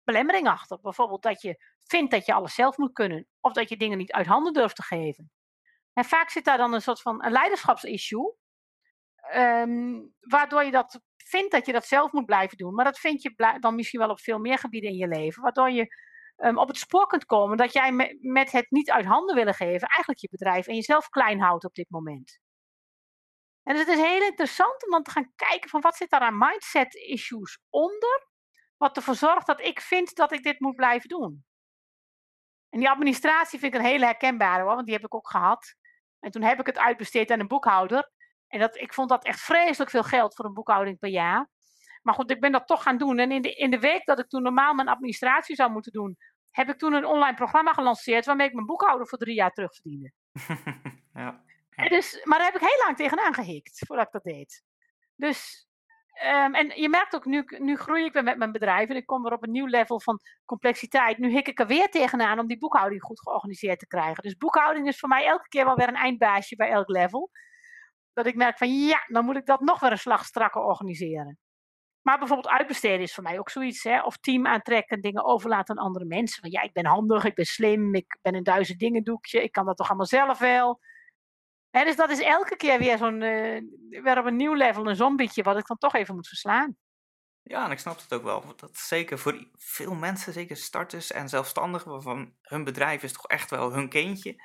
belemmering 0.04 0.48
achter. 0.48 0.80
Bijvoorbeeld 0.82 1.24
dat 1.24 1.42
je 1.42 1.64
vindt 1.84 2.12
dat 2.12 2.26
je 2.26 2.34
alles 2.34 2.54
zelf 2.54 2.78
moet 2.78 2.94
kunnen 2.94 3.28
of 3.40 3.54
dat 3.54 3.70
je 3.70 3.78
dingen 3.78 3.98
niet 3.98 4.12
uit 4.12 4.28
handen 4.28 4.54
durft 4.54 4.76
te 4.76 4.84
geven. 4.84 5.32
En 5.94 6.06
vaak 6.06 6.30
zit 6.30 6.46
daar 6.46 6.58
dan 6.58 6.74
een 6.74 6.82
soort 6.82 7.02
van 7.02 7.26
een 7.26 7.32
leiderschapsissue 7.32 8.36
Um, 9.36 10.14
waardoor 10.20 10.64
je 10.64 10.72
dat 10.72 11.00
vindt 11.18 11.52
dat 11.52 11.66
je 11.66 11.72
dat 11.72 11.86
zelf 11.86 12.12
moet 12.12 12.26
blijven 12.26 12.58
doen. 12.58 12.74
Maar 12.74 12.86
dat 12.86 13.00
vind 13.00 13.22
je 13.22 13.58
dan 13.60 13.76
misschien 13.76 14.00
wel 14.00 14.10
op 14.10 14.20
veel 14.20 14.40
meer 14.40 14.58
gebieden 14.58 14.90
in 14.90 14.96
je 14.96 15.08
leven. 15.08 15.42
Waardoor 15.42 15.70
je 15.70 15.96
um, 16.38 16.58
op 16.58 16.68
het 16.68 16.78
spoor 16.78 17.08
kunt 17.08 17.26
komen 17.26 17.58
dat 17.58 17.74
jij 17.74 17.92
me 17.92 18.18
met 18.22 18.52
het 18.52 18.66
niet 18.72 18.92
uit 18.92 19.06
handen 19.06 19.36
willen 19.36 19.54
geven, 19.54 19.88
eigenlijk 19.88 20.20
je 20.20 20.30
bedrijf 20.32 20.68
en 20.68 20.76
jezelf 20.76 21.10
klein 21.10 21.40
houdt 21.40 21.66
op 21.66 21.74
dit 21.74 21.90
moment. 21.90 22.40
En 23.64 23.76
dus 23.76 23.86
het 23.86 23.98
is 23.98 24.06
heel 24.06 24.22
interessant 24.22 24.86
om 24.86 24.92
dan 24.92 25.04
te 25.04 25.12
gaan 25.12 25.32
kijken 25.36 25.70
van 25.70 25.82
wat 25.82 25.96
zit 25.96 26.10
daar 26.10 26.22
aan 26.22 26.38
mindset 26.38 26.96
issues 26.96 27.60
onder, 27.70 28.28
wat 28.78 28.96
ervoor 28.96 29.16
zorgt 29.16 29.48
dat 29.48 29.62
ik 29.62 29.82
vind 29.82 30.16
dat 30.16 30.32
ik 30.32 30.44
dit 30.44 30.60
moet 30.60 30.76
blijven 30.76 31.10
doen. 31.10 31.46
En 32.70 32.80
die 32.80 32.90
administratie 32.90 33.60
vind 33.60 33.74
ik 33.74 33.80
een 33.80 33.86
hele 33.86 34.06
herkenbare 34.06 34.64
want 34.64 34.86
die 34.86 34.96
heb 34.96 35.04
ik 35.04 35.16
ook 35.16 35.30
gehad. 35.30 35.76
En 36.20 36.32
toen 36.32 36.42
heb 36.42 36.60
ik 36.60 36.66
het 36.66 36.78
uitbesteed 36.78 37.32
aan 37.32 37.40
een 37.40 37.48
boekhouder. 37.48 38.12
En 38.48 38.60
dat, 38.60 38.78
ik 38.78 38.94
vond 38.94 39.10
dat 39.10 39.26
echt 39.26 39.40
vreselijk 39.40 39.92
veel 39.92 40.04
geld 40.04 40.36
voor 40.36 40.46
een 40.46 40.54
boekhouding 40.54 41.00
per 41.00 41.10
jaar. 41.10 41.50
Maar 42.02 42.14
goed, 42.14 42.32
ik 42.32 42.40
ben 42.40 42.52
dat 42.52 42.68
toch 42.68 42.84
gaan 42.84 42.98
doen. 42.98 43.20
En 43.20 43.32
in 43.32 43.42
de, 43.42 43.54
in 43.54 43.72
de 43.72 43.80
week 43.80 44.06
dat 44.06 44.20
ik 44.20 44.28
toen 44.28 44.42
normaal 44.42 44.74
mijn 44.74 44.88
administratie 44.88 45.56
zou 45.56 45.72
moeten 45.72 45.92
doen, 45.92 46.18
heb 46.52 46.70
ik 46.70 46.78
toen 46.78 46.94
een 46.94 47.06
online 47.06 47.36
programma 47.36 47.74
gelanceerd 47.74 48.26
waarmee 48.26 48.48
ik 48.48 48.54
mijn 48.54 48.66
boekhouder 48.66 49.08
voor 49.08 49.18
drie 49.18 49.36
jaar 49.36 49.52
terugverdiende. 49.52 50.12
ja. 51.14 51.44
Dus, 51.90 52.22
maar 52.24 52.38
daar 52.38 52.52
heb 52.52 52.62
ik 52.62 52.68
heel 52.68 52.84
lang 52.86 52.98
tegenaan 52.98 53.34
gehikt 53.34 53.84
voordat 53.88 54.06
ik 54.06 54.12
dat 54.12 54.24
deed. 54.24 54.64
Dus, 55.16 55.68
ehm, 56.14 56.54
en 56.54 56.82
je 56.82 56.90
merkt 56.90 57.16
ook, 57.16 57.26
nu, 57.26 57.44
nu 57.48 57.78
groei 57.78 58.06
ik 58.06 58.14
weer 58.14 58.24
met 58.24 58.38
mijn 58.38 58.52
bedrijf 58.52 58.90
en 58.90 58.96
ik 58.96 59.06
kom 59.06 59.24
weer 59.24 59.34
op 59.34 59.44
een 59.44 59.52
nieuw 59.52 59.66
level 59.66 60.02
van 60.02 60.20
complexiteit. 60.46 61.18
Nu 61.18 61.30
hik 61.30 61.48
ik 61.48 61.60
er 61.60 61.68
weer 61.68 61.90
tegenaan 61.90 62.40
om 62.40 62.48
die 62.48 62.58
boekhouding 62.58 63.02
goed 63.02 63.22
georganiseerd 63.22 63.80
te 63.80 63.88
krijgen. 63.88 64.24
Dus 64.24 64.38
boekhouding 64.38 64.88
is 64.88 65.00
voor 65.00 65.10
mij 65.10 65.26
elke 65.26 65.48
keer 65.48 65.66
wel 65.66 65.76
weer 65.76 65.88
een 65.88 65.96
eindbaasje 65.96 66.56
bij 66.56 66.70
elk 66.70 66.90
level. 66.90 67.30
Dat 68.18 68.26
ik 68.26 68.36
merk 68.36 68.58
van 68.58 68.80
ja, 68.80 69.06
dan 69.08 69.26
moet 69.26 69.36
ik 69.36 69.46
dat 69.46 69.62
nog 69.62 69.80
weer 69.80 69.92
een 69.92 69.98
slag 69.98 70.26
strakker 70.26 70.62
organiseren. 70.62 71.40
Maar 72.02 72.18
bijvoorbeeld 72.18 72.54
uitbesteden 72.54 73.02
is 73.02 73.14
voor 73.14 73.24
mij 73.24 73.40
ook 73.40 73.50
zoiets. 73.50 73.84
Hè? 73.84 74.02
Of 74.02 74.18
team 74.18 74.48
aantrekken, 74.48 75.02
dingen 75.02 75.26
overlaten 75.26 75.78
aan 75.78 75.86
andere 75.86 76.06
mensen. 76.06 76.42
Van 76.42 76.52
ja, 76.52 76.62
ik 76.62 76.74
ben 76.74 76.86
handig, 76.86 77.24
ik 77.24 77.36
ben 77.36 77.46
slim, 77.46 77.96
ik 77.96 78.18
ben 78.22 78.36
een 78.36 78.44
duizend 78.44 78.80
dingen 78.80 79.04
doekje, 79.04 79.44
ik 79.44 79.52
kan 79.52 79.66
dat 79.66 79.78
toch 79.78 79.88
allemaal 79.88 80.06
zelf 80.06 80.40
wel. 80.40 80.80
Hè, 81.70 81.84
dus 81.84 81.96
dat 81.96 82.10
is 82.10 82.22
elke 82.22 82.56
keer 82.56 82.80
weer 82.80 82.98
zo'n, 82.98 83.22
uh, 83.22 83.62
weer 84.04 84.20
op 84.20 84.26
een 84.26 84.36
nieuw 84.36 84.54
level, 84.54 84.88
een 84.88 84.96
zombietje, 84.96 85.44
wat 85.44 85.58
ik 85.58 85.68
dan 85.68 85.78
toch 85.78 85.94
even 85.94 86.16
moet 86.16 86.28
verslaan. 86.28 86.78
Ja, 87.42 87.66
en 87.66 87.72
ik 87.72 87.80
snap 87.80 87.98
het 87.98 88.14
ook 88.14 88.24
wel. 88.24 88.56
Dat 88.56 88.78
zeker 88.78 89.20
voor 89.20 89.48
veel 89.54 89.94
mensen, 89.94 90.34
zeker 90.34 90.58
starters 90.58 91.12
en 91.12 91.30
zelfstandigen, 91.30 91.92
waarvan 91.92 92.34
hun 92.42 92.64
bedrijf 92.64 93.04
is 93.04 93.14
toch 93.14 93.28
echt 93.28 93.50
wel 93.50 93.74
hun 93.74 93.90
kindje, 93.90 94.36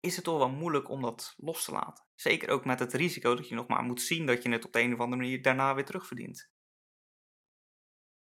is 0.00 0.16
het 0.16 0.24
toch 0.24 0.38
wel 0.38 0.50
moeilijk 0.50 0.88
om 0.88 1.02
dat 1.02 1.34
los 1.36 1.64
te 1.64 1.72
laten. 1.72 2.04
Zeker 2.14 2.48
ook 2.48 2.64
met 2.64 2.78
het 2.78 2.92
risico 2.92 3.34
dat 3.34 3.48
je 3.48 3.54
nog 3.54 3.66
maar 3.66 3.82
moet 3.82 4.00
zien 4.00 4.26
dat 4.26 4.42
je 4.42 4.50
het 4.50 4.64
op 4.64 4.72
de 4.72 4.80
een 4.80 4.94
of 4.94 5.00
andere 5.00 5.22
manier 5.22 5.42
daarna 5.42 5.74
weer 5.74 5.84
terugverdient. 5.84 6.50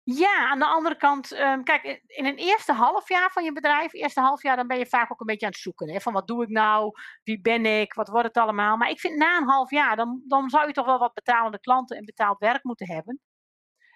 Ja, 0.03 0.51
aan 0.51 0.59
de 0.59 0.67
andere 0.67 0.97
kant, 0.97 1.33
um, 1.33 1.65
kijk, 1.65 2.03
in 2.07 2.27
een 2.27 2.37
eerste 2.37 2.73
half 2.73 3.09
jaar 3.09 3.31
van 3.31 3.45
je 3.45 3.53
bedrijf, 3.53 3.93
eerste 3.93 4.21
half 4.21 4.43
jaar, 4.43 4.57
dan 4.57 4.67
ben 4.67 4.79
je 4.79 4.87
vaak 4.87 5.13
ook 5.13 5.21
een 5.21 5.27
beetje 5.27 5.47
aan 5.47 5.53
het 5.53 5.61
zoeken. 5.61 5.91
Hè, 5.91 6.01
van 6.01 6.13
wat 6.13 6.27
doe 6.27 6.43
ik 6.43 6.49
nou, 6.49 6.91
wie 7.23 7.41
ben 7.41 7.67
ik, 7.67 7.95
wat 7.95 8.09
wordt 8.09 8.27
het 8.27 8.37
allemaal. 8.37 8.77
Maar 8.77 8.91
ik 8.91 9.01
vind 9.01 9.17
na 9.17 9.37
een 9.37 9.49
half 9.49 9.71
jaar, 9.71 9.97
dan, 9.97 10.23
dan 10.27 10.51
zou 10.51 10.67
je 10.67 10.73
toch 10.73 10.87
wel 10.87 10.99
wat 10.99 11.15
betalende 11.15 11.61
klanten 11.61 11.97
en 11.97 12.05
betaald 12.05 12.39
werk 12.39 12.65
moeten 12.65 12.87
hebben. 12.87 13.21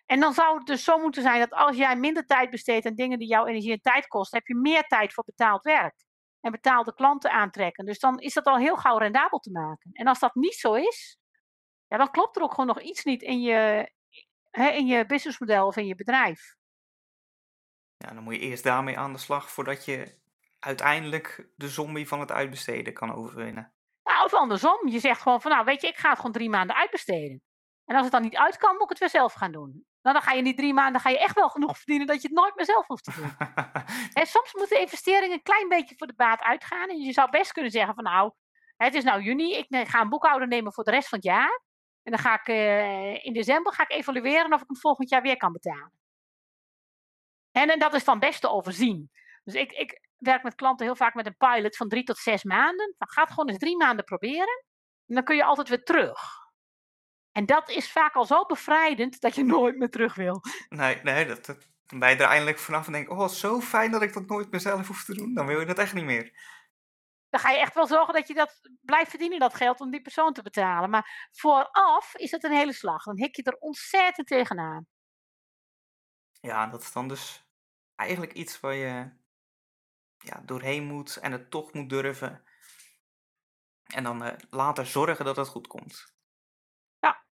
En 0.06 0.20
dan 0.20 0.34
zou 0.34 0.58
het 0.58 0.66
dus 0.66 0.84
zo 0.84 0.98
moeten 0.98 1.22
zijn 1.22 1.40
dat 1.40 1.52
als 1.52 1.76
jij 1.76 1.96
minder 1.96 2.26
tijd 2.26 2.50
besteedt 2.50 2.86
aan 2.86 2.94
dingen 2.94 3.18
die 3.18 3.28
jouw 3.28 3.46
energie 3.46 3.72
en 3.72 3.80
tijd 3.80 4.06
kosten, 4.06 4.38
heb 4.38 4.46
je 4.46 4.54
meer 4.54 4.82
tijd 4.82 5.12
voor 5.12 5.24
betaald 5.24 5.62
werk. 5.62 5.94
En 6.40 6.50
betaalde 6.50 6.94
klanten 6.94 7.30
aantrekken. 7.30 7.84
Dus 7.84 7.98
dan 7.98 8.18
is 8.18 8.34
dat 8.34 8.44
al 8.44 8.56
heel 8.56 8.76
gauw 8.76 8.98
rendabel 8.98 9.38
te 9.38 9.50
maken. 9.50 9.90
En 9.92 10.06
als 10.06 10.18
dat 10.18 10.34
niet 10.34 10.54
zo 10.54 10.74
is, 10.74 11.18
ja, 11.86 11.96
dan 11.96 12.10
klopt 12.10 12.36
er 12.36 12.42
ook 12.42 12.50
gewoon 12.50 12.66
nog 12.66 12.80
iets 12.80 13.04
niet 13.04 13.22
in 13.22 13.40
je, 13.40 13.90
hè, 14.50 14.68
in 14.68 14.86
je 14.86 15.06
businessmodel 15.06 15.66
of 15.66 15.76
in 15.76 15.86
je 15.86 15.94
bedrijf. 15.94 16.56
Ja, 17.96 18.14
dan 18.14 18.22
moet 18.22 18.34
je 18.34 18.40
eerst 18.40 18.64
daarmee 18.64 18.98
aan 18.98 19.12
de 19.12 19.18
slag 19.18 19.50
voordat 19.50 19.84
je 19.84 20.18
uiteindelijk 20.58 21.48
de 21.56 21.68
zombie 21.68 22.08
van 22.08 22.20
het 22.20 22.32
uitbesteden 22.32 22.92
kan 22.92 23.14
overwinnen. 23.14 23.72
Nou, 24.02 24.24
of 24.24 24.34
andersom. 24.34 24.88
Je 24.88 24.98
zegt 24.98 25.22
gewoon 25.22 25.40
van, 25.40 25.50
nou 25.50 25.64
weet 25.64 25.80
je, 25.80 25.88
ik 25.88 25.96
ga 25.96 26.08
het 26.08 26.16
gewoon 26.16 26.32
drie 26.32 26.50
maanden 26.50 26.76
uitbesteden. 26.76 27.42
En 27.84 27.94
als 27.94 28.02
het 28.02 28.12
dan 28.12 28.22
niet 28.22 28.36
uit 28.36 28.56
kan, 28.56 28.72
moet 28.72 28.82
ik 28.82 28.88
het 28.88 28.98
weer 28.98 29.08
zelf 29.08 29.32
gaan 29.32 29.52
doen. 29.52 29.86
Nou, 30.02 30.16
dan 30.16 30.22
ga 30.22 30.32
je 30.32 30.42
niet 30.42 30.56
drie 30.56 30.74
maanden 30.74 31.00
ga 31.00 31.10
je 31.10 31.18
echt 31.18 31.34
wel 31.34 31.48
genoeg 31.48 31.76
verdienen 31.76 32.06
dat 32.06 32.22
je 32.22 32.28
het 32.28 32.36
nooit 32.36 32.56
meer 32.56 32.64
zelf 32.64 32.86
hoeft 32.86 33.04
te 33.04 33.12
doen. 33.16 33.36
en 34.22 34.26
soms 34.26 34.54
moeten 34.54 34.80
investeringen 34.80 35.32
een 35.32 35.42
klein 35.42 35.68
beetje 35.68 35.94
voor 35.96 36.06
de 36.06 36.14
baat 36.14 36.42
uitgaan. 36.42 36.88
En 36.88 37.00
je 37.00 37.12
zou 37.12 37.30
best 37.30 37.52
kunnen 37.52 37.70
zeggen 37.70 37.94
van 37.94 38.04
nou, 38.04 38.32
het 38.76 38.94
is 38.94 39.04
nou 39.04 39.22
juni, 39.22 39.54
ik 39.54 39.66
ga 39.88 40.00
een 40.00 40.08
boekhouder 40.08 40.48
nemen 40.48 40.72
voor 40.72 40.84
de 40.84 40.90
rest 40.90 41.08
van 41.08 41.18
het 41.18 41.26
jaar. 41.26 41.62
En 42.02 42.12
dan 42.12 42.18
ga 42.18 42.34
ik 42.34 42.48
uh, 42.48 43.24
in 43.24 43.32
december 43.32 43.72
ga 43.72 43.82
ik 43.82 43.90
evalueren 43.92 44.52
of 44.52 44.60
ik 44.60 44.68
hem 44.68 44.76
volgend 44.76 45.08
jaar 45.08 45.22
weer 45.22 45.36
kan 45.36 45.52
betalen. 45.52 45.92
En, 47.52 47.70
en 47.70 47.78
dat 47.78 47.94
is 47.94 48.02
van 48.02 48.18
best 48.18 48.40
te 48.40 48.50
overzien. 48.50 49.10
Dus 49.44 49.54
ik, 49.54 49.72
ik 49.72 50.00
werk 50.16 50.42
met 50.42 50.54
klanten 50.54 50.86
heel 50.86 50.96
vaak 50.96 51.14
met 51.14 51.26
een 51.26 51.36
pilot 51.36 51.76
van 51.76 51.88
drie 51.88 52.02
tot 52.02 52.18
zes 52.18 52.44
maanden. 52.44 52.94
Dan 52.98 53.08
gaat 53.08 53.30
gewoon 53.30 53.48
eens 53.48 53.58
drie 53.58 53.76
maanden 53.76 54.04
proberen. 54.04 54.64
En 55.06 55.14
dan 55.14 55.24
kun 55.24 55.36
je 55.36 55.44
altijd 55.44 55.68
weer 55.68 55.82
terug. 55.84 56.47
En 57.32 57.46
dat 57.46 57.70
is 57.70 57.92
vaak 57.92 58.14
al 58.14 58.24
zo 58.24 58.44
bevrijdend 58.44 59.20
dat 59.20 59.34
je 59.34 59.44
nooit 59.54 59.78
meer 59.78 59.90
terug 59.90 60.14
wil. 60.14 60.40
Nee, 60.68 61.00
nee 61.02 61.26
dat, 61.26 61.46
dat, 61.46 61.68
ben 61.86 62.08
je 62.08 62.16
er 62.16 62.22
eindelijk 62.22 62.58
vanaf 62.58 62.86
en 62.86 62.92
denk 62.92 63.10
oh, 63.10 63.28
zo 63.28 63.60
fijn 63.60 63.90
dat 63.90 64.02
ik 64.02 64.12
dat 64.12 64.26
nooit 64.26 64.50
meer 64.50 64.60
zelf 64.60 64.86
hoef 64.86 65.04
te 65.04 65.14
doen. 65.14 65.34
Dan 65.34 65.46
wil 65.46 65.60
je 65.60 65.66
dat 65.66 65.78
echt 65.78 65.94
niet 65.94 66.04
meer 66.04 66.32
dan 67.30 67.40
ga 67.40 67.50
je 67.50 67.58
echt 67.58 67.74
wel 67.74 67.86
zorgen 67.86 68.14
dat 68.14 68.28
je 68.28 68.34
dat 68.34 68.60
blijft 68.80 69.10
verdienen, 69.10 69.38
dat 69.38 69.54
geld, 69.54 69.80
om 69.80 69.90
die 69.90 70.02
persoon 70.02 70.32
te 70.32 70.42
betalen. 70.42 70.90
Maar 70.90 71.28
vooraf 71.32 72.14
is 72.14 72.30
het 72.30 72.44
een 72.44 72.52
hele 72.52 72.72
slag. 72.72 73.04
Dan 73.04 73.18
hik 73.18 73.36
je 73.36 73.42
er 73.42 73.56
ontzettend 73.58 74.26
tegenaan. 74.26 74.86
Ja, 76.40 76.66
dat 76.66 76.82
is 76.82 76.92
dan 76.92 77.08
dus 77.08 77.46
eigenlijk 77.94 78.32
iets 78.32 78.60
waar 78.60 78.74
je 78.74 79.10
ja, 80.18 80.42
doorheen 80.44 80.84
moet 80.84 81.16
en 81.16 81.32
het 81.32 81.50
toch 81.50 81.72
moet 81.72 81.88
durven. 81.88 82.44
En 83.84 84.04
dan 84.04 84.26
uh, 84.26 84.32
later 84.50 84.86
zorgen 84.86 85.24
dat 85.24 85.36
het 85.36 85.48
goed 85.48 85.66
komt. 85.66 86.16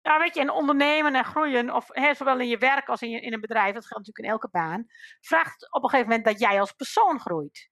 Ja, 0.05 0.19
weet 0.19 0.35
je, 0.35 0.41
en 0.41 0.49
ondernemen 0.49 1.15
en 1.15 1.25
groeien, 1.25 1.73
of 1.73 1.87
hè, 1.87 2.13
zowel 2.13 2.39
in 2.39 2.47
je 2.47 2.57
werk 2.57 2.89
als 2.89 3.01
in, 3.01 3.09
je, 3.09 3.21
in 3.21 3.33
een 3.33 3.41
bedrijf, 3.41 3.73
dat 3.73 3.85
geldt 3.85 4.07
natuurlijk 4.07 4.25
in 4.25 4.31
elke 4.31 4.49
baan, 4.49 4.85
vraagt 5.19 5.71
op 5.71 5.83
een 5.83 5.89
gegeven 5.89 6.09
moment 6.09 6.27
dat 6.27 6.39
jij 6.39 6.59
als 6.59 6.71
persoon 6.71 7.19
groeit. 7.19 7.69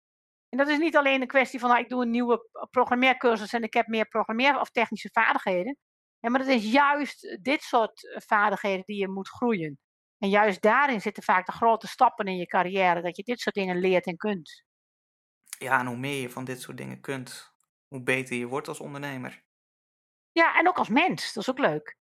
En 0.49 0.57
dat 0.57 0.67
is 0.67 0.77
niet 0.77 0.97
alleen 0.97 1.21
een 1.21 1.27
kwestie 1.27 1.59
van, 1.59 1.69
nou, 1.69 1.81
ik 1.81 1.89
doe 1.89 2.01
een 2.01 2.09
nieuwe 2.09 2.67
programmeercursus 2.71 3.53
en 3.53 3.63
ik 3.63 3.73
heb 3.73 3.87
meer 3.87 4.07
programmeer- 4.07 4.59
of 4.59 4.69
technische 4.69 5.09
vaardigheden. 5.11 5.77
Ja, 6.19 6.29
maar 6.29 6.39
het 6.39 6.49
is 6.49 6.71
juist 6.71 7.39
dit 7.41 7.61
soort 7.61 8.07
eh, 8.07 8.21
vaardigheden 8.25 8.85
die 8.85 8.99
je 8.99 9.07
moet 9.07 9.29
groeien. 9.29 9.79
En 10.17 10.29
juist 10.29 10.61
daarin 10.61 11.01
zitten 11.01 11.23
vaak 11.23 11.45
de 11.45 11.51
grote 11.51 11.87
stappen 11.87 12.25
in 12.25 12.37
je 12.37 12.45
carrière, 12.45 13.01
dat 13.01 13.15
je 13.15 13.23
dit 13.23 13.39
soort 13.39 13.55
dingen 13.55 13.79
leert 13.79 14.05
en 14.05 14.17
kunt. 14.17 14.63
Ja, 15.57 15.79
en 15.79 15.85
hoe 15.85 15.97
meer 15.97 16.21
je 16.21 16.29
van 16.29 16.45
dit 16.45 16.61
soort 16.61 16.77
dingen 16.77 17.01
kunt, 17.01 17.53
hoe 17.87 18.03
beter 18.03 18.35
je 18.35 18.47
wordt 18.47 18.67
als 18.67 18.79
ondernemer. 18.79 19.43
Ja, 20.31 20.59
en 20.59 20.67
ook 20.67 20.77
als 20.77 20.89
mens, 20.89 21.33
dat 21.33 21.43
is 21.43 21.49
ook 21.49 21.59
leuk. 21.59 22.01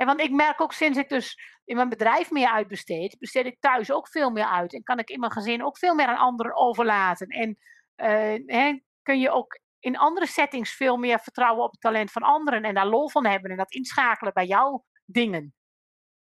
En 0.00 0.06
want 0.06 0.20
ik 0.20 0.30
merk 0.30 0.60
ook 0.60 0.72
sinds 0.72 0.98
ik 0.98 1.08
dus 1.08 1.38
in 1.64 1.76
mijn 1.76 1.88
bedrijf 1.88 2.30
meer 2.30 2.48
uitbesteed, 2.48 3.18
besteed 3.18 3.46
ik 3.46 3.60
thuis 3.60 3.92
ook 3.92 4.08
veel 4.08 4.30
meer 4.30 4.44
uit. 4.44 4.74
En 4.74 4.82
kan 4.82 4.98
ik 4.98 5.10
in 5.10 5.20
mijn 5.20 5.32
gezin 5.32 5.64
ook 5.64 5.78
veel 5.78 5.94
meer 5.94 6.06
aan 6.06 6.16
anderen 6.16 6.56
overlaten. 6.56 7.26
En 7.26 7.58
uh, 7.96 8.46
hè, 8.46 8.78
kun 9.02 9.20
je 9.20 9.30
ook 9.30 9.60
in 9.78 9.98
andere 9.98 10.26
settings 10.26 10.72
veel 10.72 10.96
meer 10.96 11.18
vertrouwen 11.18 11.64
op 11.64 11.70
het 11.70 11.80
talent 11.80 12.12
van 12.12 12.22
anderen 12.22 12.62
en 12.62 12.74
daar 12.74 12.86
lol 12.86 13.08
van 13.08 13.26
hebben 13.26 13.50
en 13.50 13.56
dat 13.56 13.72
inschakelen 13.72 14.32
bij 14.32 14.46
jouw 14.46 14.84
dingen. 15.04 15.54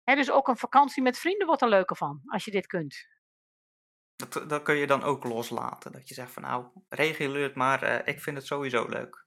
Hè, 0.03 0.15
dus 0.15 0.31
ook 0.31 0.49
een 0.49 0.57
vakantie 0.57 1.03
met 1.03 1.19
vrienden 1.19 1.47
wordt 1.47 1.63
er 1.63 1.69
leuker 1.69 1.97
van, 1.97 2.21
als 2.27 2.45
je 2.45 2.51
dit 2.51 2.67
kunt. 2.67 3.07
Dat, 4.17 4.49
dat 4.49 4.63
kun 4.63 4.75
je 4.75 4.87
dan 4.87 5.03
ook 5.03 5.25
loslaten. 5.25 5.93
Dat 5.93 6.09
je 6.09 6.15
zegt 6.15 6.33
van 6.33 6.43
nou, 6.43 6.67
regel 6.89 7.33
het 7.33 7.55
maar, 7.55 7.83
uh, 7.83 8.15
ik 8.15 8.21
vind 8.21 8.37
het 8.37 8.47
sowieso 8.47 8.89
leuk. 8.89 9.27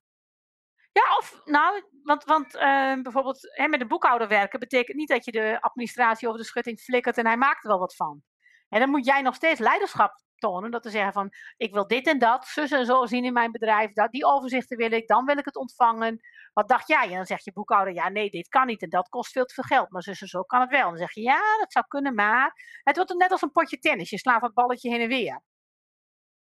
Ja, 0.91 1.17
of 1.17 1.41
nou, 1.45 1.84
want, 2.04 2.23
want 2.23 2.56
uh, 2.56 3.01
bijvoorbeeld 3.01 3.39
hè, 3.41 3.67
met 3.67 3.82
een 3.82 3.88
boekhouder 3.88 4.27
werken 4.27 4.60
betekent 4.60 4.97
niet 4.97 5.08
dat 5.08 5.25
je 5.25 5.32
de 5.32 5.62
administratie 5.62 6.27
over 6.27 6.39
de 6.39 6.45
schutting 6.45 6.80
flikkert 6.80 7.17
en 7.17 7.25
hij 7.25 7.38
maakt 7.38 7.63
er 7.63 7.69
wel 7.69 7.80
wat 7.80 7.95
van. 7.95 8.21
En 8.69 8.80
dan 8.80 8.89
moet 8.89 9.06
jij 9.06 9.21
nog 9.21 9.36
steeds 9.36 9.60
leiderschap 9.60 10.13
tonen. 10.41 10.71
Dat 10.71 10.84
te 10.84 10.89
zeggen 10.89 11.13
van, 11.13 11.30
ik 11.58 11.73
wil 11.73 11.88
dit 11.88 12.08
en 12.08 12.19
dat, 12.19 12.45
zus 12.45 12.71
en 12.71 12.86
zo 12.86 13.06
zien 13.06 13.25
in 13.25 13.34
mijn 13.34 13.51
bedrijf. 13.51 13.93
Dat, 13.93 14.12
die 14.12 14.25
overzichten 14.25 14.77
wil 14.77 14.91
ik, 14.91 15.08
dan 15.08 15.25
wil 15.25 15.38
ik 15.38 15.45
het 15.45 15.56
ontvangen. 15.56 16.19
Wat 16.54 16.67
dacht 16.67 16.88
jij? 16.88 17.04
En 17.04 17.15
dan 17.15 17.25
zegt 17.25 17.43
je 17.43 17.51
boekhouder, 17.51 17.93
ja 17.93 18.10
nee, 18.10 18.30
dit 18.30 18.47
kan 18.47 18.67
niet 18.67 18.82
en 18.82 18.89
dat 18.89 19.10
kost 19.10 19.32
veel 19.32 19.45
te 19.45 19.54
veel 19.54 19.63
geld. 19.63 19.91
Maar 19.91 20.01
zus 20.01 20.21
en 20.21 20.27
zo 20.27 20.43
kan 20.43 20.62
het 20.62 20.69
wel. 20.69 20.84
En 20.84 20.88
dan 20.88 20.97
zeg 20.97 21.13
je, 21.13 21.21
ja, 21.21 21.58
dat 21.58 21.71
zou 21.71 21.86
kunnen, 21.88 22.15
maar 22.15 22.80
het 22.84 22.95
wordt 22.95 23.13
net 23.13 23.32
als 23.32 23.41
een 23.41 23.51
potje 23.51 23.80
tennis. 23.80 24.10
Je 24.10 24.17
slaat 24.17 24.41
dat 24.41 24.54
balletje 24.54 24.89
heen 24.89 25.01
en 25.01 25.08
weer. 25.08 25.41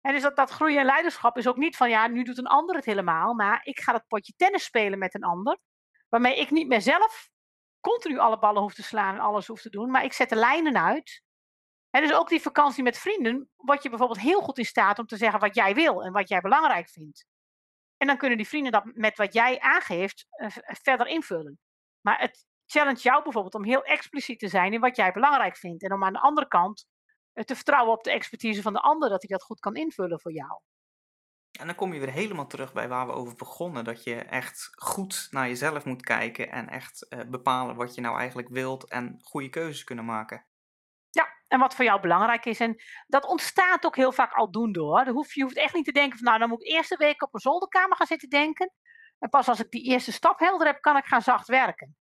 En 0.03 0.12
dus 0.12 0.23
dat, 0.23 0.37
dat 0.37 0.51
groeien 0.51 0.79
en 0.79 0.85
leiderschap 0.85 1.37
is 1.37 1.47
ook 1.47 1.57
niet 1.57 1.77
van, 1.77 1.91
ja, 1.91 2.07
nu 2.07 2.23
doet 2.23 2.38
een 2.38 2.47
ander 2.47 2.77
het 2.77 2.85
helemaal. 2.85 3.35
Maar 3.35 3.61
ik 3.65 3.81
ga 3.81 3.93
dat 3.93 4.07
potje 4.07 4.33
tennis 4.37 4.65
spelen 4.65 4.99
met 4.99 5.15
een 5.15 5.23
ander. 5.23 5.59
Waarmee 6.09 6.37
ik 6.37 6.51
niet 6.51 6.69
meer 6.69 6.81
zelf 6.81 7.31
continu 7.81 8.19
alle 8.19 8.38
ballen 8.38 8.62
hoef 8.62 8.75
te 8.75 8.83
slaan 8.83 9.15
en 9.15 9.21
alles 9.21 9.47
hoef 9.47 9.61
te 9.61 9.71
doen. 9.71 9.91
Maar 9.91 10.05
ik 10.05 10.12
zet 10.12 10.29
de 10.29 10.37
lijnen 10.37 10.79
uit. 10.79 11.23
En 11.91 12.03
dus 12.03 12.12
ook 12.12 12.29
die 12.29 12.41
vakantie 12.41 12.83
met 12.83 12.99
vrienden, 12.99 13.51
word 13.57 13.83
je 13.83 13.88
bijvoorbeeld 13.88 14.21
heel 14.21 14.41
goed 14.41 14.59
in 14.59 14.65
staat 14.65 14.99
om 14.99 15.07
te 15.07 15.17
zeggen 15.17 15.41
wat 15.41 15.55
jij 15.55 15.75
wil 15.75 16.03
en 16.03 16.12
wat 16.12 16.29
jij 16.29 16.41
belangrijk 16.41 16.88
vindt. 16.88 17.27
En 17.97 18.07
dan 18.07 18.17
kunnen 18.17 18.37
die 18.37 18.49
vrienden 18.49 18.73
dat 18.73 18.85
met 18.85 19.17
wat 19.17 19.33
jij 19.33 19.61
aangeeft 19.61 20.27
uh, 20.31 20.49
verder 20.65 21.07
invullen. 21.07 21.59
Maar 22.01 22.21
het 22.21 22.47
challenge 22.67 23.01
jou 23.01 23.23
bijvoorbeeld 23.23 23.55
om 23.55 23.65
heel 23.65 23.83
expliciet 23.83 24.38
te 24.38 24.48
zijn 24.48 24.73
in 24.73 24.81
wat 24.81 24.96
jij 24.96 25.13
belangrijk 25.13 25.57
vindt. 25.57 25.83
En 25.83 25.92
om 25.92 26.05
aan 26.05 26.13
de 26.13 26.21
andere 26.21 26.48
kant 26.48 26.87
te 27.33 27.55
vertrouwen 27.55 27.93
op 27.93 28.05
de 28.05 28.11
expertise 28.11 28.63
van 28.63 28.73
de 28.73 28.81
ander, 28.81 29.09
dat 29.09 29.23
hij 29.23 29.31
dat 29.31 29.43
goed 29.43 29.61
kan 29.61 29.75
invullen 29.75 30.21
voor 30.21 30.33
jou. 30.33 30.61
En 31.61 31.67
dan 31.67 31.77
kom 31.77 31.93
je 31.93 32.01
weer 32.01 32.13
helemaal 32.13 32.47
terug 32.47 32.73
bij 32.73 32.89
waar 32.89 33.07
we 33.07 33.13
over 33.13 33.35
begonnen. 33.35 33.85
Dat 33.85 34.05
je 34.05 34.15
echt 34.15 34.71
goed 34.75 35.29
naar 35.31 35.49
jezelf 35.49 35.85
moet 35.85 36.03
kijken 36.03 36.51
en 36.51 36.69
echt 36.69 37.07
uh, 37.09 37.21
bepalen 37.27 37.77
wat 37.77 37.95
je 37.95 38.01
nou 38.01 38.19
eigenlijk 38.19 38.49
wilt 38.49 38.89
en 38.89 39.19
goede 39.23 39.49
keuzes 39.49 39.85
kunnen 39.85 40.05
maken. 40.05 40.47
Ja, 41.11 41.29
en 41.49 41.59
wat 41.59 41.75
voor 41.75 41.85
jou 41.85 42.01
belangrijk 42.01 42.45
is. 42.45 42.61
En 42.61 42.83
dat 43.07 43.27
ontstaat 43.27 43.87
ook 43.87 43.97
heel 43.97 44.13
vaak 44.13 44.33
aldoende 44.33 44.81
hoor. 44.81 45.07
Hoef, 45.07 45.35
je 45.35 45.43
hoeft 45.43 45.57
echt 45.57 45.75
niet 45.75 45.85
te 45.85 45.93
denken 45.93 46.19
van 46.19 46.27
nou, 46.27 46.39
dan 46.39 46.49
moet 46.49 46.63
ik 46.63 46.73
eerste 46.73 46.97
week 46.97 47.23
op 47.23 47.35
een 47.35 47.41
zolderkamer 47.41 47.97
gaan 47.97 48.07
zitten 48.07 48.29
denken. 48.29 48.73
En 49.19 49.29
pas 49.29 49.49
als 49.49 49.61
ik 49.61 49.71
die 49.71 49.85
eerste 49.85 50.13
stap 50.13 50.39
helder 50.39 50.67
heb, 50.67 50.81
kan 50.81 50.97
ik 50.97 51.05
gaan 51.05 51.23
zacht 51.23 51.49
werken. 51.49 51.97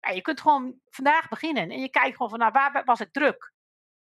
Ja, 0.00 0.10
je 0.10 0.22
kunt 0.22 0.40
gewoon 0.40 0.80
vandaag 0.84 1.28
beginnen 1.28 1.70
en 1.70 1.80
je 1.80 1.90
kijkt 1.90 2.16
gewoon 2.16 2.30
van 2.30 2.38
nou, 2.38 2.52
waar 2.52 2.84
was 2.84 3.00
ik 3.00 3.12
druk? 3.12 3.52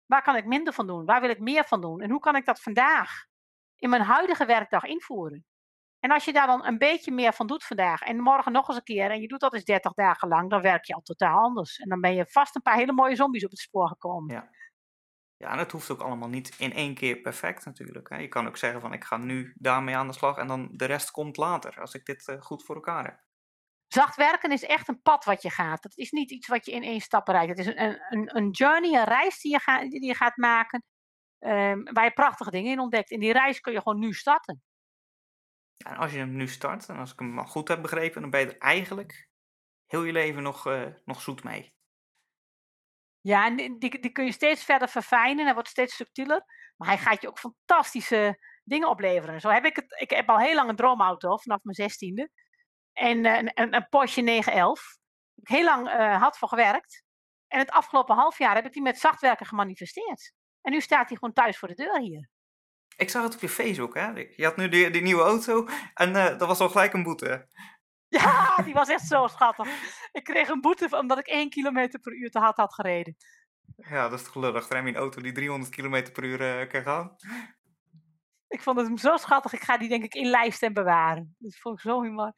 Waar 0.07 0.22
kan 0.22 0.36
ik 0.36 0.46
minder 0.46 0.72
van 0.72 0.86
doen? 0.86 1.04
Waar 1.04 1.20
wil 1.20 1.30
ik 1.30 1.40
meer 1.40 1.64
van 1.64 1.80
doen? 1.80 2.00
En 2.00 2.11
hoe 2.11 2.20
kan 2.20 2.36
ik 2.36 2.44
dat 2.44 2.62
vandaag 2.62 3.24
in 3.76 3.90
mijn 3.90 4.02
huidige 4.02 4.46
werkdag 4.46 4.84
invoeren? 4.84 5.44
En 6.00 6.11
als 6.11 6.24
je 6.24 6.32
daar 6.32 6.46
dan 6.46 6.66
een 6.66 6.78
beetje 6.78 7.12
meer 7.12 7.32
van 7.32 7.46
doet 7.46 7.64
vandaag 7.64 8.00
en 8.00 8.20
morgen 8.20 8.52
nog 8.52 8.68
eens 8.68 8.76
een 8.76 8.82
keer 8.82 9.11
en 9.11 9.20
je 9.20 9.28
doet 9.28 9.40
dat 9.40 9.54
eens 9.54 9.64
30 9.64 9.92
dagen 9.92 10.28
lang, 10.28 10.50
dan 10.50 10.62
werk 10.62 10.84
je 10.84 10.94
al 10.94 11.00
totaal 11.00 11.42
anders. 11.42 11.78
En 11.78 11.88
dan 11.88 12.00
ben 12.00 12.14
je 12.14 12.26
vast 12.26 12.57
een 12.57 12.62
paar 12.62 12.76
hele 12.76 12.92
mooie 12.92 13.16
zombies 13.16 13.44
op 13.44 13.50
het 13.50 13.59
spoor 13.59 13.88
gekomen. 13.88 14.34
Ja. 14.34 14.50
Ja, 15.38 15.52
en 15.52 15.59
het 15.59 15.72
hoeft 15.72 15.90
ook 15.90 16.00
allemaal 16.00 16.28
niet 16.28 16.54
in 16.59 16.72
één 16.72 16.94
keer 16.94 17.16
perfect 17.16 17.64
natuurlijk. 17.64 18.09
Hè. 18.09 18.16
Je 18.16 18.28
kan 18.28 18.46
ook 18.46 18.57
zeggen 18.57 18.80
van 18.80 18.92
ik 18.92 19.04
ga 19.04 19.16
nu 19.16 19.54
daarmee 19.59 19.96
aan 19.96 20.07
de 20.07 20.12
slag 20.12 20.36
en 20.36 20.46
dan 20.46 20.68
de 20.72 20.84
rest 20.84 21.11
komt 21.11 21.36
later, 21.36 21.80
als 21.80 21.94
ik 21.94 22.04
dit 22.04 22.28
uh, 22.28 22.40
goed 22.40 22.64
voor 22.64 22.74
elkaar 22.74 23.04
heb. 23.04 23.26
Zacht 23.97 24.16
werken 24.16 24.53
is 24.53 24.64
echt 24.64 24.88
een 24.88 25.03
pad 25.03 25.24
wat 25.24 25.42
je 25.42 25.51
gaat. 25.51 25.82
Het 25.82 25.97
is 25.97 26.11
niet 26.11 26.30
iets 26.30 26.47
wat 26.47 26.66
je 26.66 26.72
in 26.72 26.82
één 26.82 27.01
stap 27.01 27.24
bereikt. 27.24 27.49
Het 27.49 27.59
is 27.59 27.66
een, 27.66 28.01
een, 28.09 28.36
een 28.36 28.51
journey, 28.51 28.99
een 28.99 29.05
reis 29.05 29.40
die 29.40 29.53
je, 29.53 29.59
ga, 29.59 29.80
die 29.80 30.05
je 30.05 30.14
gaat 30.14 30.36
maken, 30.36 30.82
um, 31.38 31.92
waar 31.92 32.05
je 32.05 32.11
prachtige 32.11 32.51
dingen 32.51 32.72
in 32.72 32.80
ontdekt. 32.80 33.11
En 33.11 33.20
die 33.20 33.32
reis 33.32 33.61
kun 33.61 33.72
je 33.72 33.82
gewoon 33.82 33.99
nu 33.99 34.12
starten. 34.12 34.62
En 35.84 35.97
als 35.97 36.12
je 36.12 36.18
hem 36.18 36.36
nu 36.36 36.49
start, 36.49 36.88
en 36.88 36.97
als 36.97 37.12
ik 37.12 37.18
hem 37.18 37.47
goed 37.47 37.68
heb 37.68 37.82
begrepen, 37.82 38.20
dan 38.20 38.30
ben 38.30 38.40
je 38.40 38.47
er 38.47 38.59
eigenlijk 38.59 39.28
heel 39.86 40.03
je 40.03 40.12
leven 40.12 40.42
nog, 40.42 40.66
uh, 40.66 40.86
nog 41.05 41.20
zoet 41.20 41.44
mee. 41.44 41.74
Ja, 43.20 43.47
en 43.47 43.57
die, 43.57 44.01
die 44.01 44.12
kun 44.12 44.24
je 44.24 44.32
steeds 44.32 44.64
verder 44.64 44.88
verfijnen. 44.88 45.44
Hij 45.44 45.55
wordt 45.55 45.68
steeds 45.68 45.97
subtieler. 45.97 46.44
Maar 46.76 46.88
hij 46.88 46.99
gaat 46.99 47.22
je 47.22 47.28
ook 47.28 47.38
fantastische 47.38 48.38
dingen 48.64 48.88
opleveren. 48.88 49.40
Zo 49.40 49.49
heb 49.49 49.64
ik 49.64 49.76
het. 49.76 50.01
Ik 50.01 50.11
heb 50.11 50.28
al 50.28 50.38
heel 50.38 50.55
lang 50.55 50.68
een 50.68 50.76
droomauto 50.76 51.36
vanaf 51.36 51.62
mijn 51.62 51.76
zestiende. 51.76 52.30
En 52.97 53.24
uh, 53.24 53.36
een, 53.36 53.74
een, 53.74 53.86
Porsche 53.88 54.20
911. 54.20 54.97
Ik 55.34 55.49
heel 55.49 55.64
lang 55.64 55.88
uh, 55.88 56.20
had 56.22 56.38
voor 56.38 56.49
gewerkt. 56.49 57.05
En 57.49 57.59
het 57.59 57.70
afgelopen 57.70 58.16
half 58.16 58.38
jaar 58.38 58.55
heb 58.55 58.66
ik 58.66 58.72
die 58.72 58.82
met 58.82 58.99
zachtwerken 58.99 59.47
gemanifesteerd. 59.47 60.32
En 60.61 60.72
nu 60.72 60.80
staat 60.80 61.09
hij 61.09 61.16
gewoon 61.16 61.34
thuis 61.34 61.59
voor 61.59 61.68
de 61.68 61.74
deur 61.74 62.01
hier. 62.01 62.28
Ik 62.97 63.11
zag 63.11 63.22
het 63.22 63.34
op 63.34 63.40
je 63.40 63.49
Facebook, 63.49 63.94
hè? 63.94 64.11
Je 64.36 64.44
had 64.44 64.57
nu 64.57 64.68
die, 64.68 64.90
die 64.90 65.03
nieuwe 65.03 65.22
auto 65.22 65.68
en 65.94 66.11
uh, 66.11 66.24
dat 66.24 66.49
was 66.49 66.61
al 66.61 66.68
gelijk 66.68 66.92
een 66.92 67.03
boete. 67.03 67.49
Ja, 68.09 68.57
die 68.64 68.74
was 68.74 68.88
echt 68.88 69.07
zo 69.07 69.26
schattig. 69.26 69.68
Ik 70.12 70.24
kreeg 70.24 70.49
een 70.49 70.61
boete 70.61 70.99
omdat 70.99 71.18
ik 71.18 71.26
1 71.26 71.51
km 71.51 71.88
per 72.01 72.12
uur 72.12 72.30
te 72.30 72.38
hard 72.38 72.57
had 72.57 72.74
gereden. 72.74 73.16
Ja, 73.76 74.09
dat 74.09 74.20
is 74.20 74.34
lullig. 74.34 74.66
Dan 74.66 74.76
heb 74.76 74.86
je 74.86 74.92
een 74.92 75.01
auto 75.01 75.22
die 75.22 75.32
300 75.32 75.74
km 75.74 76.12
per 76.12 76.24
uur 76.24 76.61
uh, 76.61 76.68
kan 76.68 76.82
gaan. 76.82 77.16
Ik 78.49 78.62
vond 78.62 78.80
het 78.80 79.01
zo 79.01 79.16
schattig. 79.16 79.53
Ik 79.53 79.62
ga 79.62 79.78
die 79.78 79.88
denk 79.88 80.05
ik 80.05 80.14
inlijsten 80.14 80.68
en 80.68 80.74
bewaren. 80.74 81.36
Dat 81.38 81.57
vond 81.57 81.74
ik 81.74 81.80
zo 81.80 82.03
humor. 82.03 82.32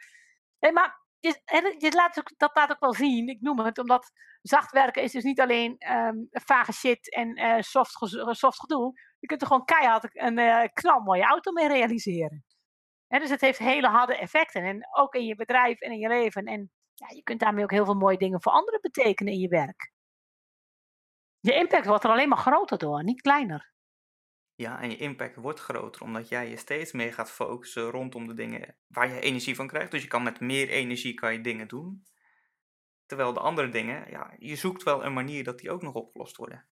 Nee, 0.59 0.73
maar 0.73 1.07
je 1.21 1.93
laat 1.95 2.19
ook, 2.19 2.33
dat 2.37 2.51
laat 2.55 2.71
ook 2.71 2.81
wel 2.81 2.95
zien. 2.95 3.29
Ik 3.29 3.41
noem 3.41 3.59
het 3.59 3.79
omdat 3.79 4.13
zacht 4.43 4.73
werken 4.73 5.03
is 5.03 5.13
dus 5.13 5.25
niet 5.25 5.41
alleen 5.41 5.77
um, 5.93 6.29
vage 6.31 6.73
shit 6.73 7.15
en 7.15 7.39
uh, 7.39 7.61
soft, 7.61 7.93
soft 8.31 8.61
gedoe. 8.61 9.01
Je 9.19 9.27
kunt 9.27 9.41
er 9.41 9.47
gewoon 9.47 9.65
keihard 9.65 10.09
een 10.13 10.39
uh, 10.39 10.65
knalmooie 10.73 11.25
auto 11.25 11.53
mee 11.53 11.69
realiseren. 11.69 12.45
Dus 13.09 13.31
het 13.31 13.41
heeft 13.41 13.59
hele 13.59 13.89
harde 13.89 14.17
effecten. 14.17 14.63
En 14.63 14.89
ook 14.91 15.15
in 15.15 15.25
je 15.25 15.35
bedrijf 15.35 15.81
en 15.81 15.93
in 15.93 15.99
je 15.99 16.09
leven. 16.09 16.45
En 16.45 16.71
ja, 16.95 17.07
je 17.15 17.23
kunt 17.23 17.41
daarmee 17.41 17.65
ook 17.65 17.71
heel 17.71 17.85
veel 17.85 17.95
mooie 17.95 18.19
dingen 18.19 18.43
voor 18.43 18.53
anderen 18.53 18.81
betekenen 18.81 19.33
in 19.33 19.39
je 19.39 19.49
werk. 19.49 19.93
Je 21.41 21.55
impact 21.55 21.87
wordt 21.87 22.05
er 22.05 22.11
alleen 22.11 22.29
maar 22.29 22.39
groter 22.39 22.79
door, 22.79 23.05
niet 23.05 23.21
kleiner. 23.21 23.73
Ja, 24.59 24.81
en 24.81 24.91
je 24.91 24.97
impact 24.97 25.37
wordt 25.37 25.61
groter 25.61 26.03
omdat 26.03 26.29
jij 26.29 26.49
je 26.49 26.57
steeds 26.57 26.93
meer 26.93 27.13
gaat 27.13 27.31
focussen 27.31 27.91
rondom 27.91 28.27
de 28.27 28.35
dingen 28.35 28.77
waar 28.87 29.09
je 29.09 29.21
energie 29.21 29.55
van 29.55 29.67
krijgt. 29.67 29.91
Dus 29.91 30.03
je 30.03 30.09
kan 30.09 30.23
met 30.23 30.41
meer 30.41 30.69
energie 30.69 31.15
kan 31.15 31.33
je 31.33 31.41
dingen 31.41 31.69
doen. 31.69 32.07
Terwijl 33.07 33.33
de 33.33 33.41
andere 33.41 33.69
dingen, 33.69 34.11
ja, 34.11 34.35
je 34.39 34.57
zoekt 34.57 34.83
wel 34.83 35.05
een 35.05 35.13
manier 35.13 35.45
dat 35.45 35.59
die 35.59 35.71
ook 35.71 35.83
nog 35.83 35.95
opgelost 35.95 36.37
worden. 36.37 36.69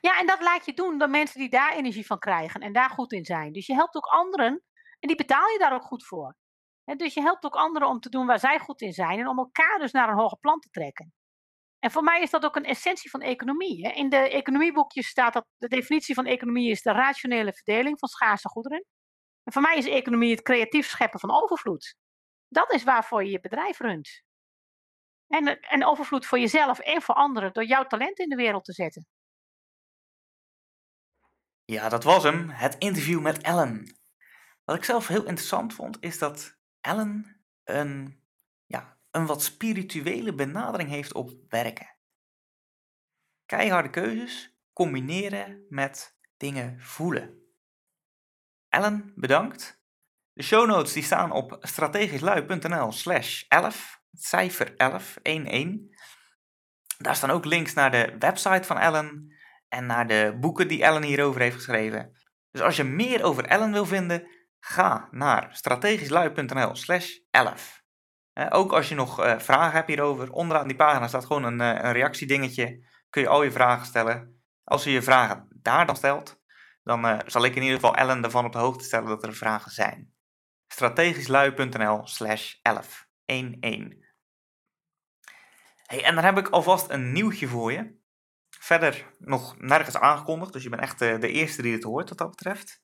Ja, 0.00 0.18
en 0.18 0.26
dat 0.26 0.40
laat 0.40 0.66
je 0.66 0.74
doen 0.74 0.98
door 0.98 1.10
mensen 1.10 1.40
die 1.40 1.48
daar 1.48 1.72
energie 1.72 2.06
van 2.06 2.18
krijgen 2.18 2.60
en 2.60 2.72
daar 2.72 2.90
goed 2.90 3.12
in 3.12 3.24
zijn. 3.24 3.52
Dus 3.52 3.66
je 3.66 3.74
helpt 3.74 3.96
ook 3.96 4.06
anderen 4.06 4.62
en 4.98 5.08
die 5.08 5.16
betaal 5.16 5.48
je 5.48 5.58
daar 5.58 5.74
ook 5.74 5.84
goed 5.84 6.06
voor. 6.06 6.36
dus 6.96 7.14
je 7.14 7.20
helpt 7.20 7.44
ook 7.44 7.56
anderen 7.56 7.88
om 7.88 8.00
te 8.00 8.08
doen 8.08 8.26
waar 8.26 8.38
zij 8.38 8.58
goed 8.58 8.80
in 8.80 8.92
zijn 8.92 9.18
en 9.18 9.28
om 9.28 9.38
elkaar 9.38 9.78
dus 9.78 9.92
naar 9.92 10.08
een 10.08 10.18
hoger 10.18 10.38
plan 10.38 10.60
te 10.60 10.70
trekken. 10.70 11.12
En 11.82 11.90
voor 11.90 12.02
mij 12.02 12.22
is 12.22 12.30
dat 12.30 12.44
ook 12.44 12.56
een 12.56 12.64
essentie 12.64 13.10
van 13.10 13.20
economie. 13.20 13.86
Hè. 13.86 13.92
In 13.92 14.08
de 14.08 14.16
economieboekjes 14.16 15.06
staat 15.06 15.32
dat 15.32 15.46
de 15.56 15.68
definitie 15.68 16.14
van 16.14 16.26
economie 16.26 16.70
is 16.70 16.82
de 16.82 16.92
rationele 16.92 17.52
verdeling 17.52 17.98
van 17.98 18.08
schaarse 18.08 18.48
goederen. 18.48 18.84
En 19.42 19.52
voor 19.52 19.62
mij 19.62 19.76
is 19.76 19.86
economie 19.86 20.30
het 20.30 20.42
creatief 20.42 20.88
scheppen 20.88 21.20
van 21.20 21.30
overvloed. 21.30 21.96
Dat 22.48 22.72
is 22.72 22.82
waarvoor 22.82 23.24
je 23.24 23.30
je 23.30 23.40
bedrijf 23.40 23.78
runt. 23.78 24.22
En, 25.26 25.60
en 25.60 25.84
overvloed 25.84 26.26
voor 26.26 26.38
jezelf 26.38 26.78
en 26.78 27.02
voor 27.02 27.14
anderen 27.14 27.52
door 27.52 27.64
jouw 27.64 27.86
talent 27.86 28.18
in 28.18 28.28
de 28.28 28.36
wereld 28.36 28.64
te 28.64 28.72
zetten. 28.72 29.06
Ja, 31.64 31.88
dat 31.88 32.04
was 32.04 32.22
hem. 32.22 32.50
Het 32.50 32.78
interview 32.78 33.20
met 33.20 33.42
Ellen. 33.42 33.96
Wat 34.64 34.76
ik 34.76 34.84
zelf 34.84 35.06
heel 35.06 35.24
interessant 35.24 35.74
vond, 35.74 35.96
is 36.00 36.18
dat 36.18 36.56
Ellen 36.80 37.42
een, 37.64 38.21
een 39.12 39.26
wat 39.26 39.42
spirituele 39.42 40.34
benadering 40.34 40.88
heeft 40.88 41.14
op 41.14 41.30
werken. 41.48 41.96
Keiharde 43.46 43.90
keuzes 43.90 44.56
combineren 44.72 45.66
met 45.68 46.16
dingen 46.36 46.80
voelen. 46.80 47.42
Ellen, 48.68 49.12
bedankt. 49.16 49.80
De 50.32 50.42
show 50.42 50.66
notes 50.66 50.92
die 50.92 51.02
staan 51.02 51.30
op 51.30 51.56
strategischlui.nl 51.60 52.92
slash 52.92 53.44
11, 53.48 54.02
cijfer 54.12 54.76
11, 54.76 55.16
11. 55.22 55.76
Daar 56.98 57.16
staan 57.16 57.30
ook 57.30 57.44
links 57.44 57.72
naar 57.72 57.90
de 57.90 58.16
website 58.18 58.64
van 58.64 58.78
Ellen 58.78 59.36
en 59.68 59.86
naar 59.86 60.06
de 60.06 60.36
boeken 60.40 60.68
die 60.68 60.82
Ellen 60.82 61.02
hierover 61.02 61.40
heeft 61.40 61.56
geschreven. 61.56 62.12
Dus 62.50 62.60
als 62.60 62.76
je 62.76 62.84
meer 62.84 63.22
over 63.22 63.44
Ellen 63.44 63.72
wil 63.72 63.86
vinden, 63.86 64.28
ga 64.60 65.08
naar 65.10 65.56
strategischlui.nl 65.56 66.76
slash 66.76 67.18
11. 67.30 67.81
Ook 68.34 68.72
als 68.72 68.88
je 68.88 68.94
nog 68.94 69.20
uh, 69.20 69.38
vragen 69.38 69.72
hebt 69.72 69.88
hierover, 69.88 70.32
onderaan 70.32 70.66
die 70.66 70.76
pagina 70.76 71.08
staat 71.08 71.24
gewoon 71.24 71.44
een, 71.44 71.60
uh, 71.60 71.82
een 71.82 71.92
reactiedingetje. 71.92 72.84
Kun 73.10 73.22
je 73.22 73.28
al 73.28 73.42
je 73.42 73.52
vragen 73.52 73.86
stellen. 73.86 74.42
Als 74.64 74.84
je 74.84 74.90
je 74.90 75.02
vragen 75.02 75.48
daar 75.50 75.86
dan 75.86 75.96
stelt, 75.96 76.40
dan 76.82 77.06
uh, 77.06 77.18
zal 77.26 77.44
ik 77.44 77.54
in 77.54 77.62
ieder 77.62 77.78
geval 77.78 77.94
Ellen 77.94 78.24
ervan 78.24 78.44
op 78.44 78.52
de 78.52 78.58
hoogte 78.58 78.84
stellen 78.84 79.08
dat 79.08 79.22
er 79.22 79.34
vragen 79.34 79.70
zijn. 79.70 80.12
strategischlui.nl 80.68 82.06
slash 82.06 82.54
11. 82.62 83.06
11. 83.24 83.56
Hey, 85.86 86.04
en 86.04 86.14
dan 86.14 86.24
heb 86.24 86.38
ik 86.38 86.48
alvast 86.48 86.90
een 86.90 87.12
nieuwtje 87.12 87.46
voor 87.48 87.72
je. 87.72 88.00
Verder 88.58 89.14
nog 89.18 89.58
nergens 89.58 89.96
aangekondigd, 89.96 90.52
dus 90.52 90.62
je 90.62 90.68
bent 90.68 90.82
echt 90.82 90.98
de, 90.98 91.28
eerste 91.28 91.62
die 91.62 91.72
het 91.72 91.82
hoort 91.82 92.08
wat 92.08 92.18
dat 92.18 92.30
betreft. 92.30 92.82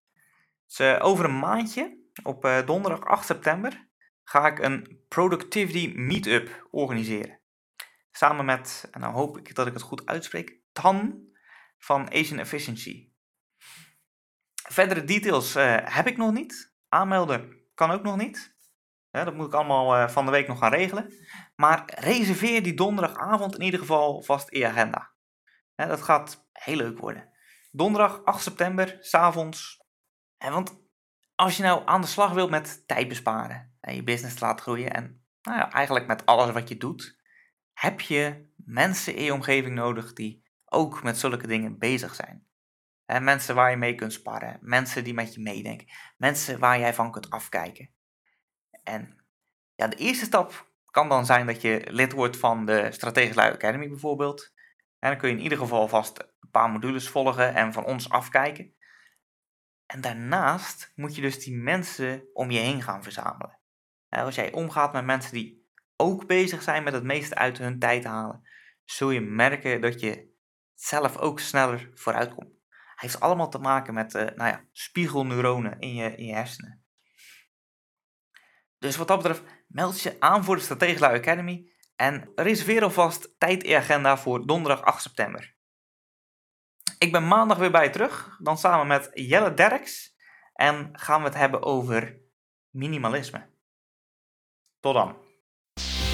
Dus 0.66 0.80
uh, 0.80 0.98
over 1.00 1.24
een 1.24 1.38
maandje, 1.38 1.98
op 2.22 2.62
donderdag 2.66 3.04
8 3.04 3.26
september, 3.26 3.87
ga 4.28 4.46
ik 4.46 4.58
een 4.58 5.04
Productivity 5.08 5.92
Meetup 5.96 6.68
organiseren. 6.70 7.40
Samen 8.10 8.44
met, 8.44 8.88
en 8.90 9.00
dan 9.00 9.12
hoop 9.12 9.38
ik 9.38 9.54
dat 9.54 9.66
ik 9.66 9.72
het 9.72 9.82
goed 9.82 10.06
uitspreek, 10.06 10.60
Tan 10.72 11.26
van 11.78 12.12
Asian 12.12 12.38
Efficiency. 12.38 13.12
Verdere 14.68 15.04
details 15.04 15.56
uh, 15.56 15.76
heb 15.82 16.06
ik 16.06 16.16
nog 16.16 16.32
niet. 16.32 16.74
Aanmelden 16.88 17.56
kan 17.74 17.90
ook 17.90 18.02
nog 18.02 18.16
niet. 18.16 18.56
Ja, 19.10 19.24
dat 19.24 19.34
moet 19.34 19.46
ik 19.46 19.54
allemaal 19.54 20.08
van 20.08 20.24
de 20.24 20.30
week 20.30 20.48
nog 20.48 20.58
gaan 20.58 20.72
regelen. 20.72 21.12
Maar 21.56 21.82
reserveer 21.94 22.62
die 22.62 22.74
donderdagavond 22.74 23.54
in 23.54 23.64
ieder 23.64 23.80
geval 23.80 24.22
vast 24.22 24.48
in 24.48 24.58
je 24.58 24.66
agenda. 24.66 25.12
Ja, 25.74 25.86
dat 25.86 26.02
gaat 26.02 26.48
heel 26.52 26.76
leuk 26.76 26.98
worden. 26.98 27.32
Donderdag 27.70 28.24
8 28.24 28.42
september, 28.42 28.96
s'avonds 29.00 29.82
en 30.38 30.52
want 30.52 30.80
als 31.34 31.56
je 31.56 31.62
nou 31.62 31.82
aan 31.84 32.00
de 32.00 32.06
slag 32.06 32.32
wilt 32.32 32.50
met 32.50 32.86
tijd 32.86 33.08
besparen 33.08 33.77
en 33.88 33.94
je 33.94 34.02
business 34.02 34.40
laten 34.40 34.62
groeien 34.62 34.92
en 34.92 35.22
nou 35.42 35.58
ja, 35.58 35.70
eigenlijk 35.70 36.06
met 36.06 36.26
alles 36.26 36.52
wat 36.52 36.68
je 36.68 36.76
doet, 36.76 37.18
heb 37.72 38.00
je 38.00 38.50
mensen 38.56 39.14
in 39.14 39.24
je 39.24 39.32
omgeving 39.32 39.74
nodig 39.74 40.12
die 40.12 40.42
ook 40.64 41.02
met 41.02 41.18
zulke 41.18 41.46
dingen 41.46 41.78
bezig 41.78 42.14
zijn. 42.14 42.46
En 43.04 43.24
mensen 43.24 43.54
waar 43.54 43.70
je 43.70 43.76
mee 43.76 43.94
kunt 43.94 44.12
sparren, 44.12 44.58
mensen 44.60 45.04
die 45.04 45.14
met 45.14 45.34
je 45.34 45.40
meedenken, 45.40 45.86
mensen 46.16 46.58
waar 46.58 46.78
jij 46.78 46.94
van 46.94 47.12
kunt 47.12 47.30
afkijken. 47.30 47.90
En 48.82 49.24
ja, 49.74 49.86
de 49.86 49.96
eerste 49.96 50.24
stap 50.24 50.72
kan 50.90 51.08
dan 51.08 51.26
zijn 51.26 51.46
dat 51.46 51.60
je 51.60 51.86
lid 51.90 52.12
wordt 52.12 52.36
van 52.36 52.66
de 52.66 52.88
Strategische 52.92 53.36
Lui 53.36 53.52
Academy 53.52 53.88
bijvoorbeeld. 53.88 54.52
En 54.98 55.10
dan 55.10 55.18
kun 55.18 55.28
je 55.28 55.36
in 55.36 55.42
ieder 55.42 55.58
geval 55.58 55.88
vast 55.88 56.18
een 56.18 56.50
paar 56.50 56.70
modules 56.70 57.08
volgen 57.08 57.54
en 57.54 57.72
van 57.72 57.84
ons 57.84 58.10
afkijken. 58.10 58.74
En 59.86 60.00
daarnaast 60.00 60.92
moet 60.94 61.14
je 61.14 61.20
dus 61.20 61.44
die 61.44 61.56
mensen 61.56 62.28
om 62.32 62.50
je 62.50 62.58
heen 62.58 62.82
gaan 62.82 63.02
verzamelen. 63.02 63.57
Als 64.08 64.34
jij 64.34 64.52
omgaat 64.52 64.92
met 64.92 65.04
mensen 65.04 65.32
die 65.32 65.66
ook 65.96 66.26
bezig 66.26 66.62
zijn 66.62 66.82
met 66.82 66.92
het 66.92 67.02
meeste 67.02 67.34
uit 67.34 67.58
hun 67.58 67.78
tijd 67.78 68.04
halen, 68.04 68.48
zul 68.84 69.10
je 69.10 69.20
merken 69.20 69.80
dat 69.80 70.00
je 70.00 70.36
zelf 70.74 71.16
ook 71.16 71.40
sneller 71.40 71.90
vooruit 71.94 72.34
komt. 72.34 72.56
Het 72.68 73.00
heeft 73.00 73.20
allemaal 73.20 73.50
te 73.50 73.58
maken 73.58 73.94
met 73.94 74.14
uh, 74.14 74.22
nou 74.22 74.50
ja, 74.50 74.64
spiegelneuronen 74.72 75.78
in 75.78 75.94
je, 75.94 76.16
in 76.16 76.24
je 76.24 76.34
hersenen. 76.34 76.84
Dus 78.78 78.96
wat 78.96 79.08
dat 79.08 79.16
betreft, 79.16 79.42
meld 79.66 80.00
je 80.00 80.16
aan 80.20 80.44
voor 80.44 80.56
de 80.56 80.62
Strategische 80.62 81.08
Academy 81.08 81.72
en 81.96 82.32
reserveer 82.34 82.82
alvast 82.82 83.34
tijd 83.38 83.62
in 83.62 83.76
agenda 83.76 84.18
voor 84.18 84.46
donderdag 84.46 84.82
8 84.82 85.02
september. 85.02 85.56
Ik 86.98 87.12
ben 87.12 87.28
maandag 87.28 87.58
weer 87.58 87.70
bij 87.70 87.84
je 87.84 87.90
terug. 87.90 88.36
Dan 88.38 88.58
samen 88.58 88.86
met 88.86 89.10
Jelle 89.12 89.54
Derks. 89.54 90.16
En 90.52 90.88
gaan 90.92 91.20
we 91.20 91.26
het 91.26 91.36
hebben 91.36 91.62
over 91.62 92.18
minimalisme. 92.70 93.50
Tot 94.80 94.94
dan. 94.94 95.16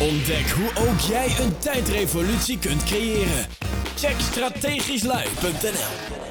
Ontdek 0.00 0.50
hoe 0.50 0.88
ook 0.88 0.98
jij 0.98 1.36
een 1.40 1.58
tijdrevolutie 1.58 2.58
kunt 2.58 2.84
creëren. 2.84 3.46
Check 3.96 4.20
strategischlui.nl 4.20 6.23